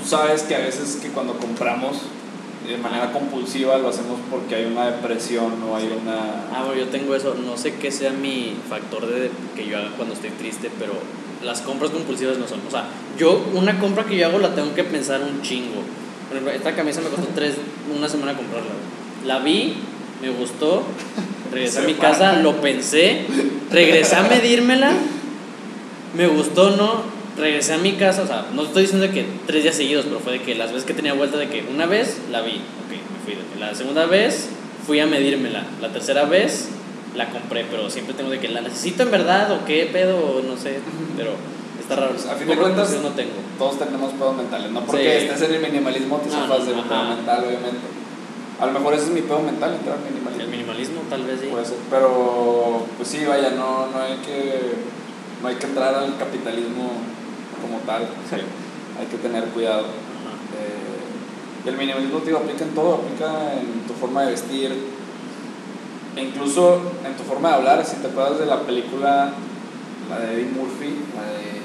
tú 0.00 0.08
sabes 0.08 0.42
que 0.42 0.54
a 0.54 0.58
veces 0.58 0.98
que 1.02 1.08
cuando 1.08 1.34
compramos 1.34 1.96
de 2.66 2.76
manera 2.78 3.12
compulsiva 3.12 3.78
lo 3.78 3.88
hacemos 3.88 4.18
porque 4.30 4.56
hay 4.56 4.64
una 4.64 4.86
depresión 4.86 5.52
o 5.62 5.76
hay 5.76 5.84
una... 5.84 6.46
Ah, 6.52 6.64
bueno, 6.64 6.80
yo 6.80 6.88
tengo 6.88 7.14
eso. 7.14 7.34
No 7.34 7.56
sé 7.56 7.74
qué 7.74 7.92
sea 7.92 8.10
mi 8.10 8.56
factor 8.68 9.06
de 9.06 9.30
que 9.54 9.66
yo 9.66 9.78
haga 9.78 9.90
cuando 9.96 10.14
estoy 10.14 10.30
triste, 10.30 10.70
pero 10.78 10.92
las 11.44 11.60
compras 11.60 11.90
compulsivas 11.90 12.38
no 12.38 12.48
son. 12.48 12.60
O 12.66 12.70
sea, 12.70 12.88
yo 13.18 13.44
una 13.54 13.78
compra 13.78 14.04
que 14.04 14.16
yo 14.16 14.26
hago 14.26 14.38
la 14.38 14.54
tengo 14.54 14.74
que 14.74 14.84
pensar 14.84 15.20
un 15.22 15.42
chingo. 15.42 15.82
Por 16.28 16.36
ejemplo, 16.36 16.52
esta 16.52 16.74
camisa 16.74 17.00
me 17.00 17.08
costó 17.08 17.28
tres, 17.34 17.54
una 17.96 18.08
semana 18.08 18.34
comprarla. 18.36 18.70
La 19.24 19.38
vi, 19.38 19.76
me 20.20 20.30
gustó, 20.30 20.82
regresé 21.52 21.80
a 21.80 21.82
mi 21.82 21.94
casa, 21.94 22.40
lo 22.40 22.60
pensé, 22.60 23.26
regresé 23.70 24.16
a 24.16 24.22
medírmela, 24.22 24.92
me 26.14 26.26
gustó, 26.26 26.70
no, 26.76 27.02
regresé 27.36 27.74
a 27.74 27.78
mi 27.78 27.92
casa, 27.92 28.22
o 28.22 28.26
sea, 28.26 28.46
no 28.54 28.62
estoy 28.62 28.82
diciendo 28.82 29.10
que 29.12 29.26
tres 29.46 29.62
días 29.62 29.74
seguidos, 29.76 30.04
pero 30.06 30.20
fue 30.20 30.32
de 30.34 30.42
que 30.42 30.54
las 30.54 30.70
veces 30.72 30.84
que 30.86 30.94
tenía 30.94 31.12
vuelta 31.14 31.36
de 31.38 31.48
que 31.48 31.64
una 31.72 31.86
vez 31.86 32.18
la 32.30 32.40
vi, 32.42 32.52
ok, 32.52 32.90
me 32.90 33.24
fui. 33.24 33.34
de 33.34 33.60
La 33.60 33.74
segunda 33.74 34.06
vez 34.06 34.48
fui 34.86 35.00
a 35.00 35.06
medírmela, 35.06 35.64
la 35.80 35.88
tercera 35.92 36.24
vez 36.24 36.68
la 37.14 37.30
compré, 37.30 37.64
pero 37.70 37.88
siempre 37.90 38.14
tengo 38.14 38.30
de 38.30 38.38
que 38.40 38.48
la 38.48 38.60
necesito 38.60 39.02
en 39.02 39.10
verdad 39.10 39.50
o 39.52 39.64
qué 39.64 39.88
pedo, 39.92 40.18
o 40.18 40.42
no 40.42 40.56
sé, 40.56 40.78
pero 41.16 41.30
está 41.80 41.96
raro. 41.96 42.12
Pues, 42.12 42.26
a 42.26 42.34
fin 42.34 42.48
de 42.48 42.56
cuentas, 42.56 42.90
no 43.02 43.08
tengo. 43.10 43.32
Todos 43.58 43.78
tenemos 43.78 44.12
pedos 44.12 44.36
mentales, 44.36 44.70
no 44.70 44.80
porque 44.84 45.20
Sí. 45.20 45.26
estés 45.26 45.48
en 45.48 45.54
el 45.54 45.60
minimalismo 45.62 46.18
te 46.18 46.28
No, 46.28 46.46
no, 46.46 46.58
del 46.64 46.74
ajá. 46.78 46.88
pedo 46.88 47.04
mental, 47.16 47.44
obviamente. 47.46 47.80
A 48.60 48.66
lo 48.66 48.72
mejor 48.72 48.94
ese 48.94 49.04
es 49.04 49.10
mi 49.10 49.20
pedo 49.22 49.40
mental, 49.40 49.74
entrar 49.74 49.96
al 49.98 50.04
minimalismo. 50.04 50.42
El 50.44 50.48
minimalismo 50.50 51.00
tal 51.10 51.22
vez 51.24 51.40
sí. 51.40 51.46
Puede 51.50 51.64
ser, 51.64 51.76
pero 51.90 52.84
pues 52.96 53.08
sí, 53.08 53.24
vaya, 53.26 53.50
no, 53.50 53.86
no 53.88 54.00
hay 54.00 54.16
que 54.24 54.60
no 55.46 55.50
hay 55.52 55.58
que 55.58 55.66
entrar 55.66 55.94
al 55.94 56.18
capitalismo 56.18 56.90
como 57.62 57.78
tal. 57.86 58.02
hay 58.02 59.06
que 59.06 59.16
tener 59.18 59.44
cuidado. 59.50 59.84
Eh, 59.84 61.68
el 61.68 61.76
minimalismo 61.76 62.18
te 62.18 62.26
digo, 62.26 62.38
aplica 62.38 62.64
en 62.64 62.74
todo, 62.74 62.94
aplica 62.94 63.54
en 63.54 63.86
tu 63.86 63.94
forma 63.94 64.22
de 64.22 64.32
vestir, 64.32 64.74
e 66.16 66.20
incluso 66.20 66.80
en 67.04 67.16
tu 67.16 67.22
forma 67.22 67.50
de 67.50 67.54
hablar. 67.54 67.84
Si 67.86 67.94
te 67.96 68.08
acuerdas 68.08 68.40
de 68.40 68.46
la 68.46 68.62
película, 68.62 69.34
la 70.10 70.18
de 70.18 70.34
Eddie 70.34 70.50
Murphy, 70.50 70.98
la 71.14 71.22
de 71.30 71.62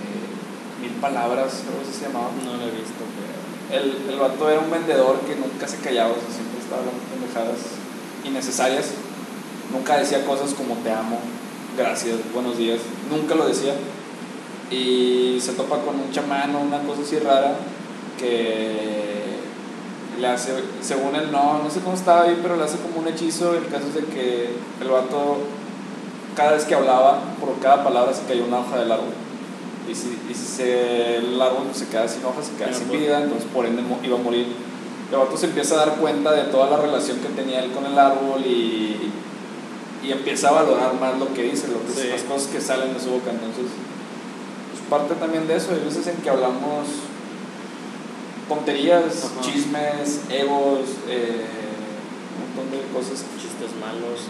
Mil 0.80 1.02
Palabras, 1.02 1.64
creo 1.66 1.82
que 1.82 1.92
se 1.92 2.06
llamaba. 2.06 2.30
No 2.46 2.58
lo 2.58 2.64
he 2.64 2.72
visto, 2.72 3.02
pero... 3.18 3.82
El, 3.82 4.14
el 4.14 4.20
vato 4.20 4.48
era 4.48 4.60
un 4.60 4.70
vendedor 4.70 5.22
que 5.22 5.36
nunca 5.38 5.68
se 5.68 5.78
callaba, 5.78 6.12
o 6.12 6.22
sea, 6.22 6.30
siempre 6.30 6.60
estaba 6.62 6.82
hablando 6.82 7.02
pendejadas 7.10 7.82
innecesarias. 8.26 8.92
Nunca 9.72 9.98
decía 9.98 10.24
cosas 10.24 10.54
como 10.54 10.76
te 10.84 10.92
amo, 10.92 11.18
gracias, 11.78 12.18
buenos 12.34 12.58
días. 12.58 12.80
Nunca 13.10 13.36
lo 13.36 13.48
decía. 13.48 13.74
Y 14.70 15.38
se 15.42 15.54
topa 15.54 15.78
con 15.80 15.96
un 16.00 16.12
chamán 16.12 16.56
o 16.56 16.60
una 16.62 16.80
cosa 16.84 17.02
así 17.02 17.20
rara 17.20 17.56
que 18.18 19.22
le 20.20 20.28
hace, 20.28 20.54
según 20.82 21.16
él, 21.16 21.32
no, 21.32 21.62
no 21.64 21.70
sé 21.70 21.80
cómo 21.82 21.96
estaba 21.96 22.24
ahí, 22.24 22.40
pero 22.42 22.56
le 22.56 22.64
hace 22.64 22.78
como 22.78 23.00
un 23.00 23.08
hechizo. 23.08 23.54
El 23.56 23.68
caso 23.68 23.88
es 23.88 23.96
de 23.96 24.06
que 24.06 24.50
el 24.82 24.88
vato, 24.88 25.38
cada 26.36 26.54
vez 26.54 26.64
que 26.66 26.76
hablaba, 26.76 27.22
por 27.40 27.60
cada 27.60 27.84
palabra 27.84 28.14
se 28.14 28.24
cayó 28.26 28.46
una 28.46 28.60
hoja 28.60 28.80
del 28.80 28.92
árbol. 28.92 29.14
Y 29.90 29.96
si, 29.96 30.18
y 30.30 30.34
si 30.34 30.46
se- 30.46 31.18
el 31.18 31.42
árbol 31.42 31.64
se 31.74 31.88
queda 31.88 32.08
sin 32.08 32.24
hojas, 32.24 32.46
se 32.48 32.54
queda 32.54 32.74
sin 32.74 32.90
vida, 32.92 33.22
entonces 33.22 33.48
por 33.54 33.66
ende 33.66 33.82
iba 34.04 34.18
a 34.18 34.22
morir. 34.22 34.48
El 35.12 35.18
vato 35.18 35.36
se 35.36 35.48
empieza 35.48 35.74
a 35.76 35.86
dar 35.86 35.96
cuenta 35.98 36.32
de 36.32 36.44
toda 36.44 36.70
la 36.70 36.78
relación 36.78 37.18
que 37.18 37.28
tenía 37.30 37.62
él 37.62 37.72
con 37.72 37.86
el 37.86 37.98
árbol 38.00 38.40
y, 38.46 39.12
y 40.04 40.12
empieza 40.12 40.50
a 40.50 40.52
valorar 40.52 40.94
más 41.00 41.18
lo 41.20 41.34
que 41.34 41.44
dice, 41.44 41.68
lo 41.68 41.86
que 41.86 42.02
Sí. 42.02 42.08
las 42.10 42.22
cosas 42.24 42.48
que 42.48 42.60
salen 42.62 42.94
de 42.94 43.00
su 43.00 43.10
boca. 43.12 43.30
Entonces, 43.32 43.66
pues 44.72 44.84
parte 44.90 45.16
también 45.16 45.48
de 45.48 45.56
eso. 45.58 45.72
Hay 45.72 45.80
veces 45.86 46.08
en 46.08 46.18
que 46.18 46.30
hablamos 46.30 46.88
tonterías, 48.50 49.04
Ajá. 49.26 49.42
chismes, 49.42 50.22
egos, 50.30 50.82
eh, 51.08 51.46
un 52.36 52.56
montón 52.56 52.72
de 52.72 52.86
cosas. 52.94 53.24
Chistes 53.40 53.72
malos. 53.80 54.28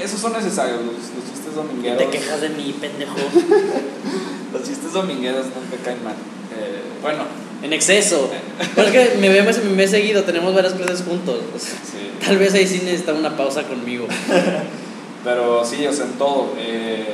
Esos 0.00 0.20
son 0.20 0.32
necesarios, 0.34 0.80
los, 0.84 0.94
los 0.94 1.24
chistes 1.32 1.54
domingueros. 1.54 1.98
te 1.98 2.10
quejas 2.10 2.40
de 2.42 2.50
mí, 2.50 2.74
pendejo. 2.80 3.14
Los 4.52 4.62
chistes 4.62 4.92
domingueros 4.92 5.46
no 5.46 5.60
te 5.70 5.82
caen 5.82 6.02
mal. 6.04 6.14
Eh, 6.58 6.80
bueno, 7.02 7.24
En 7.62 7.72
exceso. 7.72 8.30
Pero 8.74 8.88
es 8.88 8.92
que 8.92 9.18
me 9.18 9.28
vemos 9.28 9.58
me 9.64 9.84
he 9.84 9.88
seguido, 9.88 10.22
tenemos 10.24 10.54
varias 10.54 10.74
clases 10.74 11.02
juntos. 11.06 11.38
sí. 11.58 12.10
Tal 12.24 12.38
vez 12.38 12.54
ahí 12.54 12.66
sí 12.66 12.80
necesita 12.84 13.12
una 13.14 13.36
pausa 13.36 13.62
conmigo. 13.64 14.06
Pero 15.24 15.64
sí, 15.64 15.86
o 15.86 15.92
sea, 15.92 16.04
en 16.06 16.12
todo. 16.12 16.52
eh, 16.58 17.04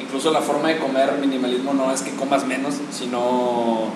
incluso 0.00 0.32
la 0.32 0.40
forma 0.40 0.68
de 0.68 0.78
comer 0.78 1.12
minimalismo 1.20 1.72
no 1.72 1.92
es 1.92 2.00
que 2.02 2.10
comas 2.12 2.44
menos, 2.46 2.74
sino 2.90 3.92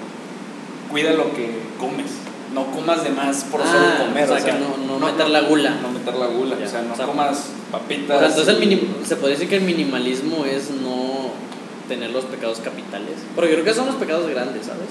cuida 0.91 1.12
lo 1.12 1.33
que 1.35 1.51
comes. 1.79 2.07
No 2.55 2.66
comas 2.70 3.03
de 3.03 3.11
más 3.11 3.45
por 3.45 3.61
Ah, 3.62 3.64
solo 3.66 4.07
comer. 4.07 4.31
o 4.31 4.39
sea, 4.39 4.45
que 4.45 4.53
no- 4.53 4.99
no 4.99 5.07
meter 5.07 5.29
la 5.29 5.41
gula. 5.41 5.70
No 5.83 5.91
meter 5.91 6.14
la 6.14 6.27
gula. 6.27 6.57
Ya, 6.61 6.66
o 6.66 6.68
sea, 6.68 6.83
no 6.83 6.95
o 6.95 6.97
sea, 6.97 7.07
comas 7.07 7.47
papitas. 7.72 8.16
O 8.16 8.20
sea, 8.20 8.29
entonces 8.29 8.55
el 8.55 8.61
minim- 8.62 9.05
se 9.05 9.16
podría 9.16 9.35
decir 9.37 9.49
que 9.49 9.57
el 9.57 9.62
minimalismo 9.62 10.45
es 10.45 10.70
no 10.70 11.33
tener 11.89 12.11
los 12.11 12.24
pecados 12.24 12.59
capitales. 12.61 13.16
Pero 13.35 13.47
yo 13.47 13.53
creo 13.55 13.64
que 13.64 13.74
son 13.74 13.87
los 13.87 13.97
pecados 13.97 14.28
grandes, 14.28 14.66
¿sabes? 14.66 14.89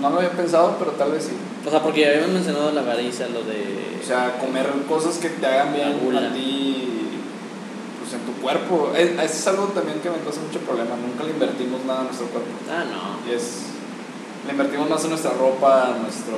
No 0.00 0.10
lo 0.10 0.16
había 0.18 0.30
pensado, 0.32 0.76
pero 0.78 0.92
tal 0.92 1.12
vez 1.12 1.24
sí. 1.24 1.32
O 1.66 1.70
sea, 1.70 1.80
porque 1.82 2.00
ya 2.00 2.08
habíamos 2.08 2.30
mencionado 2.30 2.72
la 2.72 2.80
avaricia, 2.80 3.28
lo 3.28 3.42
de... 3.44 3.98
O 4.02 4.04
sea, 4.04 4.36
comer 4.38 4.66
cosas 4.88 5.18
que 5.18 5.28
te 5.28 5.46
hagan 5.46 5.72
bien 5.72 5.86
a 6.16 6.32
ti, 6.34 6.88
pues 8.00 8.12
en 8.14 8.20
tu 8.26 8.32
cuerpo. 8.42 8.92
Es, 8.96 9.10
eso 9.12 9.22
es 9.22 9.46
algo 9.46 9.66
también 9.66 10.00
que 10.00 10.10
me 10.10 10.16
causa 10.18 10.40
mucho 10.40 10.58
problema. 10.60 10.96
Nunca 10.96 11.22
le 11.22 11.30
invertimos 11.30 11.84
nada 11.86 12.00
a 12.00 12.04
nuestro 12.04 12.26
cuerpo. 12.26 12.50
Ah, 12.68 12.82
no. 12.84 13.30
Y 13.30 13.36
es. 13.36 13.66
Le 14.44 14.52
invertimos 14.52 14.90
más 14.90 15.04
en 15.04 15.10
nuestra 15.10 15.30
ropa, 15.34 15.84
a 15.94 15.98
nuestro. 16.02 16.34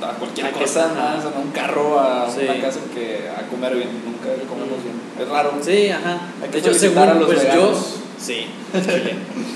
a, 0.00 0.10
a 0.10 0.12
cualquier 0.14 0.46
A 0.46 0.52
cosa, 0.52 0.86
más, 0.94 1.24
a 1.24 1.38
un 1.40 1.50
carro, 1.50 1.98
a 1.98 2.30
Sí. 2.30 2.42
una 2.44 2.60
casa 2.62 2.78
que 2.94 3.28
a 3.28 3.48
comer 3.50 3.74
bien. 3.74 3.88
Nunca 4.06 4.28
comemos 4.48 4.78
bien. 4.84 4.94
Es 5.20 5.28
raro. 5.28 5.54
Sí, 5.60 5.88
ajá. 5.90 6.20
Hay 6.40 6.48
que 6.50 6.60
de 6.60 6.68
hecho, 6.68 6.78
según, 6.78 6.98
a 7.02 7.14
los 7.14 7.26
pues 7.26 7.40
veganos. 7.42 7.96
yo... 7.98 8.05
Sí, 8.18 8.46
chile. 8.72 9.14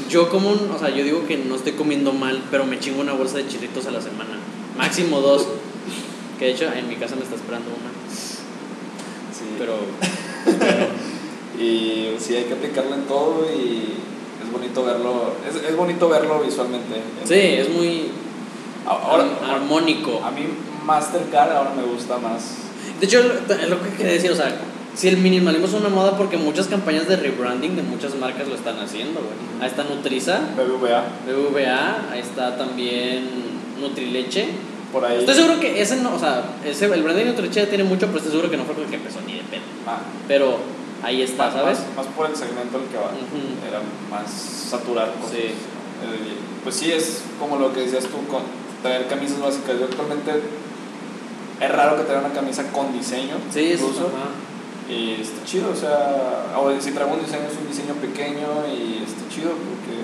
Yo 0.08 0.28
como 0.28 0.50
un... 0.50 0.70
O 0.70 0.78
sea, 0.78 0.90
yo 0.90 1.02
digo 1.04 1.26
que 1.26 1.36
no 1.38 1.56
estoy 1.56 1.72
comiendo 1.72 2.12
mal, 2.12 2.42
pero 2.50 2.64
me 2.66 2.78
chingo 2.78 3.00
una 3.00 3.12
bolsa 3.14 3.38
de 3.38 3.48
chirritos 3.48 3.86
a 3.86 3.90
la 3.90 4.00
semana. 4.00 4.38
Máximo 4.76 5.20
dos. 5.20 5.46
Que 6.38 6.46
de 6.46 6.50
hecho 6.52 6.72
en 6.72 6.88
mi 6.88 6.96
casa 6.96 7.16
me 7.16 7.22
está 7.22 7.34
esperando 7.36 7.68
una. 7.70 7.90
Sí. 8.12 9.44
Pero... 9.58 9.74
Y 11.58 12.14
sí, 12.18 12.34
hay 12.36 12.44
que 12.44 12.54
aplicarlo 12.54 12.94
en 12.94 13.02
todo 13.02 13.44
y 13.54 13.94
es 14.42 14.50
bonito 14.50 14.82
verlo. 14.84 15.34
Es, 15.46 15.56
es 15.62 15.76
bonito 15.76 16.08
verlo 16.08 16.40
visualmente. 16.40 17.02
Sí, 17.26 17.34
es 17.34 17.68
muy 17.68 18.06
Ahora, 18.86 19.24
ar- 19.44 19.56
armónico. 19.56 20.22
a 20.24 20.30
mí 20.30 20.40
Mastercard 20.86 21.52
ahora 21.52 21.72
me 21.76 21.82
gusta 21.82 22.16
más. 22.18 22.54
De 22.98 23.04
hecho, 23.06 23.18
es 23.20 23.68
lo 23.68 23.82
que 23.82 23.90
quería 23.90 24.12
decir, 24.12 24.30
o 24.30 24.36
sea, 24.36 24.58
si 24.94 25.08
el 25.08 25.16
minimalismo 25.18 25.66
es 25.66 25.74
una 25.74 25.88
moda 25.88 26.16
porque 26.16 26.36
muchas 26.36 26.66
campañas 26.66 27.06
de 27.08 27.16
rebranding 27.16 27.76
de 27.76 27.82
muchas 27.82 28.14
marcas 28.16 28.48
lo 28.48 28.54
están 28.54 28.78
haciendo, 28.80 29.20
güey. 29.20 29.32
Ahí 29.62 29.68
está 29.68 29.84
Nutriza, 29.84 30.40
BBVA, 30.56 31.04
BBVA, 31.26 32.12
ahí 32.12 32.20
está 32.20 32.56
también 32.56 33.28
Nutrileche. 33.80 34.48
por 34.92 35.04
ahí. 35.04 35.18
Estoy 35.20 35.34
seguro 35.34 35.60
que 35.60 35.80
ese 35.80 35.96
no, 35.96 36.14
o 36.14 36.18
sea, 36.18 36.42
ese, 36.64 36.86
el 36.86 37.02
branding 37.02 37.24
de 37.24 37.30
Nutrileche 37.30 37.66
tiene 37.66 37.84
mucho, 37.84 38.06
pero 38.06 38.18
estoy 38.18 38.32
seguro 38.32 38.50
que 38.50 38.56
no 38.56 38.64
fue 38.64 38.74
con 38.74 38.84
el 38.84 38.90
que 38.90 38.96
empezó 38.96 39.20
ni 39.26 39.34
de 39.34 39.42
pedo. 39.42 39.62
Ah, 39.86 39.98
Pero 40.28 40.58
ahí 41.02 41.22
está, 41.22 41.46
más, 41.46 41.54
¿sabes? 41.54 41.78
Más, 41.96 42.06
más 42.06 42.06
por 42.14 42.28
el 42.28 42.36
segmento 42.36 42.76
al 42.78 42.84
que 42.84 42.96
va. 42.96 43.10
Era 43.68 43.80
más 44.10 44.30
saturar 44.30 45.12
cosas. 45.14 45.30
Sí. 45.36 45.38
Eh, 45.46 46.36
Pues 46.62 46.74
sí, 46.74 46.92
es 46.92 47.22
como 47.38 47.56
lo 47.56 47.72
que 47.72 47.80
decías 47.80 48.04
tú, 48.04 48.18
con 48.30 48.42
traer 48.82 49.06
camisas 49.06 49.40
básicas. 49.40 49.78
Yo 49.78 49.84
actualmente 49.86 50.30
es 51.60 51.70
raro 51.70 51.96
que 51.96 52.02
traiga 52.04 52.24
una 52.26 52.34
camisa 52.34 52.70
con 52.72 52.92
diseño. 52.92 53.36
Sí, 53.52 53.72
eso 53.72 53.84
incluso. 53.84 54.08
ajá. 54.08 54.28
Y 54.90 55.20
está 55.20 55.44
chido, 55.44 55.70
o 55.70 55.76
sea, 55.76 56.50
o 56.58 56.66
si 56.80 56.90
traigo 56.90 57.14
un 57.14 57.22
diseño 57.22 57.46
es 57.46 57.56
un 57.56 57.68
diseño 57.68 57.94
pequeño 57.94 58.66
y 58.66 59.04
está 59.06 59.22
chido 59.30 59.54
porque 59.54 59.94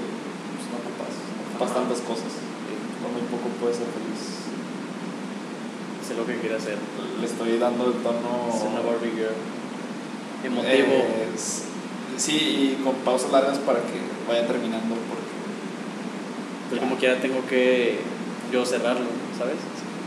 pues, 0.55 0.71
no 0.71 0.79
ocupas, 0.79 1.11
no 1.11 1.43
ocupas 1.51 1.71
Ajá. 1.71 1.81
tantas 1.81 2.01
cosas. 2.07 2.31
Con 3.03 3.11
muy 3.11 3.27
poco 3.27 3.51
puedes 3.59 3.79
ser 3.79 3.91
feliz. 3.91 4.47
Sé 6.07 6.15
lo 6.15 6.25
que 6.25 6.39
quiere 6.39 6.55
hacer. 6.55 6.79
Le 7.19 7.27
estoy 7.27 7.59
dando 7.59 7.87
el 7.87 7.95
tono. 7.95 8.47
Es 8.55 8.63
una 8.63 8.81
Barbie 8.81 9.11
Girl. 9.11 9.35
Emotivo. 10.45 11.03
eh, 11.03 11.35
sí, 12.17 12.79
y 12.79 12.85
con 12.85 12.95
pausas 13.03 13.33
largas 13.33 13.59
para 13.59 13.81
que 13.81 13.99
vaya 14.29 14.47
terminando 14.47 14.95
porque 14.95 15.27
Pero 16.71 16.83
como 16.83 16.97
quiera 16.97 17.19
tengo 17.21 17.45
que 17.49 17.99
yo 18.53 18.65
cerrarlo, 18.65 19.07
¿sabes? 19.37 19.57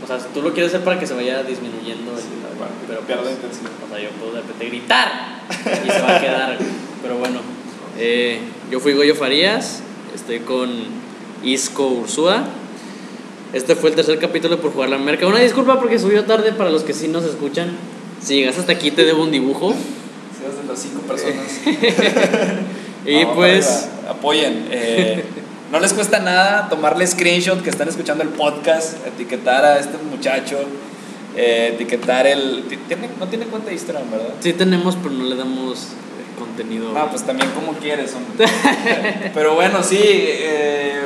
O 0.02 0.06
sea, 0.06 0.18
si 0.18 0.26
tú 0.34 0.42
lo 0.42 0.52
quieres 0.52 0.72
hacer 0.72 0.84
para 0.84 0.98
que 0.98 1.06
se 1.06 1.14
vaya 1.14 1.42
disminuyendo, 1.42 2.12
el- 2.12 2.18
Sí, 2.18 2.28
que 2.28 2.86
pero 2.88 3.00
pierda 3.02 3.22
pues, 3.22 3.34
intensidad. 3.34 3.70
O 3.86 3.94
sea, 3.94 4.02
yo 4.02 4.10
puedo 4.18 4.32
de 4.32 4.40
repente 4.42 4.66
gritar 4.66 5.08
y 5.86 5.90
se 5.90 6.00
va 6.00 6.16
a 6.16 6.20
quedar. 6.20 6.58
Pero 7.02 7.16
bueno, 7.18 7.40
eh, 7.98 8.38
yo 8.70 8.80
fui 8.80 8.92
Goyo 8.94 9.14
Farías, 9.14 9.80
estoy 10.14 10.40
con 10.40 10.70
Isco 11.42 11.86
Ursúa. 11.88 12.44
Este 13.52 13.74
fue 13.74 13.90
el 13.90 13.96
tercer 13.96 14.18
capítulo 14.18 14.60
por 14.60 14.72
jugar 14.72 14.90
la 14.90 14.98
merca. 14.98 15.26
Una 15.26 15.40
disculpa 15.40 15.78
porque 15.80 15.98
subió 15.98 16.24
tarde 16.24 16.52
para 16.52 16.70
los 16.70 16.82
que 16.84 16.92
sí 16.92 17.08
nos 17.08 17.24
escuchan. 17.24 17.70
Si 18.22 18.34
llegas 18.36 18.58
hasta 18.58 18.72
aquí 18.72 18.90
te 18.90 19.04
debo 19.04 19.22
un 19.22 19.30
dibujo. 19.32 19.74
seas 20.40 20.56
de 20.62 20.68
las 20.68 20.78
cinco 20.78 21.00
personas. 21.02 21.60
Y 23.06 23.24
pues... 23.24 23.88
arriba, 23.88 24.10
apoyen. 24.10 24.68
eh, 24.70 25.24
no 25.70 25.80
les 25.80 25.92
cuesta 25.92 26.18
nada 26.20 26.68
tomarle 26.68 27.06
screenshot 27.06 27.62
que 27.62 27.70
están 27.70 27.88
escuchando 27.88 28.22
el 28.22 28.30
podcast, 28.30 29.06
etiquetar 29.06 29.64
a 29.64 29.78
este 29.78 29.96
muchacho, 29.98 30.58
eh, 31.36 31.72
etiquetar 31.74 32.26
el. 32.26 32.64
ti- 32.68 32.76
tiene- 32.88 33.08
no 33.18 33.26
tiene 33.28 33.46
cuenta 33.46 33.68
de 33.68 33.74
Instagram, 33.74 34.10
¿verdad? 34.10 34.34
Sí 34.40 34.52
tenemos, 34.52 34.96
pero 34.96 35.14
no 35.14 35.24
le 35.24 35.36
damos 35.36 35.88
contenido. 36.38 36.92
Ah, 36.96 37.06
pues 37.10 37.22
también 37.22 37.50
como 37.50 37.72
quieres, 37.74 38.14
hombre. 38.14 38.46
Pero 39.34 39.54
bueno, 39.54 39.82
sí. 39.82 39.98
eh, 40.00 41.00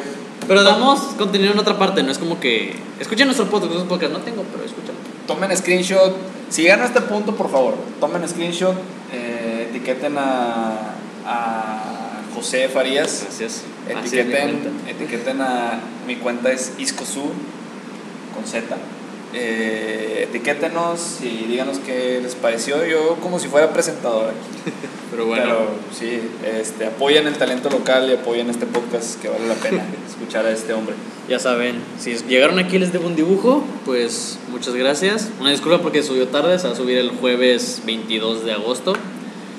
Pero 0.46 0.62
damos 0.62 1.00
contenido 1.18 1.52
en 1.52 1.58
otra 1.58 1.76
parte, 1.78 2.02
no 2.04 2.12
es 2.12 2.18
como 2.18 2.38
que... 2.38 2.76
Escuchen 3.00 3.26
nuestro 3.26 3.46
podcast, 3.46 3.72
nuestro 3.72 3.88
podcast 3.88 4.12
no 4.12 4.18
tengo, 4.20 4.44
pero 4.52 4.64
escúchalo. 4.64 4.98
tomen 5.26 5.56
screenshot. 5.56 6.14
Si 6.50 6.62
llegan 6.62 6.82
a 6.82 6.84
este 6.84 7.00
punto, 7.00 7.34
por 7.34 7.50
favor, 7.50 7.74
tomen 7.98 8.28
screenshot, 8.28 8.74
eh, 9.12 9.68
etiqueten 9.70 10.16
a, 10.18 10.94
a 11.26 12.13
José 12.34 12.68
Farías. 12.68 13.22
Gracias. 13.22 13.62
Etiqueten, 13.88 14.60
etiqueten 14.88 15.40
a 15.40 15.80
mi 16.06 16.16
cuenta 16.16 16.52
es 16.52 16.72
Iscosu 16.78 17.30
con 18.34 18.44
Z. 18.46 18.76
Eh, 19.36 20.28
etiquétenos 20.28 21.18
y 21.20 21.46
díganos 21.48 21.78
qué 21.78 22.20
les 22.22 22.34
pareció. 22.36 22.84
Yo 22.86 23.16
como 23.20 23.38
si 23.38 23.48
fuera 23.48 23.72
presentador 23.72 24.30
aquí. 24.30 24.70
Pero 25.10 25.26
bueno, 25.26 25.44
Pero 25.44 25.68
sí, 25.92 26.20
este, 26.60 26.86
apoyen 26.86 27.26
el 27.26 27.34
talento 27.34 27.68
local 27.68 28.08
y 28.10 28.14
apoyen 28.14 28.48
este 28.50 28.66
podcast 28.66 29.20
que 29.20 29.28
vale 29.28 29.46
la 29.46 29.54
pena 29.54 29.84
escuchar 30.08 30.46
a 30.46 30.50
este 30.50 30.72
hombre. 30.72 30.94
ya 31.28 31.38
saben, 31.38 31.76
si 31.98 32.14
llegaron 32.28 32.58
aquí 32.58 32.78
les 32.78 32.92
debo 32.92 33.06
un 33.06 33.16
dibujo, 33.16 33.64
pues 33.84 34.38
muchas 34.50 34.74
gracias. 34.74 35.30
Una 35.40 35.50
disculpa 35.50 35.82
porque 35.82 36.02
subió 36.02 36.28
tarde, 36.28 36.58
se 36.58 36.68
va 36.68 36.72
a 36.72 36.76
subir 36.76 36.98
el 36.98 37.10
jueves 37.10 37.82
22 37.86 38.44
de 38.44 38.52
agosto. 38.52 38.94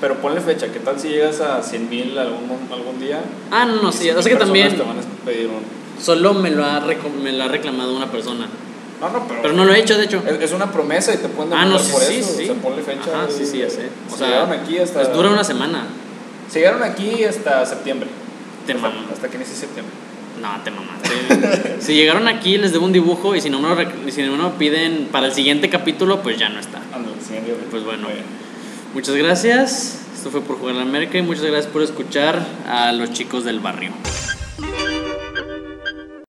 Pero 0.00 0.16
ponle 0.16 0.40
fecha, 0.40 0.68
¿qué 0.68 0.78
tal 0.78 1.00
si 1.00 1.08
llegas 1.08 1.40
a 1.40 1.62
100 1.62 1.88
mil 1.88 2.18
algún, 2.18 2.50
algún 2.70 3.00
día? 3.00 3.20
Ah, 3.50 3.64
no, 3.64 3.80
no, 3.82 3.92
sí, 3.92 4.04
100,000 4.04 4.18
o 4.18 4.22
sea 4.22 4.32
que 4.32 4.38
también 4.38 4.68
personas 4.68 4.96
Te 5.04 5.10
van 5.10 5.22
a 5.22 5.24
pedir 5.24 5.46
un... 5.48 6.02
solo 6.02 6.34
me 6.34 6.50
lo, 6.50 6.64
ha 6.64 6.82
me 7.22 7.32
lo 7.32 7.44
ha 7.44 7.48
reclamado 7.48 7.96
una 7.96 8.10
persona. 8.10 8.46
No, 9.00 9.10
no, 9.10 9.26
pero... 9.26 9.42
Pero 9.42 9.54
no 9.54 9.64
lo 9.64 9.74
he 9.74 9.80
hecho, 9.80 9.96
de 9.96 10.04
hecho. 10.04 10.22
Es, 10.26 10.40
es 10.42 10.52
una 10.52 10.70
promesa 10.72 11.14
y 11.14 11.18
te 11.18 11.28
pueden 11.28 11.52
Ah, 11.52 11.64
no, 11.66 11.78
sí, 11.78 11.92
por 11.92 12.02
sí, 12.02 12.16
eso. 12.16 12.34
sí. 12.36 12.44
O 12.44 12.46
sea, 12.46 12.54
ponle 12.62 12.82
fecha. 12.82 13.26
Y- 13.28 13.32
sí, 13.32 13.46
sí, 13.46 13.58
ya 13.58 13.70
sé. 13.70 13.88
O 14.10 14.16
sea, 14.16 14.26
llegaron 14.28 14.52
aquí 14.52 14.78
hasta... 14.78 15.00
Pues 15.02 15.14
dura 15.14 15.30
una 15.30 15.44
semana. 15.44 15.86
Si 16.50 16.58
llegaron 16.58 16.82
aquí 16.82 17.24
hasta 17.24 17.64
septiembre. 17.66 18.08
Te 18.66 18.72
hasta, 18.72 18.88
mamas. 18.88 19.12
hasta 19.12 19.28
que 19.28 19.36
inicie 19.36 19.54
septiembre. 19.56 19.94
No, 20.40 20.48
te 20.62 20.70
mamaste. 20.70 21.76
si 21.80 21.94
llegaron 21.94 22.28
aquí, 22.28 22.58
les 22.58 22.72
debo 22.72 22.84
un 22.84 22.92
dibujo 22.92 23.34
y 23.34 23.40
si 23.40 23.48
no 23.48 23.60
me 23.60 23.68
lo, 23.68 23.90
si 24.10 24.22
no 24.22 24.32
me 24.32 24.42
lo 24.42 24.52
piden 24.58 25.08
para 25.10 25.26
el 25.26 25.32
siguiente 25.32 25.70
capítulo, 25.70 26.22
pues 26.22 26.38
ya 26.38 26.48
no 26.48 26.60
está. 26.60 26.80
Siguiente. 27.26 27.54
Pues 27.70 27.84
bueno. 27.84 28.08
Muchas 28.96 29.14
gracias. 29.14 29.98
Esto 30.14 30.30
fue 30.30 30.40
por 30.40 30.58
Jugar 30.58 30.76
en 30.76 30.80
América 30.80 31.18
y 31.18 31.22
muchas 31.22 31.44
gracias 31.44 31.70
por 31.70 31.82
escuchar 31.82 32.42
a 32.66 32.92
los 32.92 33.12
chicos 33.12 33.44
del 33.44 33.60
barrio. 33.60 33.92